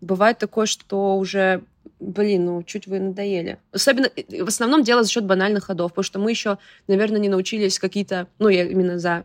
Бывает 0.00 0.38
такое, 0.38 0.66
что 0.66 1.18
уже, 1.18 1.64
блин, 1.98 2.46
ну, 2.46 2.62
чуть 2.62 2.86
вы 2.86 3.00
надоели. 3.00 3.58
Особенно, 3.72 4.08
в 4.08 4.48
основном 4.48 4.84
дело 4.84 5.02
за 5.02 5.10
счет 5.10 5.26
банальных 5.26 5.64
ходов, 5.64 5.92
потому 5.92 6.04
что 6.04 6.18
мы 6.18 6.30
еще, 6.30 6.58
наверное, 6.86 7.18
не 7.18 7.28
научились 7.28 7.78
какие-то, 7.78 8.28
ну, 8.38 8.48
я 8.48 8.64
именно 8.64 8.98
за 8.98 9.24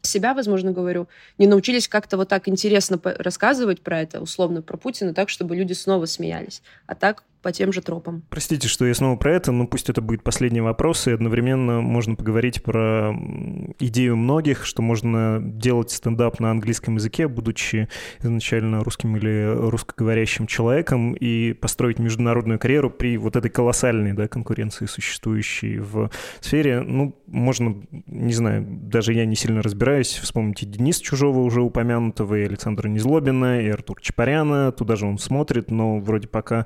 себя, 0.00 0.34
возможно, 0.34 0.72
говорю, 0.72 1.08
не 1.38 1.46
научились 1.46 1.88
как-то 1.88 2.16
вот 2.16 2.28
так 2.28 2.48
интересно 2.48 3.00
рассказывать 3.02 3.82
про 3.82 4.00
это, 4.00 4.20
условно, 4.20 4.62
про 4.62 4.76
Путина, 4.76 5.14
так, 5.14 5.28
чтобы 5.28 5.56
люди 5.56 5.72
снова 5.74 6.06
смеялись. 6.06 6.62
А 6.86 6.94
так 6.94 7.24
по 7.44 7.52
тем 7.52 7.72
же 7.74 7.82
тропам. 7.82 8.22
Простите, 8.30 8.68
что 8.68 8.86
я 8.86 8.94
снова 8.94 9.16
про 9.16 9.34
это, 9.34 9.52
но 9.52 9.66
пусть 9.66 9.90
это 9.90 10.00
будет 10.00 10.22
последний 10.22 10.62
вопрос, 10.62 11.06
и 11.06 11.10
одновременно 11.10 11.82
можно 11.82 12.14
поговорить 12.14 12.62
про 12.62 13.14
идею 13.78 14.16
многих, 14.16 14.64
что 14.64 14.80
можно 14.80 15.40
делать 15.42 15.90
стендап 15.90 16.40
на 16.40 16.50
английском 16.50 16.94
языке, 16.94 17.28
будучи 17.28 17.90
изначально 18.22 18.82
русским 18.82 19.14
или 19.18 19.54
русскоговорящим 19.68 20.46
человеком, 20.46 21.12
и 21.12 21.52
построить 21.52 21.98
международную 21.98 22.58
карьеру 22.58 22.88
при 22.88 23.18
вот 23.18 23.36
этой 23.36 23.50
колоссальной 23.50 24.14
да, 24.14 24.26
конкуренции, 24.26 24.86
существующей 24.86 25.78
в 25.80 26.10
сфере. 26.40 26.80
Ну, 26.80 27.14
можно, 27.26 27.76
не 28.06 28.32
знаю, 28.32 28.64
даже 28.66 29.12
я 29.12 29.26
не 29.26 29.36
сильно 29.36 29.60
разбираюсь, 29.60 30.18
вспомните 30.22 30.64
Денис 30.64 30.98
Чужого 30.98 31.40
уже 31.40 31.60
упомянутого, 31.60 32.36
и 32.36 32.44
Александра 32.44 32.88
Незлобина, 32.88 33.60
и 33.60 33.68
Артур 33.68 34.00
Чапаряна, 34.00 34.72
туда 34.72 34.96
же 34.96 35.04
он 35.04 35.18
смотрит, 35.18 35.70
но 35.70 35.98
вроде 35.98 36.26
пока 36.26 36.64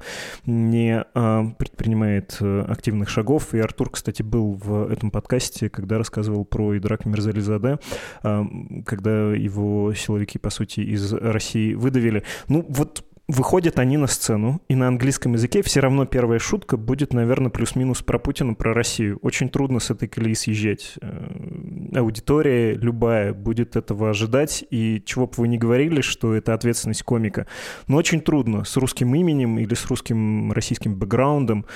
не 0.68 1.04
а, 1.14 1.44
предпринимает 1.58 2.36
э, 2.40 2.64
активных 2.68 3.08
шагов. 3.08 3.54
И 3.54 3.58
Артур, 3.58 3.90
кстати, 3.90 4.22
был 4.22 4.52
в 4.52 4.90
этом 4.90 5.10
подкасте, 5.10 5.68
когда 5.68 5.98
рассказывал 5.98 6.44
про 6.44 6.76
Идрак 6.76 7.06
Мирзализаде, 7.06 7.78
а, 8.22 8.46
когда 8.84 9.32
его 9.34 9.92
силовики, 9.94 10.38
по 10.38 10.50
сути, 10.50 10.80
из 10.80 11.12
России 11.12 11.74
выдавили. 11.74 12.24
Ну, 12.48 12.64
вот 12.68 13.04
выходят 13.28 13.78
они 13.78 13.98
на 13.98 14.06
сцену, 14.06 14.62
и 14.68 14.74
на 14.74 14.88
английском 14.88 15.34
языке 15.34 15.62
все 15.62 15.80
равно 15.80 16.06
первая 16.06 16.38
шутка 16.38 16.78
будет, 16.78 17.12
наверное, 17.12 17.50
плюс-минус 17.50 18.02
про 18.02 18.18
Путина, 18.18 18.54
про 18.54 18.72
Россию. 18.72 19.18
Очень 19.20 19.50
трудно 19.50 19.80
с 19.80 19.90
этой 19.90 20.08
колеи 20.08 20.34
съезжать. 20.34 20.94
Э, 21.02 21.92
аудитория 21.94 22.74
любая 22.74 23.34
будет 23.34 23.76
этого 23.76 24.10
ожидать, 24.10 24.64
и 24.70 25.02
чего 25.04 25.26
бы 25.26 25.34
вы 25.36 25.48
ни 25.48 25.58
говорили, 25.58 26.00
что 26.00 26.34
это 26.34 26.54
ответственность 26.54 27.02
комика, 27.02 27.46
но 27.86 27.98
очень 27.98 28.22
трудно 28.22 28.64
с 28.64 28.76
русским 28.78 29.14
именем 29.14 29.58
или 29.58 29.74
с 29.74 29.86
русским 29.86 30.50
российским 30.52 30.96
бэкграундом 30.96 31.66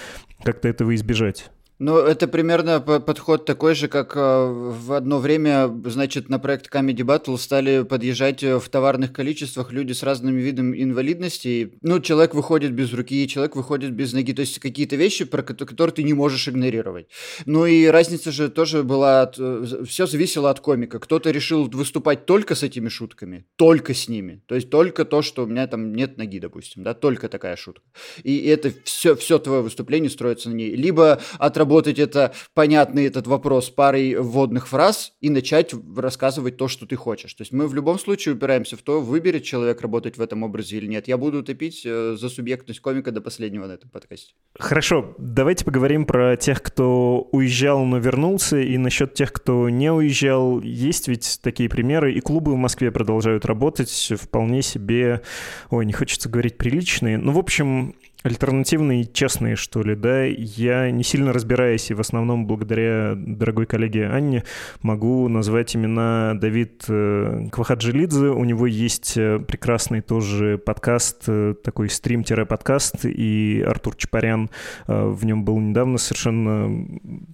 как-то 0.43 0.69
этого 0.69 0.95
избежать. 0.95 1.51
Ну, 1.85 1.97
это 1.97 2.29
примерно 2.29 2.81
подход 2.81 3.45
такой 3.45 3.75
же, 3.75 3.89
как 3.89 4.13
э, 4.15 4.21
в 4.21 4.93
одно 4.93 5.19
время, 5.19 5.69
значит, 5.87 6.29
на 6.29 6.39
проект 6.39 6.73
Comedy 6.73 7.05
Battle 7.05 7.37
стали 7.37 7.83
подъезжать 7.83 8.45
э, 8.45 8.61
в 8.61 8.69
товарных 8.69 9.13
количествах 9.13 9.73
люди 9.73 9.93
с 9.93 10.05
разными 10.05 10.41
видами 10.41 10.81
инвалидности. 10.81 11.73
Ну, 11.83 11.99
человек 11.99 12.35
выходит 12.35 12.73
без 12.73 12.93
руки, 12.93 13.27
человек 13.27 13.57
выходит 13.57 13.91
без 13.95 14.13
ноги, 14.13 14.33
то 14.33 14.43
есть 14.43 14.61
какие-то 14.61 14.95
вещи, 14.95 15.25
про 15.25 15.43
которые 15.43 15.93
ты 15.93 16.05
не 16.05 16.15
можешь 16.15 16.47
игнорировать. 16.47 17.09
Ну 17.47 17.67
и 17.67 17.87
разница 17.87 18.31
же 18.31 18.49
тоже 18.49 18.85
была, 18.85 19.23
от, 19.23 19.35
э, 19.41 19.83
все 19.85 20.07
зависело 20.07 20.51
от 20.51 20.61
комика. 20.61 21.01
Кто-то 21.01 21.33
решил 21.33 21.69
выступать 21.69 22.27
только 22.27 22.55
с 22.55 22.63
этими 22.63 22.91
шутками, 22.91 23.45
только 23.57 23.93
с 23.93 24.07
ними. 24.07 24.41
То 24.47 24.55
есть 24.55 24.71
только 24.71 25.05
то, 25.05 25.21
что 25.21 25.43
у 25.43 25.47
меня 25.49 25.67
там 25.67 25.93
нет 25.93 26.17
ноги, 26.17 26.39
допустим, 26.39 26.85
да, 26.85 26.95
только 26.95 27.29
такая 27.29 27.57
шутка. 27.57 27.83
И 28.23 28.47
это 28.47 28.73
все, 28.85 29.17
все 29.17 29.41
твое 29.41 29.63
выступление 29.63 30.11
строится 30.11 30.49
на 30.49 30.55
ней. 30.55 30.77
Либо 30.77 31.21
отработать 31.39 31.72
обработать 31.73 31.99
это 31.99 32.33
понятный 32.55 33.07
этот 33.07 33.27
вопрос 33.27 33.71
парой 33.71 34.17
вводных 34.17 34.69
фраз 34.69 35.13
и 35.21 35.31
начать 35.31 35.73
рассказывать 35.97 36.57
то, 36.57 36.69
что 36.69 36.87
ты 36.87 36.97
хочешь. 36.97 37.33
То 37.35 37.43
есть 37.43 37.53
мы 37.53 37.67
в 37.67 37.75
любом 37.75 37.99
случае 37.99 38.35
упираемся 38.35 38.77
в 38.77 38.83
то, 38.83 39.01
выберет 39.01 39.45
человек 39.45 39.81
работать 39.81 40.19
в 40.19 40.21
этом 40.21 40.43
образе 40.43 40.77
или 40.77 40.87
нет. 40.87 41.09
Я 41.09 41.17
буду 41.17 41.43
топить 41.43 41.83
э, 41.85 42.17
за 42.19 42.29
субъектность 42.29 42.81
комика 42.81 43.11
до 43.11 43.21
последнего 43.21 43.67
на 43.67 43.73
этом 43.73 43.89
подкасте. 43.89 44.35
Хорошо, 44.59 45.15
давайте 45.19 45.65
поговорим 45.65 46.05
про 46.05 46.37
тех, 46.37 46.63
кто 46.63 47.29
уезжал, 47.33 47.85
но 47.85 47.99
вернулся, 47.99 48.59
и 48.59 48.77
насчет 48.77 49.15
тех, 49.15 49.33
кто 49.33 49.71
не 49.71 49.91
уезжал. 49.91 50.61
Есть 50.61 51.09
ведь 51.09 51.41
такие 51.43 51.69
примеры, 51.69 52.13
и 52.13 52.21
клубы 52.21 52.53
в 52.53 52.57
Москве 52.57 52.91
продолжают 52.91 53.47
работать 53.47 54.13
вполне 54.21 54.63
себе, 54.63 55.23
ой, 55.71 55.87
не 55.87 55.93
хочется 55.93 56.29
говорить 56.29 56.59
приличные, 56.59 57.17
ну, 57.17 57.33
в 57.33 57.39
общем, 57.39 57.95
альтернативные 58.23 59.05
честные, 59.05 59.57
что 59.57 59.83
ли, 59.83 59.95
да. 59.95 60.25
Я 60.25 60.91
не 60.91 61.03
сильно 61.03 61.33
разбираюсь, 61.33 61.91
и 61.91 61.95
в 61.95 62.01
основном 62.01 62.47
благодаря 62.47 63.15
дорогой 63.17 63.67
коллеге 63.67 64.07
Анне 64.07 64.45
могу 64.83 65.29
назвать 65.29 65.75
имена 65.75 66.35
Давид 66.35 66.85
э, 66.89 67.49
Квахаджилидзе. 67.51 68.29
У 68.29 68.45
него 68.45 68.67
есть 68.67 69.17
э, 69.17 69.39
прекрасный 69.41 70.01
тоже 70.01 70.59
подкаст, 70.59 71.25
э, 71.27 71.55
такой 71.63 71.89
стрим-подкаст, 71.89 73.05
и 73.05 73.65
Артур 73.67 73.97
Чапарян 73.97 74.51
в 74.87 75.25
нем 75.25 75.45
был 75.45 75.59
недавно 75.59 75.99
совершенно 75.99 76.87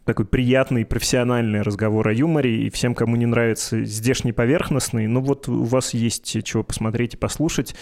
такой 0.05 0.25
приятный 0.25 0.85
профессиональный 0.85 1.63
разговор 1.63 2.09
о 2.09 2.13
юморе, 2.13 2.67
и 2.67 2.71
всем, 2.71 2.95
кому 2.95 3.17
не 3.17 3.27
нравится 3.27 3.85
здешний 3.85 4.33
поверхностный, 4.33 5.07
ну 5.07 5.21
вот 5.21 5.49
у 5.49 5.65
вас 5.65 5.95
есть 5.95 6.43
чего 6.45 6.63
посмотреть 6.63 7.15
и 7.15 7.17
послушать. 7.17 7.75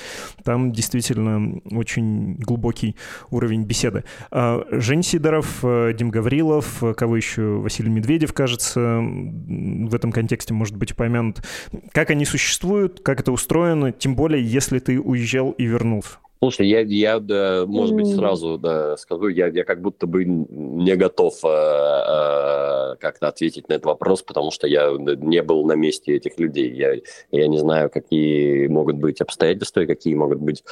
Там 0.44 0.72
действительно 0.72 1.60
очень 1.70 2.34
глубокий 2.34 2.95
уровень 3.30 3.64
беседы. 3.64 4.04
А, 4.30 4.64
Жень 4.70 5.02
Сидоров, 5.02 5.60
э, 5.62 5.92
Дим 5.94 6.10
Гаврилов, 6.10 6.82
э, 6.82 6.94
кого 6.94 7.16
еще, 7.16 7.42
Василий 7.42 7.90
Медведев, 7.90 8.32
кажется, 8.32 9.00
в 9.00 9.94
этом 9.94 10.12
контексте 10.12 10.54
может 10.54 10.76
быть 10.76 10.92
упомянут. 10.92 11.42
Как 11.92 12.10
они 12.10 12.24
существуют, 12.24 13.00
как 13.00 13.20
это 13.20 13.32
устроено, 13.32 13.92
тем 13.92 14.16
более, 14.16 14.44
если 14.44 14.78
ты 14.78 15.00
уезжал 15.00 15.52
и 15.52 15.64
вернулся? 15.64 16.18
Слушай, 16.38 16.68
я, 16.68 16.80
я 16.80 17.18
да, 17.18 17.64
может 17.66 17.94
быть, 17.94 18.14
сразу 18.14 18.58
да, 18.58 18.96
скажу, 18.98 19.28
я, 19.28 19.46
я 19.46 19.64
как 19.64 19.80
будто 19.80 20.06
бы 20.06 20.24
не 20.26 20.94
готов 20.94 21.34
э, 21.42 21.48
э, 21.48 22.96
как-то 23.00 23.28
ответить 23.28 23.68
на 23.68 23.74
этот 23.74 23.86
вопрос, 23.86 24.22
потому 24.22 24.50
что 24.50 24.66
я 24.66 24.90
не 24.98 25.42
был 25.42 25.64
на 25.64 25.72
месте 25.72 26.14
этих 26.14 26.38
людей. 26.38 26.70
Я, 26.72 26.94
я 27.30 27.48
не 27.48 27.56
знаю, 27.58 27.88
какие 27.88 28.66
могут 28.66 28.96
быть 28.96 29.22
обстоятельства 29.22 29.80
и 29.80 29.86
какие 29.86 30.14
могут 30.14 30.38
быть 30.38 30.62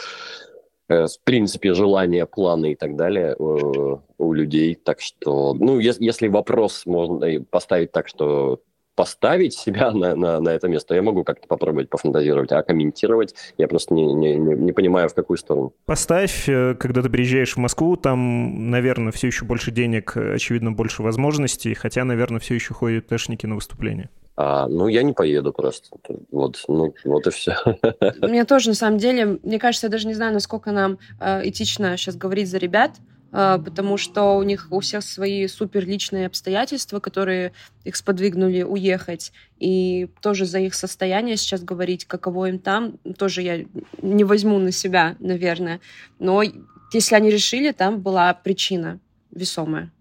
в 0.88 1.08
принципе, 1.24 1.74
желания, 1.74 2.26
планы 2.26 2.72
и 2.72 2.74
так 2.74 2.96
далее 2.96 3.34
у, 3.38 4.00
у 4.18 4.32
людей. 4.32 4.74
Так 4.74 5.00
что, 5.00 5.54
ну, 5.54 5.78
если, 5.78 6.04
если 6.04 6.28
вопрос 6.28 6.84
можно 6.86 7.42
поставить 7.50 7.92
так, 7.92 8.08
что 8.08 8.60
поставить 8.94 9.54
себя 9.54 9.90
на, 9.90 10.14
на, 10.14 10.40
на 10.40 10.48
это 10.50 10.68
место, 10.68 10.94
я 10.94 11.02
могу 11.02 11.24
как-то 11.24 11.46
попробовать 11.48 11.90
пофантазировать, 11.90 12.52
а 12.52 12.62
комментировать 12.62 13.34
я 13.58 13.68
просто 13.68 13.94
не, 13.94 14.12
не, 14.12 14.36
не 14.36 14.72
понимаю, 14.72 15.08
в 15.08 15.14
какую 15.14 15.36
сторону. 15.36 15.72
Поставь, 15.86 16.48
э, 16.48 16.74
когда 16.78 17.02
ты 17.02 17.10
приезжаешь 17.10 17.54
в 17.54 17.58
Москву, 17.58 17.96
там, 17.96 18.70
наверное, 18.70 19.12
все 19.12 19.26
еще 19.26 19.44
больше 19.44 19.70
денег, 19.70 20.16
очевидно, 20.16 20.72
больше 20.72 21.02
возможностей, 21.02 21.74
хотя, 21.74 22.04
наверное, 22.04 22.40
все 22.40 22.54
еще 22.54 22.74
ходят 22.74 23.08
тэшники 23.08 23.46
на 23.46 23.56
выступления. 23.56 24.10
А, 24.36 24.66
ну, 24.66 24.88
я 24.88 25.02
не 25.02 25.12
поеду 25.12 25.52
просто. 25.52 25.96
Вот, 26.30 26.62
ну, 26.66 26.94
вот 27.04 27.26
и 27.26 27.30
все. 27.30 27.56
Мне 28.20 28.44
тоже, 28.44 28.70
на 28.70 28.74
самом 28.74 28.98
деле, 28.98 29.38
мне 29.42 29.58
кажется, 29.58 29.86
я 29.86 29.90
даже 29.90 30.08
не 30.08 30.14
знаю, 30.14 30.32
насколько 30.32 30.72
нам 30.72 30.98
э, 31.20 31.48
этично 31.48 31.96
сейчас 31.96 32.16
говорить 32.16 32.48
за 32.48 32.58
ребят, 32.58 32.96
э, 33.32 33.58
потому 33.64 33.96
что 33.96 34.36
у 34.36 34.42
них 34.42 34.66
у 34.70 34.80
всех 34.80 35.04
свои 35.04 35.46
супер 35.46 35.86
личные 35.86 36.26
обстоятельства, 36.26 36.98
которые 36.98 37.52
их 37.84 37.94
сподвигнули 37.94 38.62
уехать. 38.62 39.32
И 39.60 40.08
тоже 40.20 40.46
за 40.46 40.58
их 40.58 40.74
состояние 40.74 41.36
сейчас 41.36 41.62
говорить, 41.62 42.04
каково 42.04 42.48
им 42.48 42.58
там, 42.58 42.98
тоже 43.16 43.42
я 43.42 43.64
не 44.02 44.24
возьму 44.24 44.58
на 44.58 44.72
себя, 44.72 45.14
наверное. 45.20 45.80
Но 46.18 46.42
если 46.92 47.14
они 47.14 47.30
решили, 47.30 47.70
там 47.70 48.00
была 48.00 48.34
причина 48.34 48.98
весомая. 49.30 49.92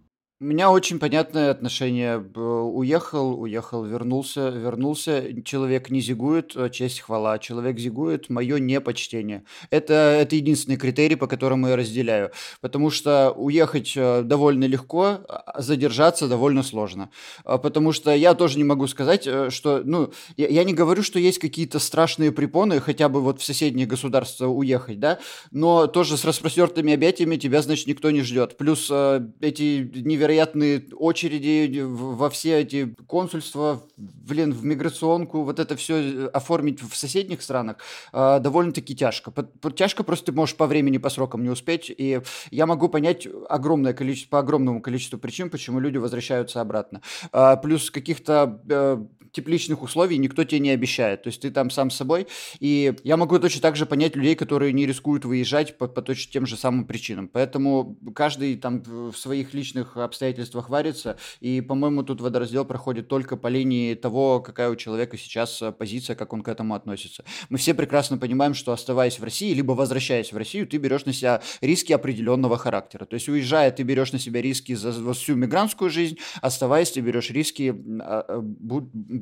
У 0.44 0.46
меня 0.46 0.72
очень 0.72 1.00
понятное 1.00 1.52
отношение. 1.52 2.18
Уехал, 2.18 3.40
уехал, 3.40 3.86
вернулся, 3.86 4.50
вернулся. 4.50 5.42
Человек 5.42 5.90
не 5.90 6.02
зигует, 6.02 6.52
э, 6.58 6.70
честь 6.70 7.00
хвала. 7.00 7.40
Человек 7.40 7.80
зигует, 7.80 8.30
мое 8.30 8.60
непочтение. 8.60 9.46
Это, 9.70 9.94
это 9.94 10.36
единственный 10.36 10.76
критерий, 10.76 11.16
по 11.16 11.28
которому 11.28 11.70
я 11.70 11.78
разделяю. 11.78 12.32
Потому 12.60 12.90
что 12.90 13.32
уехать 13.32 13.94
э, 13.96 14.22
довольно 14.24 14.66
легко, 14.66 15.20
а 15.30 15.62
задержаться 15.62 16.28
довольно 16.28 16.62
сложно. 16.62 17.10
А 17.46 17.58
потому 17.58 17.94
что 17.94 18.14
я 18.14 18.34
тоже 18.34 18.58
не 18.58 18.66
могу 18.66 18.88
сказать, 18.88 19.26
э, 19.26 19.50
что... 19.50 19.82
Ну, 19.86 20.12
я, 20.36 20.50
я 20.50 20.66
не 20.66 20.74
говорю, 20.74 21.04
что 21.04 21.20
есть 21.20 21.40
какие-то 21.40 21.80
страшные 21.80 22.34
препоны, 22.34 22.82
хотя 22.82 23.08
бы 23.08 23.22
вот 23.22 23.40
в 23.40 23.46
соседние 23.46 23.88
государства 23.88 24.48
уехать, 24.48 25.00
да, 25.00 25.20
но 25.52 25.88
тоже 25.88 26.18
с 26.18 26.26
распростертыми 26.26 26.94
объятиями 26.94 27.38
тебя, 27.38 27.62
значит, 27.62 27.88
никто 27.88 28.12
не 28.12 28.24
ждет. 28.24 28.58
Плюс 28.58 28.92
эти 28.92 29.90
невероятные 29.96 30.33
невероятные 30.34 30.84
очереди 30.98 31.82
во 31.82 32.30
все 32.30 32.62
эти 32.62 32.96
консульства, 33.08 33.82
блин, 33.98 34.52
в 34.52 34.66
миграционку, 34.66 35.44
вот 35.44 35.60
это 35.60 35.76
все 35.76 35.96
э, 35.96 36.28
оформить 36.28 36.82
в 36.82 36.96
соседних 36.96 37.42
странах 37.42 37.78
э, 38.12 38.40
довольно-таки 38.40 38.96
тяжко. 38.96 39.32
По, 39.32 39.72
тяжко 39.72 40.04
просто 40.04 40.28
ты 40.28 40.32
можешь 40.32 40.56
по 40.56 40.68
времени, 40.68 40.98
по 40.98 41.10
срокам 41.10 41.44
не 41.44 41.50
успеть, 41.50 41.94
и 41.96 42.22
я 42.52 42.66
могу 42.66 42.90
понять 42.90 43.28
огромное 43.50 43.94
количество, 43.94 44.30
по 44.32 44.40
огромному 44.40 44.82
количеству 44.82 45.20
причин, 45.20 45.50
почему 45.50 45.80
люди 45.80 45.98
возвращаются 45.98 46.62
обратно. 46.62 47.02
Э, 47.32 47.56
плюс 47.62 47.92
каких-то 47.92 48.62
э, 48.70 49.06
тепличных 49.34 49.82
условий 49.82 50.18
никто 50.18 50.44
тебе 50.44 50.60
не 50.60 50.70
обещает. 50.70 51.24
То 51.24 51.28
есть 51.28 51.42
ты 51.42 51.52
там 51.52 51.70
сам 51.70 51.90
с 51.90 51.96
собой. 51.96 52.28
И 52.60 52.96
я 53.04 53.18
могу 53.18 53.38
точно 53.40 53.62
так 53.62 53.76
же 53.76 53.86
понять 53.86 54.16
людей, 54.16 54.36
которые 54.36 54.72
не 54.72 54.86
рискуют 54.86 55.26
выезжать 55.26 55.78
по, 55.78 55.88
по 55.88 56.02
точно 56.02 56.32
тем 56.32 56.46
же 56.46 56.56
самым 56.56 56.86
причинам. 56.86 57.28
Поэтому 57.28 57.98
каждый 58.16 58.56
там 58.56 58.82
в 58.84 59.16
своих 59.16 59.54
личных 59.54 59.98
обстоятельствах 59.98 60.70
варится. 60.70 61.18
И, 61.42 61.62
по-моему, 61.62 62.04
тут 62.04 62.22
водораздел 62.22 62.64
проходит 62.64 63.08
только 63.08 63.36
по 63.36 63.48
линии 63.48 63.96
того, 63.96 64.40
какая 64.40 64.70
у 64.70 64.76
человека 64.76 65.18
сейчас 65.18 65.62
э, 65.62 65.72
позиция, 65.72 66.16
как 66.16 66.32
он 66.34 66.44
к 66.44 66.48
этому 66.48 66.76
относится. 66.76 67.26
Мы 67.50 67.58
все 67.58 67.74
прекрасно 67.74 68.18
понимаем, 68.18 68.54
что 68.54 68.72
оставаясь 68.72 69.20
в 69.20 69.24
России, 69.24 69.54
либо 69.54 69.72
возвращаясь 69.72 70.32
в 70.32 70.38
Россию, 70.38 70.68
ты 70.68 70.78
берешь 70.78 71.06
на 71.06 71.14
себя 71.14 71.42
риски 71.62 71.92
определенного 71.92 72.58
характера. 72.58 73.06
То 73.06 73.16
есть, 73.16 73.28
уезжая, 73.28 73.72
ты 73.72 73.84
берешь 73.84 74.12
на 74.12 74.20
себя 74.20 74.42
риски 74.42 74.74
за, 74.76 75.14
всю 75.14 75.36
мигрантскую 75.36 75.90
жизнь, 75.90 76.20
оставаясь, 76.42 76.92
ты 76.92 77.02
берешь 77.02 77.32
риски 77.32 77.74
а, 78.02 78.26
а, 78.28 78.42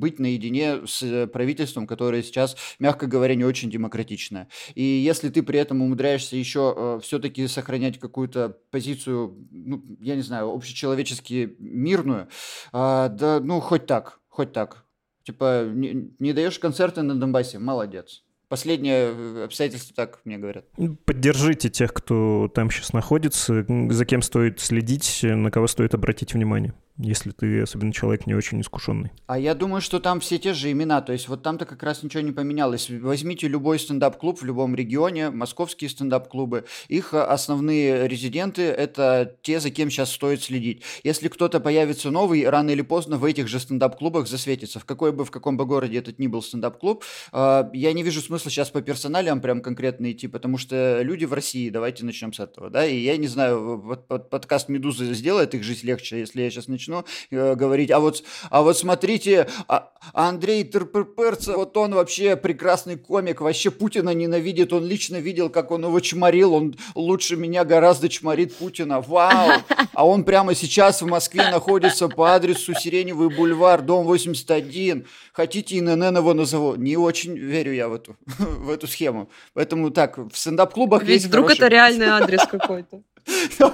быть 0.02 0.18
наедине 0.18 0.84
с 0.84 1.00
э, 1.04 1.28
правительством, 1.28 1.86
которое 1.86 2.24
сейчас, 2.24 2.56
мягко 2.80 3.06
говоря, 3.06 3.36
не 3.36 3.44
очень 3.44 3.70
демократичное. 3.70 4.48
И 4.74 4.82
если 4.82 5.28
ты 5.30 5.44
при 5.44 5.60
этом 5.60 5.80
умудряешься 5.80 6.34
еще 6.34 6.74
э, 6.76 7.00
все-таки 7.04 7.46
сохранять 7.46 8.00
какую-то 8.00 8.58
позицию, 8.72 9.46
ну, 9.52 9.84
я 10.00 10.16
не 10.16 10.22
знаю, 10.22 10.50
общечеловечески 10.50 11.54
мирную, 11.60 12.26
э, 12.72 13.08
да, 13.12 13.40
ну, 13.40 13.60
хоть 13.60 13.86
так, 13.86 14.18
хоть 14.28 14.52
так. 14.52 14.84
Типа, 15.22 15.64
не, 15.72 16.10
не 16.18 16.32
даешь 16.32 16.58
концерты 16.58 17.02
на 17.02 17.14
Донбассе, 17.14 17.60
молодец. 17.60 18.24
Последнее 18.48 19.14
э, 19.16 19.44
обстоятельство 19.44 19.94
так 19.94 20.18
мне 20.24 20.36
говорят. 20.36 20.66
Поддержите 21.04 21.70
тех, 21.70 21.94
кто 21.94 22.50
там 22.52 22.72
сейчас 22.72 22.92
находится, 22.92 23.64
за 23.88 24.04
кем 24.04 24.20
стоит 24.20 24.58
следить, 24.58 25.20
на 25.22 25.52
кого 25.52 25.68
стоит 25.68 25.94
обратить 25.94 26.34
внимание. 26.34 26.74
Если 26.98 27.30
ты, 27.30 27.62
особенно 27.62 27.92
человек, 27.92 28.26
не 28.26 28.34
очень 28.34 28.60
искушенный. 28.60 29.10
А 29.26 29.38
я 29.38 29.54
думаю, 29.54 29.80
что 29.80 29.98
там 29.98 30.20
все 30.20 30.38
те 30.38 30.52
же 30.52 30.70
имена, 30.70 31.00
то 31.00 31.12
есть 31.12 31.28
вот 31.28 31.42
там-то 31.42 31.64
как 31.64 31.82
раз 31.82 32.02
ничего 32.02 32.22
не 32.22 32.32
поменялось. 32.32 32.90
Возьмите 32.90 33.48
любой 33.48 33.78
стендап-клуб 33.78 34.40
в 34.40 34.44
любом 34.44 34.74
регионе, 34.74 35.30
московские 35.30 35.88
стендап-клубы, 35.88 36.66
их 36.88 37.14
основные 37.14 38.06
резиденты– 38.06 38.62
это 38.62 39.36
те, 39.42 39.58
за 39.58 39.70
кем 39.70 39.90
сейчас 39.90 40.12
стоит 40.12 40.42
следить. 40.42 40.82
Если 41.02 41.28
кто-то 41.28 41.60
появится 41.60 42.10
новый, 42.10 42.48
рано 42.48 42.70
или 42.70 42.82
поздно 42.82 43.16
в 43.16 43.24
этих 43.24 43.48
же 43.48 43.58
стендап-клубах 43.58 44.28
засветится. 44.28 44.78
В 44.78 44.84
какой 44.84 45.12
бы, 45.12 45.24
в 45.24 45.30
каком 45.30 45.56
бы 45.56 45.64
городе 45.64 45.98
этот 45.98 46.18
ни 46.18 46.26
был 46.26 46.42
стендап-клуб, 46.42 47.04
а, 47.32 47.70
я 47.72 47.92
не 47.92 48.02
вижу 48.02 48.20
смысла 48.20 48.50
сейчас 48.50 48.70
по 48.70 48.82
персоналиям 48.82 49.40
прям 49.40 49.62
конкретно 49.62 50.12
идти, 50.12 50.28
потому 50.28 50.58
что 50.58 51.00
люди 51.02 51.24
в 51.24 51.32
России, 51.32 51.70
давайте 51.70 52.04
начнем 52.04 52.32
с 52.32 52.40
этого, 52.40 52.68
да, 52.70 52.86
и 52.86 52.98
я 52.98 53.16
не 53.16 53.28
знаю, 53.28 53.80
вот 53.80 54.06
подкаст 54.06 54.68
«Медузы» 54.68 55.14
сделает 55.14 55.54
их 55.54 55.62
жизнь 55.62 55.86
легче, 55.86 56.18
если 56.18 56.42
я 56.42 56.50
сейчас 56.50 56.68
начну 56.68 56.81
э, 57.30 57.54
говорить, 57.54 57.90
а 57.90 58.00
вот, 58.00 58.22
а 58.50 58.62
вот 58.62 58.78
смотрите, 58.78 59.48
а, 59.68 59.90
Андрей 60.12 60.64
Терперперца, 60.64 61.56
вот 61.56 61.76
он 61.76 61.94
вообще 61.94 62.36
прекрасный 62.36 62.96
комик, 62.96 63.40
вообще 63.40 63.70
Путина 63.70 64.10
ненавидит, 64.10 64.72
он 64.72 64.84
лично 64.84 65.16
видел, 65.16 65.48
как 65.50 65.70
он 65.70 65.84
его 65.84 66.00
чморил, 66.00 66.54
он 66.54 66.76
лучше 66.94 67.36
меня 67.36 67.64
гораздо 67.64 68.08
чморит 68.08 68.54
Путина, 68.54 69.00
вау, 69.00 69.60
а 69.92 70.06
он 70.06 70.24
прямо 70.24 70.54
сейчас 70.54 71.02
в 71.02 71.06
Москве 71.06 71.50
находится 71.50 72.08
по 72.08 72.34
адресу 72.34 72.74
Сиреневый 72.74 73.28
бульвар, 73.28 73.82
дом 73.82 74.04
81, 74.06 75.06
хотите 75.32 75.78
ИНН 75.78 76.16
его 76.16 76.34
назову, 76.34 76.74
не 76.76 76.96
очень 76.96 77.36
верю 77.36 77.72
я 77.72 77.88
в 77.88 77.94
эту, 77.94 78.16
в 78.38 78.70
эту 78.70 78.86
схему, 78.86 79.30
поэтому 79.54 79.90
так, 79.90 80.18
в 80.18 80.36
стендап-клубах 80.36 81.02
Ведь 81.04 81.24
вдруг 81.24 81.46
хороший... 81.46 81.58
это 81.58 81.68
реальный 81.68 82.06
адрес 82.06 82.40
какой-то. 82.50 83.02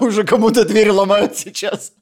Уже 0.00 0.24
кому-то 0.24 0.64
дверь 0.64 0.90
ломают 0.90 1.36
сейчас. 1.36 1.92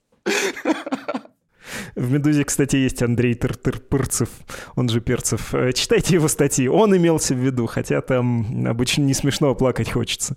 В 1.95 2.13
«Медузе», 2.13 2.45
кстати, 2.45 2.77
есть 2.77 3.03
Андрей 3.03 3.35
Тыртырпырцев, 3.35 4.29
он 4.77 4.89
же 4.89 5.01
Перцев. 5.01 5.55
Э, 5.55 5.73
читайте 5.73 6.15
его 6.15 6.29
статьи, 6.29 6.69
он 6.69 6.97
имелся 6.97 7.35
в 7.35 7.39
виду, 7.39 7.67
хотя 7.67 8.01
там 8.03 8.67
обычно 8.67 9.03
не 9.03 9.15
смешно, 9.15 9.51
а 9.51 9.55
плакать 9.55 9.91
хочется. 9.91 10.37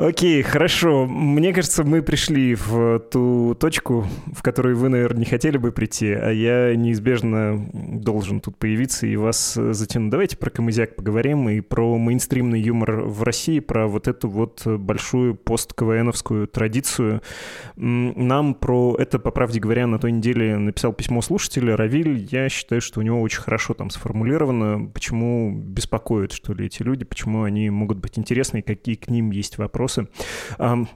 Окей, 0.00 0.42
хорошо. 0.42 1.04
Мне 1.04 1.52
кажется, 1.52 1.84
мы 1.84 2.00
пришли 2.00 2.54
в 2.54 3.00
ту 3.00 3.54
точку, 3.60 4.06
в 4.32 4.42
которую 4.42 4.78
вы, 4.78 4.88
наверное, 4.88 5.18
не 5.18 5.26
хотели 5.26 5.58
бы 5.58 5.72
прийти, 5.72 6.10
а 6.12 6.30
я 6.30 6.74
неизбежно 6.74 7.68
должен 7.74 8.40
тут 8.40 8.56
появиться 8.56 9.06
и 9.06 9.16
вас 9.16 9.52
затяну. 9.52 10.08
Давайте 10.08 10.38
про 10.38 10.48
Камызяк 10.48 10.96
поговорим 10.96 11.50
и 11.50 11.60
про 11.60 11.98
мейнстримный 11.98 12.62
юмор 12.62 13.02
в 13.02 13.22
России, 13.24 13.60
про 13.60 13.88
вот 13.88 14.08
эту 14.08 14.30
вот 14.30 14.66
большую 14.66 15.34
пост-КВНовскую 15.34 16.46
традицию. 16.46 17.20
Нам 17.76 18.54
про 18.54 18.96
это, 18.98 19.18
по 19.18 19.30
правде 19.30 19.60
говоря, 19.60 19.86
на 19.86 19.98
той 19.98 20.12
неделе 20.12 20.56
написал 20.56 20.94
письмо 20.94 21.20
слушателя 21.20 21.76
Равиль. 21.76 22.26
Я 22.30 22.48
считаю, 22.48 22.80
что 22.80 23.00
у 23.00 23.02
него 23.02 23.20
очень 23.20 23.42
хорошо 23.42 23.74
там 23.74 23.90
сформулировано, 23.90 24.86
почему 24.94 25.52
беспокоят, 25.54 26.32
что 26.32 26.54
ли, 26.54 26.64
эти 26.64 26.82
люди, 26.82 27.04
почему 27.04 27.42
они 27.42 27.68
могут 27.68 27.98
быть 27.98 28.18
интересны 28.18 28.62
какие 28.62 28.94
к 28.94 29.10
ним 29.10 29.30
есть 29.30 29.58
вопросы 29.58 29.89
вопросы. 29.90 30.08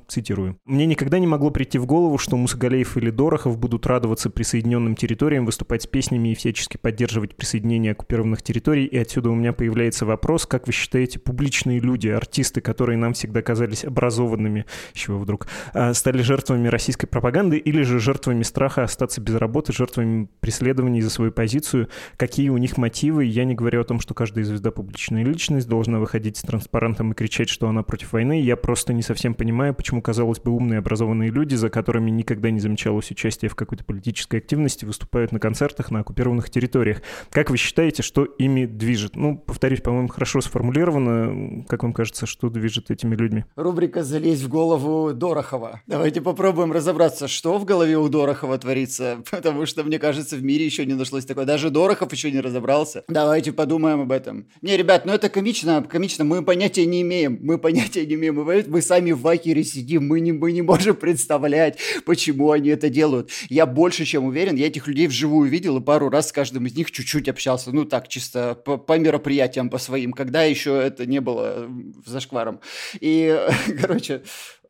Цитирую. 0.07 0.57
«Мне 0.65 0.87
никогда 0.87 1.19
не 1.19 1.27
могло 1.27 1.51
прийти 1.51 1.79
в 1.79 1.87
голову, 1.87 2.19
что 2.19 2.37
Мусагалеев 2.37 2.97
или 2.97 3.11
Дорохов 3.11 3.59
будут 3.59 3.87
радоваться 3.87 4.31
присоединенным 4.31 4.95
территориям, 4.95 5.47
выступать 5.47 5.83
с 5.83 5.87
песнями 5.87 6.31
и 6.31 6.35
всячески 6.35 6.77
поддерживать 6.77 7.37
присоединение 7.37 7.93
оккупированных 7.93 8.43
территорий. 8.43 8.87
И 8.87 8.97
отсюда 8.97 9.31
у 9.31 9.35
меня 9.35 9.53
появляется 9.53 10.07
вопрос, 10.07 10.47
как 10.47 10.67
вы 10.67 10.73
считаете, 10.73 11.19
публичные 11.19 11.81
люди, 11.81 12.09
артисты, 12.09 12.61
которые 12.61 12.99
нам 12.99 13.15
всегда 13.15 13.43
казались 13.43 13.85
образованными, 13.85 14.67
чего 14.93 15.19
вдруг, 15.19 15.49
а, 15.73 15.95
стали 15.95 16.23
жертвами 16.23 16.69
российской 16.69 17.07
пропаганды 17.07 17.57
или 17.57 17.83
же 17.83 17.99
жертвами 17.99 18.43
страха 18.43 18.85
остаться 18.85 19.21
без 19.21 19.35
работы, 19.35 19.73
жертвами 19.73 20.29
преследований 20.41 21.01
за 21.01 21.11
свою 21.11 21.33
позицию? 21.33 21.89
Какие 22.17 22.51
у 22.51 22.59
них 22.59 22.77
мотивы? 22.77 23.25
Я 23.25 23.45
не 23.45 23.55
говорю 23.55 23.81
о 23.81 23.85
том, 23.85 24.01
что 24.01 24.15
каждая 24.15 24.45
звезда 24.45 24.71
публичная 24.71 25.25
личность 25.25 25.69
должна 25.69 25.99
выходить 25.99 26.37
с 26.37 26.43
транспарантом 26.43 27.13
и 27.13 27.15
кричать, 27.15 27.49
что 27.49 27.69
она 27.69 27.83
против 27.83 28.13
войны. 28.13 28.41
Я 28.41 28.57
просто 28.57 28.84
просто 28.85 28.93
не 28.93 29.03
совсем 29.03 29.33
понимаю, 29.33 29.75
почему, 29.75 30.03
казалось 30.03 30.41
бы, 30.41 30.51
умные 30.51 30.79
образованные 30.79 31.31
люди, 31.31 31.55
за 31.55 31.71
которыми 31.71 32.11
никогда 32.11 32.51
не 32.51 32.61
замечалось 32.61 33.11
участие 33.11 33.49
в 33.49 33.55
какой-то 33.55 33.83
политической 33.83 34.41
активности, 34.41 34.85
выступают 34.85 35.33
на 35.33 35.41
концертах 35.41 35.91
на 35.91 36.01
оккупированных 36.01 36.51
территориях. 36.51 37.01
Как 37.31 37.49
вы 37.49 37.57
считаете, 37.57 38.03
что 38.03 38.25
ими 38.25 38.67
движет? 38.67 39.17
Ну, 39.17 39.39
повторюсь, 39.39 39.81
по-моему, 39.81 40.09
хорошо 40.09 40.43
сформулировано. 40.43 41.65
Как 41.67 41.83
вам 41.83 41.95
кажется, 41.95 42.27
что 42.27 42.51
движет 42.51 42.91
этими 42.91 43.17
людьми? 43.17 43.47
Рубрика 43.57 44.05
«Залезь 44.05 44.43
в 44.43 44.51
голову 44.51 45.15
Дорохова». 45.15 45.81
Давайте 45.87 46.21
попробуем 46.21 46.71
разобраться, 46.71 47.27
что 47.27 47.57
в 47.57 47.65
голове 47.65 47.97
у 47.97 48.11
Дорохова 48.11 48.59
творится, 48.59 49.23
потому 49.31 49.65
что, 49.65 49.83
мне 49.83 49.99
кажется, 49.99 50.37
в 50.37 50.45
мире 50.45 50.67
еще 50.67 50.85
не 50.85 50.93
нашлось 50.93 51.25
такое. 51.25 51.47
Даже 51.47 51.71
Дорохов 51.71 52.13
еще 52.13 52.31
не 52.31 52.41
разобрался. 52.43 53.03
Давайте 53.09 53.51
подумаем 53.53 54.03
об 54.03 54.13
этом. 54.13 54.47
Не, 54.61 54.77
ребят, 54.77 55.07
ну 55.07 55.15
это 55.15 55.31
комично, 55.31 55.83
комично. 55.89 56.25
Мы 56.25 56.45
понятия 56.45 56.85
не 56.85 57.01
имеем. 57.01 57.39
Мы 57.41 57.57
понятия 57.57 58.05
не 58.05 58.17
имеем 58.17 58.35
мы 58.75 58.83
сами 58.83 59.13
в 59.13 59.21
вакере 59.21 59.63
сидим, 59.63 60.09
мы 60.09 60.19
не, 60.19 60.33
мы 60.33 60.51
не 60.51 60.61
можем 60.63 60.97
представлять, 60.97 61.79
почему 62.05 62.51
они 62.51 62.71
это 62.71 62.89
делают. 62.89 63.31
Я 63.49 63.67
больше 63.67 64.05
чем 64.05 64.25
уверен, 64.25 64.57
я 64.57 64.67
этих 64.67 64.89
людей 64.89 65.07
вживую 65.07 65.49
видел 65.49 65.77
и 65.77 65.81
пару 65.81 66.11
раз 66.11 66.31
с 66.31 66.33
каждым 66.33 66.67
из 66.67 66.75
них 66.75 66.91
чуть-чуть 66.91 67.29
общался, 67.29 67.71
ну 67.71 67.85
так, 67.85 68.09
чисто 68.09 68.57
по, 68.57 68.77
по 68.77 68.99
мероприятиям, 68.99 69.71
по 69.71 69.79
своим, 69.79 70.13
когда 70.13 70.43
еще 70.43 70.77
это 70.77 71.07
не 71.07 71.21
было 71.21 71.69
зашкваром. 72.05 72.59
И, 72.99 73.39
короче, 73.81 74.23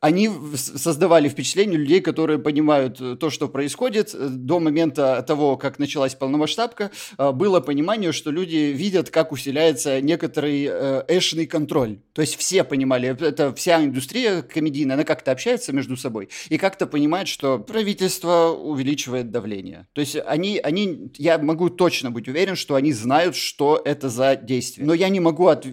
они 0.05 0.29
создавали 0.55 1.31
впечатление 1.31 1.79
людей, 1.79 2.03
которые 2.03 2.39
понимают 2.39 3.01
э, 3.01 3.17
то, 3.19 3.31
что 3.31 3.49
происходит. 3.49 4.15
Э, 4.15 4.29
до 4.29 4.61
момента 4.61 5.25
того, 5.27 5.57
как 5.57 5.79
началась 5.79 6.15
полномасштабка, 6.15 6.91
э, 7.17 7.33
было 7.33 7.61
понимание, 7.61 8.13
что 8.13 8.31
люди 8.31 8.71
видят, 8.75 9.09
как 9.09 9.33
усиляется 9.33 10.03
некоторый 10.03 10.67
эшный 11.09 11.47
контроль. 11.47 12.01
То 12.13 12.21
есть 12.21 12.37
все 12.37 12.65
понимали, 12.65 13.17
это 13.19 13.55
вся 13.55 13.83
индустрия 13.83 14.43
комедийная, 14.43 14.97
она 14.97 15.05
как-то 15.05 15.33
общается 15.33 15.73
между 15.73 15.97
собой 15.97 16.29
и 16.51 16.59
как-то 16.59 16.87
понимает, 16.87 17.27
что 17.27 17.59
правительство 17.59 18.49
увеличивает 18.49 19.31
давление. 19.31 19.87
То 19.95 20.03
есть 20.03 20.17
они, 20.27 20.59
они, 20.59 21.13
я 21.17 21.39
могу 21.39 21.71
точно 21.71 22.11
быть 22.11 22.29
уверен, 22.29 22.57
что 22.57 22.75
они 22.75 22.93
знают, 22.93 23.37
что 23.37 23.81
это 23.83 24.11
за 24.11 24.37
действие. 24.37 24.87
Но 24.87 24.93
я 24.93 25.09
не 25.09 25.21
могу 25.21 25.47
от, 25.47 25.67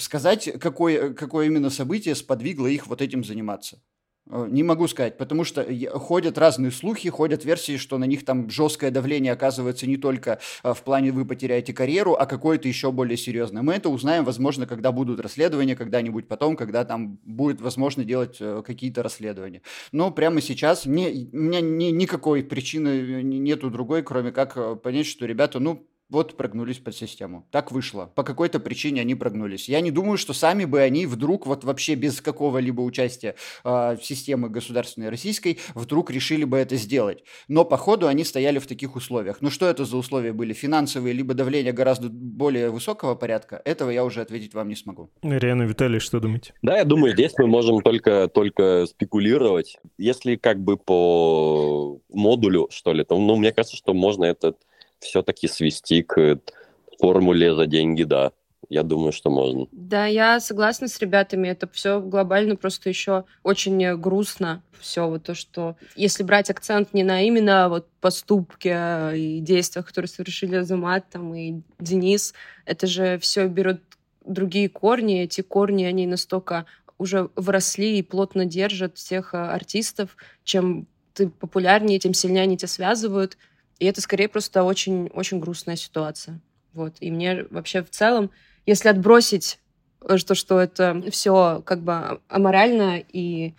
сказать, 0.00 0.50
какое, 0.60 1.14
какое 1.14 1.46
именно 1.46 1.70
событие 1.70 2.16
сподвигло 2.16 2.66
их 2.66 2.88
вот 2.88 3.00
этим 3.00 3.22
заниматься 3.22 3.59
заниматься. 3.60 3.80
Э, 4.30 4.46
не 4.48 4.62
могу 4.62 4.88
сказать, 4.88 5.18
потому 5.18 5.44
что 5.44 5.66
ходят 5.98 6.38
разные 6.38 6.70
слухи, 6.70 7.08
ходят 7.10 7.44
версии, 7.44 7.76
что 7.76 7.98
на 7.98 8.04
них 8.04 8.24
там 8.24 8.50
жесткое 8.50 8.90
давление 8.90 9.32
оказывается 9.32 9.86
не 9.86 9.96
только 9.96 10.38
э, 10.62 10.74
в 10.74 10.82
плане 10.82 11.12
вы 11.12 11.24
потеряете 11.24 11.72
карьеру, 11.72 12.14
а 12.14 12.26
какое-то 12.26 12.68
еще 12.68 12.92
более 12.92 13.16
серьезное. 13.16 13.62
Мы 13.62 13.74
это 13.74 13.88
узнаем, 13.88 14.24
возможно, 14.24 14.66
когда 14.66 14.92
будут 14.92 15.20
расследования, 15.20 15.76
когда-нибудь 15.76 16.28
потом, 16.28 16.56
когда 16.56 16.84
там 16.84 17.18
будет 17.24 17.60
возможно 17.60 18.04
делать 18.04 18.36
э, 18.40 18.62
какие-то 18.64 19.02
расследования. 19.02 19.62
Но 19.92 20.10
прямо 20.10 20.40
сейчас 20.40 20.86
не, 20.86 21.28
у 21.32 21.36
меня 21.36 21.60
ни, 21.60 21.90
никакой 21.90 22.42
причины 22.42 23.22
нету 23.22 23.70
другой, 23.70 24.02
кроме 24.02 24.32
как 24.32 24.82
понять, 24.82 25.06
что 25.06 25.26
ребята, 25.26 25.60
ну, 25.60 25.86
вот 26.10 26.36
прогнулись 26.36 26.78
под 26.78 26.94
систему. 26.94 27.46
Так 27.50 27.72
вышло. 27.72 28.10
По 28.14 28.22
какой-то 28.22 28.60
причине 28.60 29.00
они 29.00 29.14
прогнулись. 29.14 29.68
Я 29.68 29.80
не 29.80 29.90
думаю, 29.90 30.18
что 30.18 30.32
сами 30.32 30.64
бы 30.64 30.80
они 30.80 31.06
вдруг, 31.06 31.46
вот 31.46 31.64
вообще 31.64 31.94
без 31.94 32.20
какого-либо 32.20 32.80
участия 32.82 33.36
э, 33.64 33.96
системы 34.02 34.48
государственной 34.48 35.08
российской, 35.08 35.58
вдруг 35.74 36.10
решили 36.10 36.44
бы 36.44 36.58
это 36.58 36.76
сделать. 36.76 37.24
Но, 37.48 37.64
походу, 37.64 38.08
они 38.08 38.24
стояли 38.24 38.58
в 38.58 38.66
таких 38.66 38.96
условиях. 38.96 39.38
Ну, 39.40 39.50
что 39.50 39.66
это 39.66 39.84
за 39.84 39.96
условия 39.96 40.32
были? 40.32 40.52
Финансовые, 40.52 41.14
либо 41.14 41.34
давление 41.34 41.72
гораздо 41.72 42.08
более 42.08 42.70
высокого 42.70 43.14
порядка? 43.14 43.62
Этого 43.64 43.90
я 43.90 44.04
уже 44.04 44.20
ответить 44.20 44.54
вам 44.54 44.68
не 44.68 44.76
смогу. 44.76 45.10
Реально, 45.22 45.62
Виталий, 45.62 46.00
что 46.00 46.20
думаете? 46.20 46.54
Да, 46.62 46.76
я 46.76 46.84
думаю, 46.84 47.12
здесь 47.14 47.32
мы 47.38 47.46
можем 47.46 47.80
только, 47.82 48.28
только 48.28 48.86
спекулировать. 48.86 49.78
Если 49.96 50.36
как 50.36 50.60
бы 50.60 50.76
по 50.76 52.00
модулю, 52.08 52.68
что 52.70 52.92
ли, 52.92 53.04
то, 53.04 53.18
ну, 53.18 53.36
мне 53.36 53.52
кажется, 53.52 53.76
что 53.76 53.94
можно 53.94 54.24
этот 54.24 54.56
все-таки 55.00 55.48
свести 55.48 56.02
к 56.02 56.38
формуле 56.98 57.54
за 57.54 57.66
деньги, 57.66 58.04
да. 58.04 58.32
Я 58.68 58.84
думаю, 58.84 59.10
что 59.10 59.30
можно. 59.30 59.66
Да, 59.72 60.06
я 60.06 60.38
согласна 60.38 60.86
с 60.86 61.00
ребятами. 61.00 61.48
Это 61.48 61.68
все 61.72 62.00
глобально 62.00 62.54
просто 62.54 62.88
еще 62.88 63.24
очень 63.42 63.96
грустно. 63.96 64.62
Все 64.78 65.08
вот 65.08 65.24
то, 65.24 65.34
что 65.34 65.76
если 65.96 66.22
брать 66.22 66.50
акцент 66.50 66.94
не 66.94 67.02
на 67.02 67.22
именно 67.22 67.68
вот 67.68 67.88
поступки 68.00 68.68
и 69.16 69.40
действиях, 69.40 69.86
которые 69.86 70.08
совершили 70.08 70.56
Азамат 70.56 71.08
там, 71.10 71.34
и 71.34 71.62
Денис, 71.80 72.32
это 72.64 72.86
же 72.86 73.18
все 73.18 73.48
берут 73.48 73.80
другие 74.24 74.68
корни. 74.68 75.22
Эти 75.22 75.40
корни, 75.40 75.84
они 75.84 76.06
настолько 76.06 76.66
уже 76.96 77.30
вросли 77.34 77.98
и 77.98 78.02
плотно 78.02 78.44
держат 78.44 78.98
всех 78.98 79.34
артистов. 79.34 80.16
Чем 80.44 80.86
ты 81.14 81.28
популярнее, 81.28 81.98
тем 81.98 82.14
сильнее 82.14 82.42
они 82.42 82.56
тебя 82.56 82.68
связывают. 82.68 83.36
И 83.80 83.86
это 83.86 84.00
скорее 84.00 84.28
просто 84.28 84.62
очень-очень 84.62 85.40
грустная 85.40 85.76
ситуация. 85.76 86.40
Вот. 86.74 86.94
И 87.00 87.10
мне 87.10 87.46
вообще 87.50 87.82
в 87.82 87.90
целом, 87.90 88.30
если 88.66 88.88
отбросить 88.88 89.58
то, 90.06 90.34
что 90.34 90.60
это 90.60 91.02
все 91.10 91.62
как 91.64 91.82
бы 91.82 92.20
аморально 92.28 93.02
и 93.12 93.54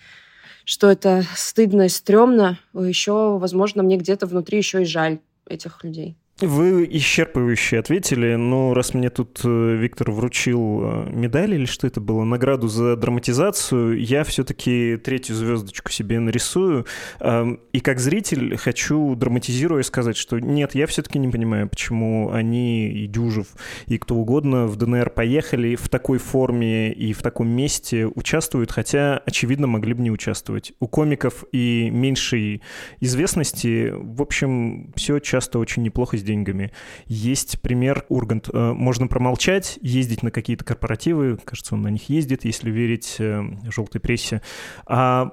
что 0.63 0.89
это 0.89 1.23
стыдно 1.35 1.83
и 1.83 1.89
стрёмно, 1.89 2.59
еще, 2.73 3.37
возможно, 3.37 3.83
мне 3.83 3.97
где-то 3.97 4.27
внутри 4.27 4.59
еще 4.59 4.83
и 4.83 4.85
жаль 4.85 5.19
этих 5.47 5.83
людей. 5.83 6.15
Вы 6.41 6.87
исчерпывающе 6.91 7.77
ответили, 7.77 8.33
но 8.33 8.73
раз 8.73 8.95
мне 8.95 9.11
тут 9.11 9.41
э, 9.43 9.75
Виктор 9.75 10.09
вручил 10.09 10.81
э, 10.83 11.09
медаль 11.11 11.53
или 11.53 11.65
что 11.65 11.85
это 11.85 12.01
было, 12.01 12.23
награду 12.23 12.67
за 12.67 12.95
драматизацию, 12.95 14.03
я 14.03 14.23
все-таки 14.23 14.97
третью 14.97 15.35
звездочку 15.35 15.91
себе 15.91 16.19
нарисую. 16.19 16.87
Эм, 17.19 17.59
и 17.73 17.79
как 17.79 17.99
зритель 17.99 18.57
хочу, 18.57 19.13
драматизируя, 19.13 19.83
сказать, 19.83 20.17
что 20.17 20.39
нет, 20.39 20.73
я 20.73 20.87
все-таки 20.87 21.19
не 21.19 21.27
понимаю, 21.27 21.69
почему 21.69 22.31
они 22.31 22.89
и 22.89 23.05
Дюжев, 23.05 23.49
и 23.85 23.99
кто 23.99 24.15
угодно 24.15 24.65
в 24.65 24.77
ДНР 24.77 25.11
поехали 25.11 25.75
в 25.75 25.89
такой 25.89 26.17
форме 26.17 26.91
и 26.91 27.13
в 27.13 27.21
таком 27.21 27.49
месте 27.49 28.07
участвуют, 28.07 28.71
хотя, 28.71 29.21
очевидно, 29.27 29.67
могли 29.67 29.93
бы 29.93 30.01
не 30.01 30.09
участвовать. 30.09 30.73
У 30.79 30.87
комиков 30.87 31.43
и 31.51 31.91
меньшей 31.91 32.63
известности, 32.99 33.93
в 33.93 34.23
общем, 34.23 34.91
все 34.95 35.19
часто 35.19 35.59
очень 35.59 35.83
неплохо 35.83 36.17
сделано 36.17 36.30
деньгами. 36.31 36.71
Есть 37.07 37.61
пример 37.61 38.05
Ургант. 38.09 38.49
Э, 38.51 38.73
можно 38.73 39.07
промолчать, 39.07 39.77
ездить 39.81 40.23
на 40.23 40.31
какие-то 40.31 40.63
корпоративы, 40.63 41.37
кажется, 41.43 41.75
он 41.75 41.81
на 41.81 41.89
них 41.89 42.09
ездит, 42.09 42.45
если 42.45 42.71
верить 42.71 43.17
э, 43.19 43.43
желтой 43.69 44.01
прессе. 44.01 44.41
А 44.85 45.31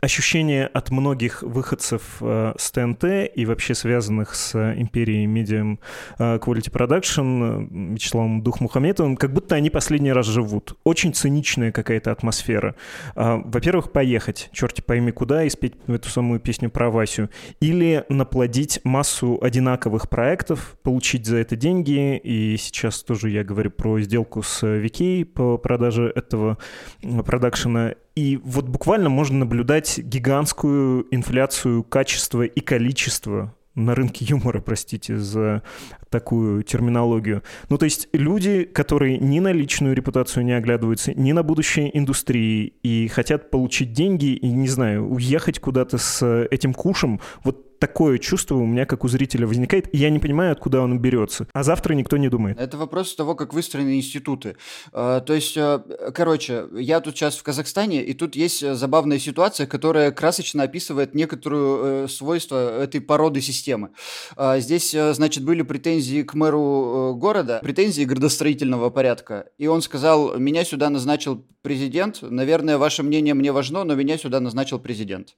ощущение 0.00 0.66
от 0.66 0.90
многих 0.90 1.42
выходцев 1.42 2.16
э, 2.20 2.52
с 2.58 2.70
ТНТ 2.70 3.04
и 3.34 3.46
вообще 3.46 3.74
связанных 3.74 4.34
с 4.34 4.54
империей 4.76 5.26
Medium 5.26 5.78
э, 6.18 6.38
Quality 6.38 6.70
Production, 6.70 7.90
э, 7.90 7.94
Вячеславом 7.94 8.42
Духмухаметовым, 8.42 9.16
как 9.16 9.32
будто 9.32 9.54
они 9.54 9.70
последний 9.70 10.12
раз 10.12 10.26
живут. 10.26 10.78
Очень 10.84 11.14
циничная 11.14 11.72
какая-то 11.72 12.12
атмосфера. 12.12 12.74
Э, 13.16 13.40
во-первых, 13.44 13.92
поехать, 13.92 14.50
черти 14.52 14.80
пойми 14.80 15.12
куда, 15.12 15.44
и 15.44 15.50
спеть 15.50 15.74
эту 15.86 16.08
самую 16.08 16.40
песню 16.40 16.70
про 16.70 16.90
Васю. 16.90 17.30
Или 17.60 18.04
наплодить 18.08 18.80
массу 18.84 19.38
одинаковых 19.40 20.08
проектов, 20.08 20.76
получить 20.82 21.26
за 21.26 21.38
это 21.38 21.56
деньги. 21.56 22.16
И 22.18 22.56
сейчас 22.58 23.02
тоже 23.02 23.30
я 23.30 23.44
говорю 23.44 23.70
про 23.70 24.00
сделку 24.00 24.42
с 24.42 24.66
Вики 24.66 25.24
по 25.24 25.58
продаже 25.58 26.12
этого 26.14 26.58
э, 27.02 27.22
продакшена 27.22 27.94
и 28.20 28.36
вот 28.36 28.68
буквально 28.68 29.08
можно 29.08 29.38
наблюдать 29.38 29.98
гигантскую 29.98 31.06
инфляцию 31.10 31.82
качества 31.82 32.42
и 32.42 32.60
количества 32.60 33.56
на 33.74 33.94
рынке 33.94 34.26
юмора, 34.26 34.60
простите 34.60 35.16
за 35.16 35.62
такую 36.10 36.62
терминологию. 36.62 37.42
Ну, 37.68 37.78
то 37.78 37.84
есть 37.84 38.08
люди, 38.12 38.64
которые 38.64 39.18
ни 39.18 39.40
на 39.40 39.52
личную 39.52 39.94
репутацию 39.94 40.44
не 40.44 40.52
оглядываются, 40.52 41.14
ни 41.14 41.32
на 41.32 41.42
будущее 41.42 41.96
индустрии 41.96 42.74
и 42.82 43.08
хотят 43.08 43.50
получить 43.50 43.92
деньги 43.92 44.34
и, 44.34 44.48
не 44.48 44.68
знаю, 44.68 45.08
уехать 45.08 45.60
куда-то 45.60 45.98
с 45.98 46.46
этим 46.50 46.74
кушем, 46.74 47.20
вот 47.44 47.70
такое 47.80 48.18
чувство 48.18 48.56
у 48.56 48.66
меня, 48.66 48.86
как 48.86 49.04
у 49.04 49.08
зрителя, 49.08 49.46
возникает, 49.46 49.92
и 49.92 49.98
я 49.98 50.10
не 50.10 50.20
понимаю, 50.20 50.52
откуда 50.52 50.82
он 50.82 50.98
берется. 51.00 51.48
А 51.52 51.64
завтра 51.64 51.94
никто 51.94 52.18
не 52.18 52.28
думает. 52.28 52.60
Это 52.60 52.76
вопрос 52.76 53.14
того, 53.16 53.34
как 53.34 53.54
выстроены 53.54 53.96
институты. 53.96 54.56
А, 54.92 55.20
то 55.20 55.34
есть, 55.34 55.56
а, 55.56 55.78
короче, 56.14 56.66
я 56.74 57.00
тут 57.00 57.16
сейчас 57.16 57.36
в 57.36 57.42
Казахстане, 57.42 58.04
и 58.04 58.12
тут 58.12 58.36
есть 58.36 58.60
забавная 58.76 59.18
ситуация, 59.18 59.66
которая 59.66 60.12
красочно 60.12 60.62
описывает 60.62 61.14
некоторую 61.14 62.04
э, 62.04 62.08
свойства 62.08 62.82
этой 62.82 63.00
породы 63.00 63.40
системы. 63.40 63.90
А, 64.36 64.60
здесь, 64.60 64.94
э, 64.94 65.14
значит, 65.14 65.42
были 65.42 65.62
претензии 65.62 65.99
к 66.26 66.34
мэру 66.34 67.12
э, 67.14 67.18
города, 67.18 67.60
претензии 67.62 68.04
градостроительного 68.04 68.90
порядка, 68.90 69.50
и 69.58 69.66
он 69.66 69.82
сказал, 69.82 70.38
меня 70.38 70.64
сюда 70.64 70.90
назначил 70.90 71.44
президент, 71.62 72.22
наверное, 72.22 72.78
ваше 72.78 73.02
мнение 73.02 73.34
мне 73.34 73.52
важно, 73.52 73.84
но 73.84 73.94
меня 73.94 74.18
сюда 74.18 74.40
назначил 74.40 74.78
президент. 74.78 75.36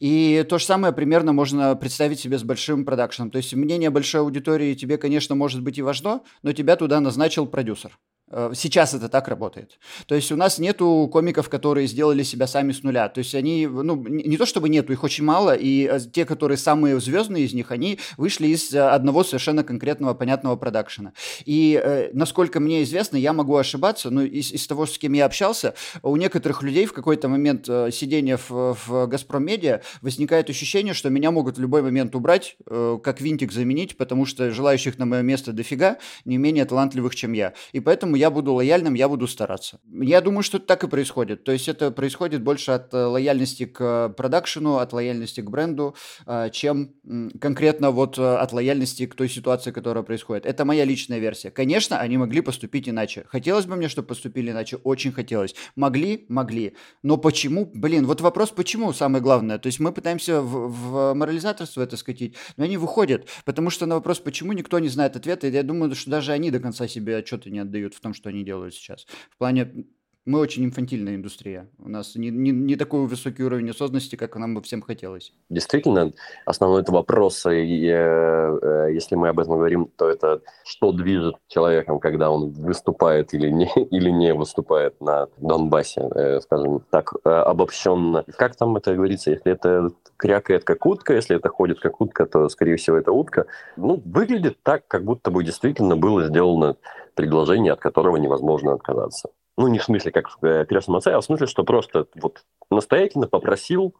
И 0.00 0.44
то 0.48 0.58
же 0.58 0.64
самое 0.64 0.92
примерно 0.92 1.32
можно 1.32 1.74
представить 1.76 2.20
себе 2.20 2.38
с 2.38 2.42
большим 2.42 2.84
продакшеном. 2.84 3.30
То 3.30 3.38
есть 3.38 3.54
мнение 3.54 3.90
большой 3.90 4.20
аудитории 4.20 4.74
тебе, 4.74 4.98
конечно, 4.98 5.34
может 5.34 5.62
быть 5.62 5.78
и 5.78 5.82
важно, 5.82 6.20
но 6.42 6.52
тебя 6.52 6.76
туда 6.76 7.00
назначил 7.00 7.46
продюсер. 7.46 7.98
Э, 8.36 8.52
сейчас 8.54 8.94
это 8.94 9.08
так 9.08 9.28
работает. 9.28 9.78
То 10.06 10.14
есть 10.14 10.32
у 10.32 10.36
нас 10.36 10.58
нету 10.58 11.08
комиков, 11.12 11.48
которые 11.48 11.86
сделали 11.86 12.22
себя 12.22 12.46
сами 12.46 12.72
с 12.72 12.82
нуля. 12.82 13.08
То 13.08 13.18
есть 13.18 13.34
они, 13.34 13.66
ну, 13.66 13.96
не 14.08 14.36
то 14.36 14.46
чтобы 14.46 14.68
нету, 14.68 14.92
их 14.92 15.04
очень 15.04 15.24
мало, 15.24 15.54
и 15.54 15.88
э, 15.90 16.00
те, 16.12 16.24
которые 16.24 16.58
самые 16.58 17.00
звездные 17.00 17.44
из 17.44 17.54
них, 17.54 17.70
они 17.70 17.98
вышли 18.16 18.48
из 18.48 18.74
э, 18.74 18.80
одного 18.80 19.24
совершенно 19.24 19.62
конкретного, 19.62 20.14
понятного 20.14 20.56
продакшена. 20.56 21.12
И 21.44 22.10
насколько 22.12 22.60
мне 22.60 22.82
известно, 22.82 23.16
я 23.16 23.32
могу 23.32 23.56
ошибаться, 23.56 24.10
но 24.10 24.22
из, 24.22 24.52
из 24.52 24.66
того, 24.66 24.86
с 24.86 24.98
кем 24.98 25.12
я 25.12 25.26
общался, 25.26 25.74
у 26.02 26.16
некоторых 26.16 26.62
людей 26.62 26.86
в 26.86 26.92
какой-то 26.92 27.28
момент 27.28 27.66
сидения 27.66 28.36
в, 28.36 28.76
в 28.86 29.06
«Газпром 29.06 29.44
Медиа» 29.44 29.80
возникает 30.02 30.50
ощущение, 30.50 30.94
что 30.94 31.10
меня 31.10 31.30
могут 31.30 31.58
в 31.58 31.60
любой 31.60 31.82
момент 31.82 32.14
убрать, 32.14 32.56
как 32.66 33.20
винтик 33.20 33.52
заменить, 33.52 33.96
потому 33.96 34.26
что 34.26 34.50
желающих 34.50 34.98
на 34.98 35.06
мое 35.06 35.22
место 35.22 35.52
дофига, 35.52 35.98
не 36.24 36.36
менее 36.36 36.64
талантливых, 36.64 37.14
чем 37.14 37.32
я. 37.32 37.54
И 37.72 37.80
поэтому 37.80 38.14
поэтому 38.14 38.16
я 38.24 38.30
буду 38.30 38.54
лояльным, 38.54 38.94
я 38.94 39.08
буду 39.08 39.26
стараться. 39.26 39.80
Я 39.92 40.20
думаю, 40.22 40.42
что 40.42 40.58
так 40.58 40.82
и 40.82 40.88
происходит. 40.88 41.44
То 41.44 41.52
есть 41.52 41.68
это 41.68 41.90
происходит 41.90 42.42
больше 42.42 42.72
от 42.72 42.94
э, 42.94 42.96
лояльности 42.96 43.66
к 43.66 44.14
продакшену, 44.16 44.78
от 44.78 44.92
лояльности 44.94 45.42
к 45.42 45.50
бренду, 45.50 45.94
э, 46.26 46.48
чем 46.50 46.94
конкретно 47.38 47.90
вот 47.90 48.18
э, 48.18 48.22
от 48.22 48.52
лояльности 48.52 49.06
к 49.06 49.14
той 49.14 49.28
ситуации, 49.28 49.72
которая 49.72 50.04
происходит. 50.04 50.46
Это 50.46 50.64
моя 50.64 50.86
личная 50.86 51.18
версия. 51.18 51.50
Конечно, 51.50 51.98
они 51.98 52.16
могли 52.16 52.40
поступить 52.40 52.88
иначе. 52.88 53.24
Хотелось 53.28 53.66
бы 53.66 53.76
мне, 53.76 53.88
чтобы 53.88 54.08
поступили 54.08 54.50
иначе, 54.50 54.76
очень 54.76 55.12
хотелось. 55.12 55.54
Могли, 55.76 56.24
могли. 56.28 56.76
Но 57.02 57.18
почему? 57.18 57.70
Блин, 57.74 58.06
вот 58.06 58.22
вопрос 58.22 58.50
почему 58.50 58.94
самое 58.94 59.22
главное. 59.22 59.58
То 59.58 59.66
есть 59.66 59.80
мы 59.80 59.92
пытаемся 59.92 60.40
в, 60.40 60.68
в 60.72 61.14
морализаторство 61.14 61.82
это 61.82 61.98
скатить, 61.98 62.36
но 62.56 62.64
они 62.64 62.78
выходят, 62.78 63.28
потому 63.44 63.68
что 63.68 63.84
на 63.84 63.96
вопрос 63.96 64.18
почему 64.18 64.52
никто 64.52 64.78
не 64.78 64.88
знает 64.88 65.14
ответа, 65.16 65.46
и 65.46 65.52
я 65.52 65.62
думаю, 65.62 65.94
что 65.94 66.10
даже 66.10 66.32
они 66.32 66.50
до 66.50 66.58
конца 66.58 66.88
себе 66.88 67.18
отчета 67.18 67.50
не 67.50 67.58
отдают 67.58 67.92
в 67.94 68.00
том, 68.04 68.14
что 68.14 68.28
они 68.28 68.44
делают 68.44 68.74
сейчас. 68.74 69.06
В 69.30 69.36
плане 69.38 69.86
мы 70.26 70.38
очень 70.38 70.64
инфантильная 70.64 71.16
индустрия. 71.16 71.68
У 71.78 71.88
нас 71.88 72.14
не, 72.16 72.30
не, 72.30 72.50
не 72.50 72.76
такой 72.76 73.06
высокий 73.06 73.42
уровень 73.42 73.70
осознанности, 73.70 74.16
как 74.16 74.36
нам 74.36 74.54
бы 74.54 74.62
всем 74.62 74.80
хотелось. 74.80 75.32
Действительно, 75.50 76.12
основной 76.46 76.82
это 76.82 76.92
вопрос, 76.92 77.44
и, 77.46 77.86
э, 77.86 78.88
если 78.92 79.16
мы 79.16 79.28
об 79.28 79.38
этом 79.38 79.56
говорим, 79.56 79.90
то 79.96 80.08
это 80.08 80.40
что 80.64 80.92
движет 80.92 81.36
человеком, 81.48 82.00
когда 82.00 82.30
он 82.30 82.50
выступает 82.50 83.34
или 83.34 83.50
не, 83.50 83.70
или 83.90 84.10
не 84.10 84.32
выступает 84.32 84.98
на 85.00 85.28
Донбассе, 85.36 86.08
э, 86.14 86.40
скажем 86.40 86.82
так, 86.90 87.12
э, 87.24 87.28
обобщенно. 87.28 88.24
Как 88.36 88.56
там 88.56 88.76
это 88.76 88.94
говорится, 88.94 89.30
если 89.30 89.52
это 89.52 89.90
крякает 90.16 90.64
как 90.64 90.86
утка, 90.86 91.14
если 91.14 91.36
это 91.36 91.50
ходит 91.50 91.80
как 91.80 92.00
утка, 92.00 92.24
то, 92.24 92.48
скорее 92.48 92.76
всего, 92.76 92.96
это 92.96 93.12
утка. 93.12 93.46
Ну, 93.76 94.00
выглядит 94.04 94.58
так, 94.62 94.86
как 94.88 95.04
будто 95.04 95.30
бы 95.30 95.44
действительно 95.44 95.96
было 95.96 96.24
сделано 96.24 96.76
предложение, 97.14 97.72
от 97.72 97.80
которого 97.80 98.16
невозможно 98.16 98.72
отказаться. 98.72 99.28
Ну, 99.56 99.68
не 99.68 99.78
в 99.78 99.84
смысле, 99.84 100.10
как 100.10 100.30
в 100.40 100.44
э, 100.44 100.66
крестном 100.66 100.96
отце, 100.96 101.12
а 101.12 101.20
в 101.20 101.24
смысле, 101.24 101.46
что 101.46 101.64
просто 101.64 102.06
вот 102.14 102.44
настоятельно 102.70 103.28
попросил 103.28 103.94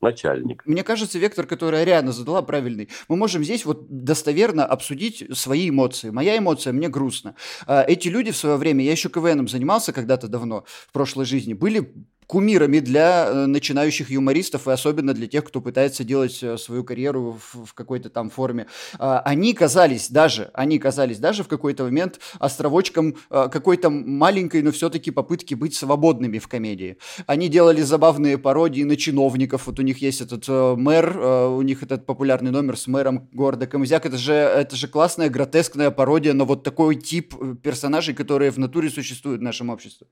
начальник. 0.00 0.62
Мне 0.66 0.82
кажется, 0.82 1.18
вектор, 1.18 1.46
который 1.46 1.82
Ариана 1.82 2.12
задала, 2.12 2.42
правильный. 2.42 2.88
Мы 3.08 3.16
можем 3.16 3.44
здесь 3.44 3.64
вот 3.64 3.86
достоверно 3.88 4.64
обсудить 4.64 5.24
свои 5.36 5.68
эмоции. 5.68 6.10
Моя 6.10 6.38
эмоция, 6.38 6.72
мне 6.72 6.88
грустно. 6.88 7.36
А, 7.66 7.82
эти 7.82 8.08
люди 8.08 8.30
в 8.30 8.36
свое 8.36 8.56
время, 8.56 8.84
я 8.84 8.92
еще 8.92 9.08
КВНом 9.08 9.48
занимался 9.48 9.92
когда-то 9.92 10.28
давно, 10.28 10.64
в 10.66 10.92
прошлой 10.92 11.24
жизни, 11.24 11.54
были 11.54 11.92
кумирами 12.30 12.78
для 12.78 13.26
э, 13.26 13.46
начинающих 13.46 14.08
юмористов 14.08 14.68
и 14.68 14.70
особенно 14.70 15.14
для 15.14 15.26
тех, 15.26 15.42
кто 15.42 15.60
пытается 15.60 16.04
делать 16.04 16.38
э, 16.44 16.58
свою 16.58 16.84
карьеру 16.84 17.40
в, 17.40 17.66
в 17.66 17.74
какой-то 17.74 18.08
там 18.08 18.30
форме. 18.30 18.68
А, 19.00 19.18
они 19.24 19.52
казались 19.52 20.08
даже, 20.08 20.48
они 20.54 20.78
казались 20.78 21.18
даже 21.18 21.42
в 21.42 21.48
какой-то 21.48 21.82
момент 21.82 22.20
островочком 22.38 23.16
э, 23.30 23.48
какой-то 23.50 23.90
маленькой, 23.90 24.62
но 24.62 24.70
все-таки 24.70 25.10
попытки 25.10 25.56
быть 25.56 25.74
свободными 25.74 26.38
в 26.38 26.46
комедии. 26.46 26.98
Они 27.26 27.48
делали 27.48 27.82
забавные 27.82 28.38
пародии 28.38 28.84
на 28.84 28.94
чиновников. 28.96 29.66
Вот 29.66 29.80
у 29.80 29.82
них 29.82 29.98
есть 29.98 30.20
этот 30.20 30.46
мэр, 30.78 31.18
у 31.18 31.62
них 31.62 31.82
этот 31.82 32.06
популярный 32.06 32.52
номер 32.52 32.76
с 32.76 32.86
мэром 32.86 33.28
города 33.32 33.66
Камызяк. 33.66 34.06
Это 34.06 34.18
же, 34.18 34.34
это 34.34 34.76
же 34.76 34.86
классная, 34.86 35.30
гротескная 35.30 35.90
пародия 35.90 36.32
на 36.32 36.44
вот 36.44 36.62
такой 36.62 36.94
тип 36.94 37.34
персонажей, 37.60 38.14
которые 38.14 38.52
в 38.52 38.58
натуре 38.58 38.88
существуют 38.88 39.40
в 39.40 39.44
нашем 39.44 39.70
обществе. 39.70 40.06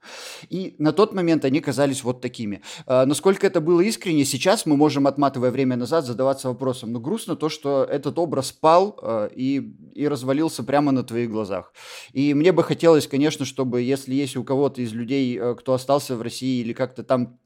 И 0.50 0.74
на 0.78 0.92
тот 0.92 1.14
момент 1.14 1.44
они 1.44 1.60
казались 1.60 2.02
вот 2.08 2.20
такими. 2.20 2.62
А, 2.86 3.06
насколько 3.06 3.46
это 3.46 3.60
было 3.60 3.80
искренне, 3.82 4.24
сейчас 4.24 4.66
мы 4.66 4.76
можем, 4.76 5.06
отматывая 5.06 5.50
время 5.50 5.76
назад, 5.76 6.04
задаваться 6.04 6.48
вопросом. 6.48 6.92
Но 6.92 7.00
грустно 7.00 7.36
то, 7.36 7.48
что 7.48 7.84
этот 7.84 8.18
образ 8.18 8.50
пал 8.52 8.98
а, 9.02 9.26
и, 9.26 9.74
и 9.94 10.08
развалился 10.08 10.64
прямо 10.64 10.90
на 10.92 11.02
твоих 11.02 11.30
глазах. 11.30 11.72
И 12.12 12.34
мне 12.34 12.52
бы 12.52 12.62
хотелось, 12.62 13.06
конечно, 13.06 13.44
чтобы, 13.44 13.82
если 13.82 14.14
есть 14.14 14.36
у 14.36 14.44
кого-то 14.44 14.80
из 14.82 14.92
людей, 14.92 15.38
а, 15.38 15.54
кто 15.54 15.74
остался 15.74 16.16
в 16.16 16.22
России 16.22 16.60
или 16.60 16.72
как-то 16.72 17.02
там 17.02 17.38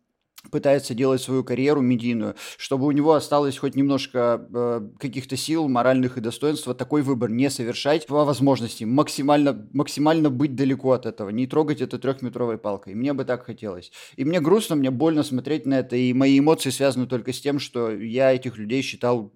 пытается 0.50 0.94
делать 0.94 1.22
свою 1.22 1.44
карьеру 1.44 1.80
медийную, 1.80 2.34
чтобы 2.56 2.86
у 2.86 2.90
него 2.90 3.14
осталось 3.14 3.58
хоть 3.58 3.74
немножко 3.74 4.46
э, 4.52 4.88
каких-то 4.98 5.36
сил, 5.36 5.68
моральных 5.68 6.18
и 6.18 6.20
достоинства, 6.20 6.74
такой 6.74 7.02
выбор 7.02 7.30
не 7.30 7.48
совершать 7.50 8.06
по 8.06 8.24
возможности, 8.24 8.84
максимально, 8.84 9.66
максимально 9.72 10.30
быть 10.30 10.54
далеко 10.54 10.92
от 10.92 11.06
этого, 11.06 11.30
не 11.30 11.46
трогать 11.46 11.80
это 11.80 11.98
трехметровой 11.98 12.58
палкой. 12.58 12.94
Мне 12.94 13.12
бы 13.12 13.24
так 13.24 13.44
хотелось. 13.44 13.92
И 14.16 14.24
мне 14.24 14.40
грустно, 14.40 14.76
мне 14.76 14.90
больно 14.90 15.22
смотреть 15.22 15.66
на 15.66 15.78
это, 15.78 15.96
и 15.96 16.12
мои 16.12 16.38
эмоции 16.38 16.70
связаны 16.70 17.06
только 17.06 17.32
с 17.32 17.40
тем, 17.40 17.58
что 17.58 17.90
я 17.90 18.32
этих 18.32 18.58
людей 18.58 18.82
считал 18.82 19.32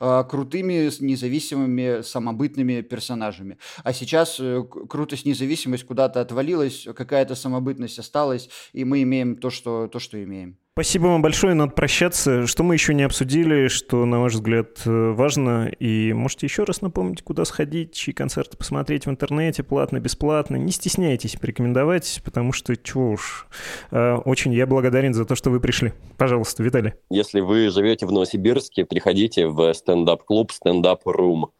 э, 0.00 0.24
крутыми, 0.28 0.90
независимыми, 1.00 2.02
самобытными 2.02 2.80
персонажами. 2.82 3.58
А 3.84 3.92
сейчас 3.92 4.38
э, 4.40 4.62
крутость, 4.88 5.26
независимость 5.26 5.84
куда-то 5.84 6.20
отвалилась, 6.20 6.86
какая-то 6.94 7.34
самобытность 7.34 7.98
осталась, 7.98 8.48
и 8.72 8.84
мы 8.84 9.02
имеем 9.02 9.36
то, 9.36 9.50
что, 9.50 9.88
то, 9.88 9.98
что 9.98 10.22
имеем. 10.22 10.39
Спасибо 10.72 11.06
вам 11.08 11.20
большое, 11.20 11.54
надо 11.54 11.72
прощаться. 11.72 12.46
Что 12.46 12.62
мы 12.62 12.74
еще 12.74 12.94
не 12.94 13.02
обсудили, 13.02 13.66
что, 13.66 14.04
на 14.04 14.20
ваш 14.20 14.34
взгляд, 14.34 14.80
э, 14.86 15.10
важно? 15.10 15.68
И 15.80 16.12
можете 16.12 16.46
еще 16.46 16.62
раз 16.62 16.80
напомнить, 16.80 17.22
куда 17.22 17.44
сходить, 17.44 17.92
чьи 17.92 18.14
концерты 18.14 18.56
посмотреть 18.56 19.04
в 19.04 19.10
интернете, 19.10 19.64
платно, 19.64 19.98
бесплатно. 19.98 20.56
Не 20.56 20.70
стесняйтесь 20.70 21.36
порекомендовать, 21.36 22.22
потому 22.24 22.52
что, 22.52 22.76
чего 22.76 23.10
уж, 23.10 23.48
э, 23.90 24.14
очень 24.24 24.54
я 24.54 24.66
благодарен 24.66 25.12
за 25.12 25.24
то, 25.24 25.34
что 25.34 25.50
вы 25.50 25.58
пришли. 25.58 25.92
Пожалуйста, 26.16 26.62
Виталий. 26.62 26.94
Если 27.10 27.40
вы 27.40 27.68
живете 27.68 28.06
в 28.06 28.12
Новосибирске, 28.12 28.84
приходите 28.84 29.48
в 29.48 29.74
стендап-клуб 29.74 30.52
«Standup 30.52 31.02
Room». 31.04 31.50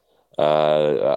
Э, 0.40 1.16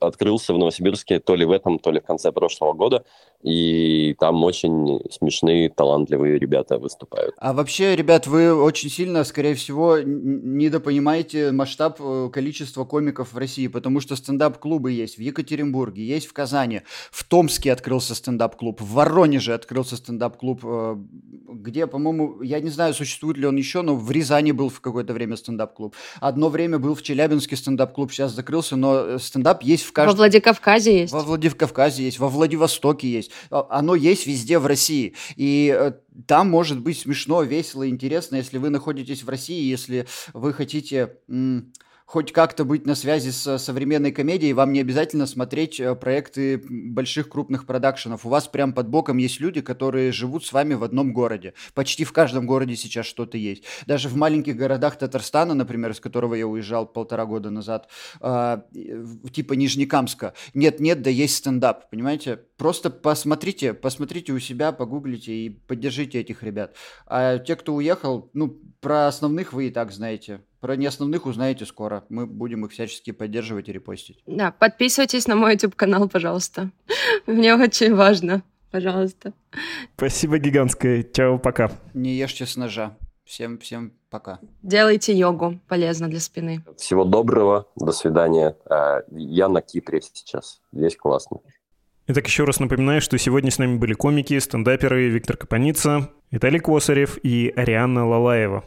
открылся 0.00 0.52
в 0.52 0.58
Новосибирске 0.58 1.20
то 1.20 1.36
ли 1.36 1.44
в 1.44 1.52
этом, 1.52 1.78
то 1.78 1.92
ли 1.92 2.00
в 2.00 2.04
конце 2.04 2.32
прошлого 2.32 2.72
года. 2.72 3.04
И 3.42 4.16
там 4.18 4.42
очень 4.42 5.00
смешные, 5.10 5.68
талантливые 5.68 6.38
ребята 6.38 6.78
выступают. 6.78 7.34
А 7.38 7.52
вообще, 7.52 7.94
ребят, 7.94 8.26
вы 8.26 8.52
очень 8.52 8.90
сильно, 8.90 9.22
скорее 9.22 9.54
всего, 9.54 9.98
недопонимаете 9.98 11.52
масштаб 11.52 12.00
э, 12.00 12.28
количества 12.32 12.84
комиков 12.84 13.34
в 13.34 13.38
России, 13.38 13.68
потому 13.68 14.00
что 14.00 14.16
стендап-клубы 14.16 14.90
есть 14.90 15.16
в 15.16 15.20
Екатеринбурге, 15.20 16.04
есть 16.04 16.26
в 16.26 16.32
Казани, 16.32 16.80
в 17.12 17.22
Томске 17.24 17.72
открылся 17.72 18.16
стендап-клуб, 18.16 18.80
в 18.80 18.94
Воронеже 18.94 19.54
открылся 19.54 19.96
стендап-клуб, 19.96 20.60
э, 20.64 20.96
где, 21.52 21.86
по-моему, 21.86 22.42
я 22.42 22.58
не 22.58 22.70
знаю, 22.70 22.94
существует 22.94 23.36
ли 23.36 23.46
он 23.46 23.56
еще, 23.56 23.82
но 23.82 23.94
в 23.94 24.10
Рязани 24.10 24.50
был 24.50 24.70
в 24.70 24.80
какое-то 24.80 25.12
время 25.12 25.36
стендап-клуб. 25.36 25.94
Одно 26.20 26.48
время 26.48 26.80
был 26.80 26.96
в 26.96 27.02
Челябинске 27.02 27.54
стендап-клуб, 27.54 28.10
сейчас 28.10 28.32
закрылся, 28.56 28.76
но 28.76 29.16
э, 29.16 29.18
стендап 29.18 29.62
есть 29.62 29.84
в 29.84 29.92
каждом... 29.92 30.14
Во 30.14 30.18
Владикавказе 30.18 31.00
есть. 31.00 31.12
Во 31.12 31.20
Владикавказе 31.20 32.04
есть, 32.04 32.18
во 32.18 32.28
Владивостоке 32.28 33.08
есть. 33.08 33.30
А, 33.50 33.66
оно 33.70 33.94
есть 33.94 34.26
везде 34.26 34.58
в 34.58 34.66
России. 34.66 35.14
И 35.36 35.74
э, 35.78 35.92
там 36.26 36.50
может 36.50 36.80
быть 36.80 36.98
смешно, 36.98 37.42
весело, 37.42 37.88
интересно, 37.88 38.36
если 38.36 38.58
вы 38.58 38.70
находитесь 38.70 39.22
в 39.22 39.28
России, 39.28 39.62
если 39.62 40.06
вы 40.32 40.52
хотите... 40.52 41.14
М- 41.28 41.72
хоть 42.06 42.32
как-то 42.32 42.64
быть 42.64 42.86
на 42.86 42.94
связи 42.94 43.30
с 43.30 43.58
современной 43.58 44.12
комедией, 44.12 44.52
вам 44.52 44.72
не 44.72 44.80
обязательно 44.80 45.26
смотреть 45.26 45.80
э, 45.80 45.94
проекты 45.96 46.62
больших 46.68 47.28
крупных 47.28 47.66
продакшенов. 47.66 48.24
У 48.24 48.28
вас 48.28 48.46
прям 48.46 48.72
под 48.72 48.88
боком 48.88 49.16
есть 49.16 49.40
люди, 49.40 49.60
которые 49.60 50.12
живут 50.12 50.46
с 50.46 50.52
вами 50.52 50.74
в 50.74 50.84
одном 50.84 51.12
городе. 51.12 51.54
Почти 51.74 52.04
в 52.04 52.12
каждом 52.12 52.46
городе 52.46 52.76
сейчас 52.76 53.06
что-то 53.06 53.36
есть. 53.36 53.64
Даже 53.86 54.08
в 54.08 54.16
маленьких 54.16 54.56
городах 54.56 54.96
Татарстана, 54.96 55.54
например, 55.54 55.90
из 55.90 55.98
которого 55.98 56.34
я 56.34 56.46
уезжал 56.46 56.86
полтора 56.86 57.26
года 57.26 57.50
назад, 57.50 57.88
э, 58.20 58.58
типа 59.32 59.54
Нижнекамска, 59.54 60.34
нет-нет, 60.54 61.02
да 61.02 61.10
есть 61.10 61.34
стендап, 61.34 61.90
понимаете? 61.90 62.40
Просто 62.56 62.88
посмотрите, 62.88 63.74
посмотрите 63.74 64.32
у 64.32 64.38
себя, 64.38 64.70
погуглите 64.70 65.32
и 65.32 65.50
поддержите 65.50 66.20
этих 66.20 66.44
ребят. 66.44 66.76
А 67.06 67.38
те, 67.38 67.56
кто 67.56 67.74
уехал, 67.74 68.30
ну, 68.32 68.60
про 68.80 69.08
основных 69.08 69.52
вы 69.52 69.66
и 69.66 69.70
так 69.70 69.90
знаете. 69.90 70.40
Про 70.66 70.74
неосновных 70.74 71.26
узнаете 71.26 71.64
скоро. 71.64 72.02
Мы 72.08 72.26
будем 72.26 72.64
их 72.64 72.72
всячески 72.72 73.12
поддерживать 73.12 73.68
и 73.68 73.72
репостить. 73.72 74.18
Да, 74.26 74.50
подписывайтесь 74.50 75.28
на 75.28 75.36
мой 75.36 75.52
YouTube-канал, 75.52 76.08
пожалуйста. 76.08 76.72
Мне 77.26 77.54
очень 77.54 77.94
важно. 77.94 78.42
Пожалуйста. 78.72 79.32
Спасибо 79.96 80.38
гигантское. 80.38 81.04
Чао, 81.04 81.38
пока. 81.38 81.70
Не 81.94 82.16
ешьте 82.16 82.46
с 82.46 82.56
ножа. 82.56 82.96
Всем, 83.24 83.60
всем 83.60 83.92
пока. 84.10 84.40
Делайте 84.60 85.16
йогу, 85.16 85.60
полезно 85.68 86.08
для 86.08 86.18
спины. 86.18 86.64
Всего 86.76 87.04
доброго, 87.04 87.68
до 87.76 87.92
свидания. 87.92 88.56
А, 88.68 89.02
я 89.12 89.48
на 89.48 89.62
Кипре 89.62 90.00
сейчас, 90.02 90.62
здесь 90.72 90.96
классно. 90.96 91.38
Итак, 92.08 92.26
еще 92.26 92.42
раз 92.42 92.58
напоминаю, 92.58 93.00
что 93.00 93.16
сегодня 93.18 93.52
с 93.52 93.58
нами 93.58 93.76
были 93.76 93.92
комики, 93.92 94.36
стендаперы 94.40 95.10
Виктор 95.10 95.36
Капаница, 95.36 96.10
Виталий 96.32 96.58
Косарев 96.58 97.18
и 97.22 97.52
Арианна 97.54 98.04
Лалаева. 98.08 98.64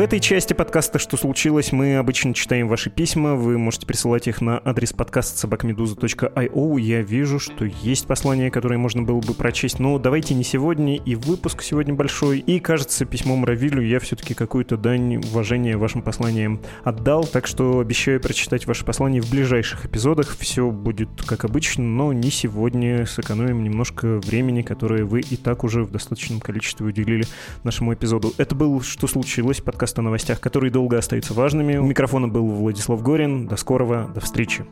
Этой 0.00 0.20
части 0.20 0.54
подкаста 0.54 0.98
«Что 0.98 1.16
случилось?» 1.16 1.72
мы 1.72 1.96
обычно 1.96 2.32
читаем 2.32 2.68
ваши 2.68 2.90
письма. 2.90 3.34
Вы 3.34 3.58
можете 3.58 3.86
присылать 3.86 4.28
их 4.28 4.40
на 4.40 4.60
адрес 4.64 4.92
подкаста 4.92 5.36
собакамедуза.io. 5.38 6.80
Я 6.80 7.02
вижу, 7.02 7.38
что 7.38 7.64
есть 7.64 8.06
послание, 8.06 8.50
которое 8.50 8.78
можно 8.78 9.02
было 9.02 9.20
бы 9.20 9.34
прочесть, 9.34 9.78
но 9.78 9.98
давайте 9.98 10.34
не 10.34 10.44
сегодня, 10.44 10.96
и 10.96 11.14
выпуск 11.16 11.62
сегодня 11.62 11.94
большой. 11.94 12.38
И, 12.38 12.60
кажется, 12.60 13.04
письмом 13.04 13.44
Равилю 13.44 13.82
я 13.82 14.00
все-таки 14.00 14.34
какую-то 14.34 14.76
дань 14.76 15.16
уважения 15.16 15.76
вашим 15.76 16.02
посланиям 16.02 16.60
отдал, 16.84 17.24
так 17.24 17.46
что 17.46 17.80
обещаю 17.80 18.20
прочитать 18.20 18.66
ваше 18.66 18.84
послание 18.84 19.20
в 19.20 19.30
ближайших 19.30 19.86
эпизодах. 19.86 20.36
Все 20.38 20.70
будет 20.70 21.10
как 21.26 21.44
обычно, 21.44 21.84
но 21.84 22.12
не 22.12 22.30
сегодня. 22.30 23.06
Сэкономим 23.06 23.64
немножко 23.64 24.20
времени, 24.20 24.62
которое 24.62 25.04
вы 25.04 25.20
и 25.20 25.36
так 25.36 25.64
уже 25.64 25.84
в 25.84 25.90
достаточном 25.90 26.40
количестве 26.40 26.86
уделили 26.86 27.24
нашему 27.64 27.92
эпизоду. 27.92 28.32
Это 28.38 28.54
был 28.54 28.80
«Что 28.80 29.06
случилось?» 29.06 29.60
Подкаст 29.90 29.98
о 29.98 30.02
новостях, 30.02 30.40
которые 30.40 30.70
долго 30.70 30.98
остаются 30.98 31.34
важными. 31.34 31.76
У 31.76 31.84
микрофона 31.84 32.28
был 32.28 32.46
Владислав 32.46 33.02
Горин. 33.02 33.46
До 33.46 33.56
скорого, 33.56 34.08
до 34.14 34.20
встречи. 34.20 34.64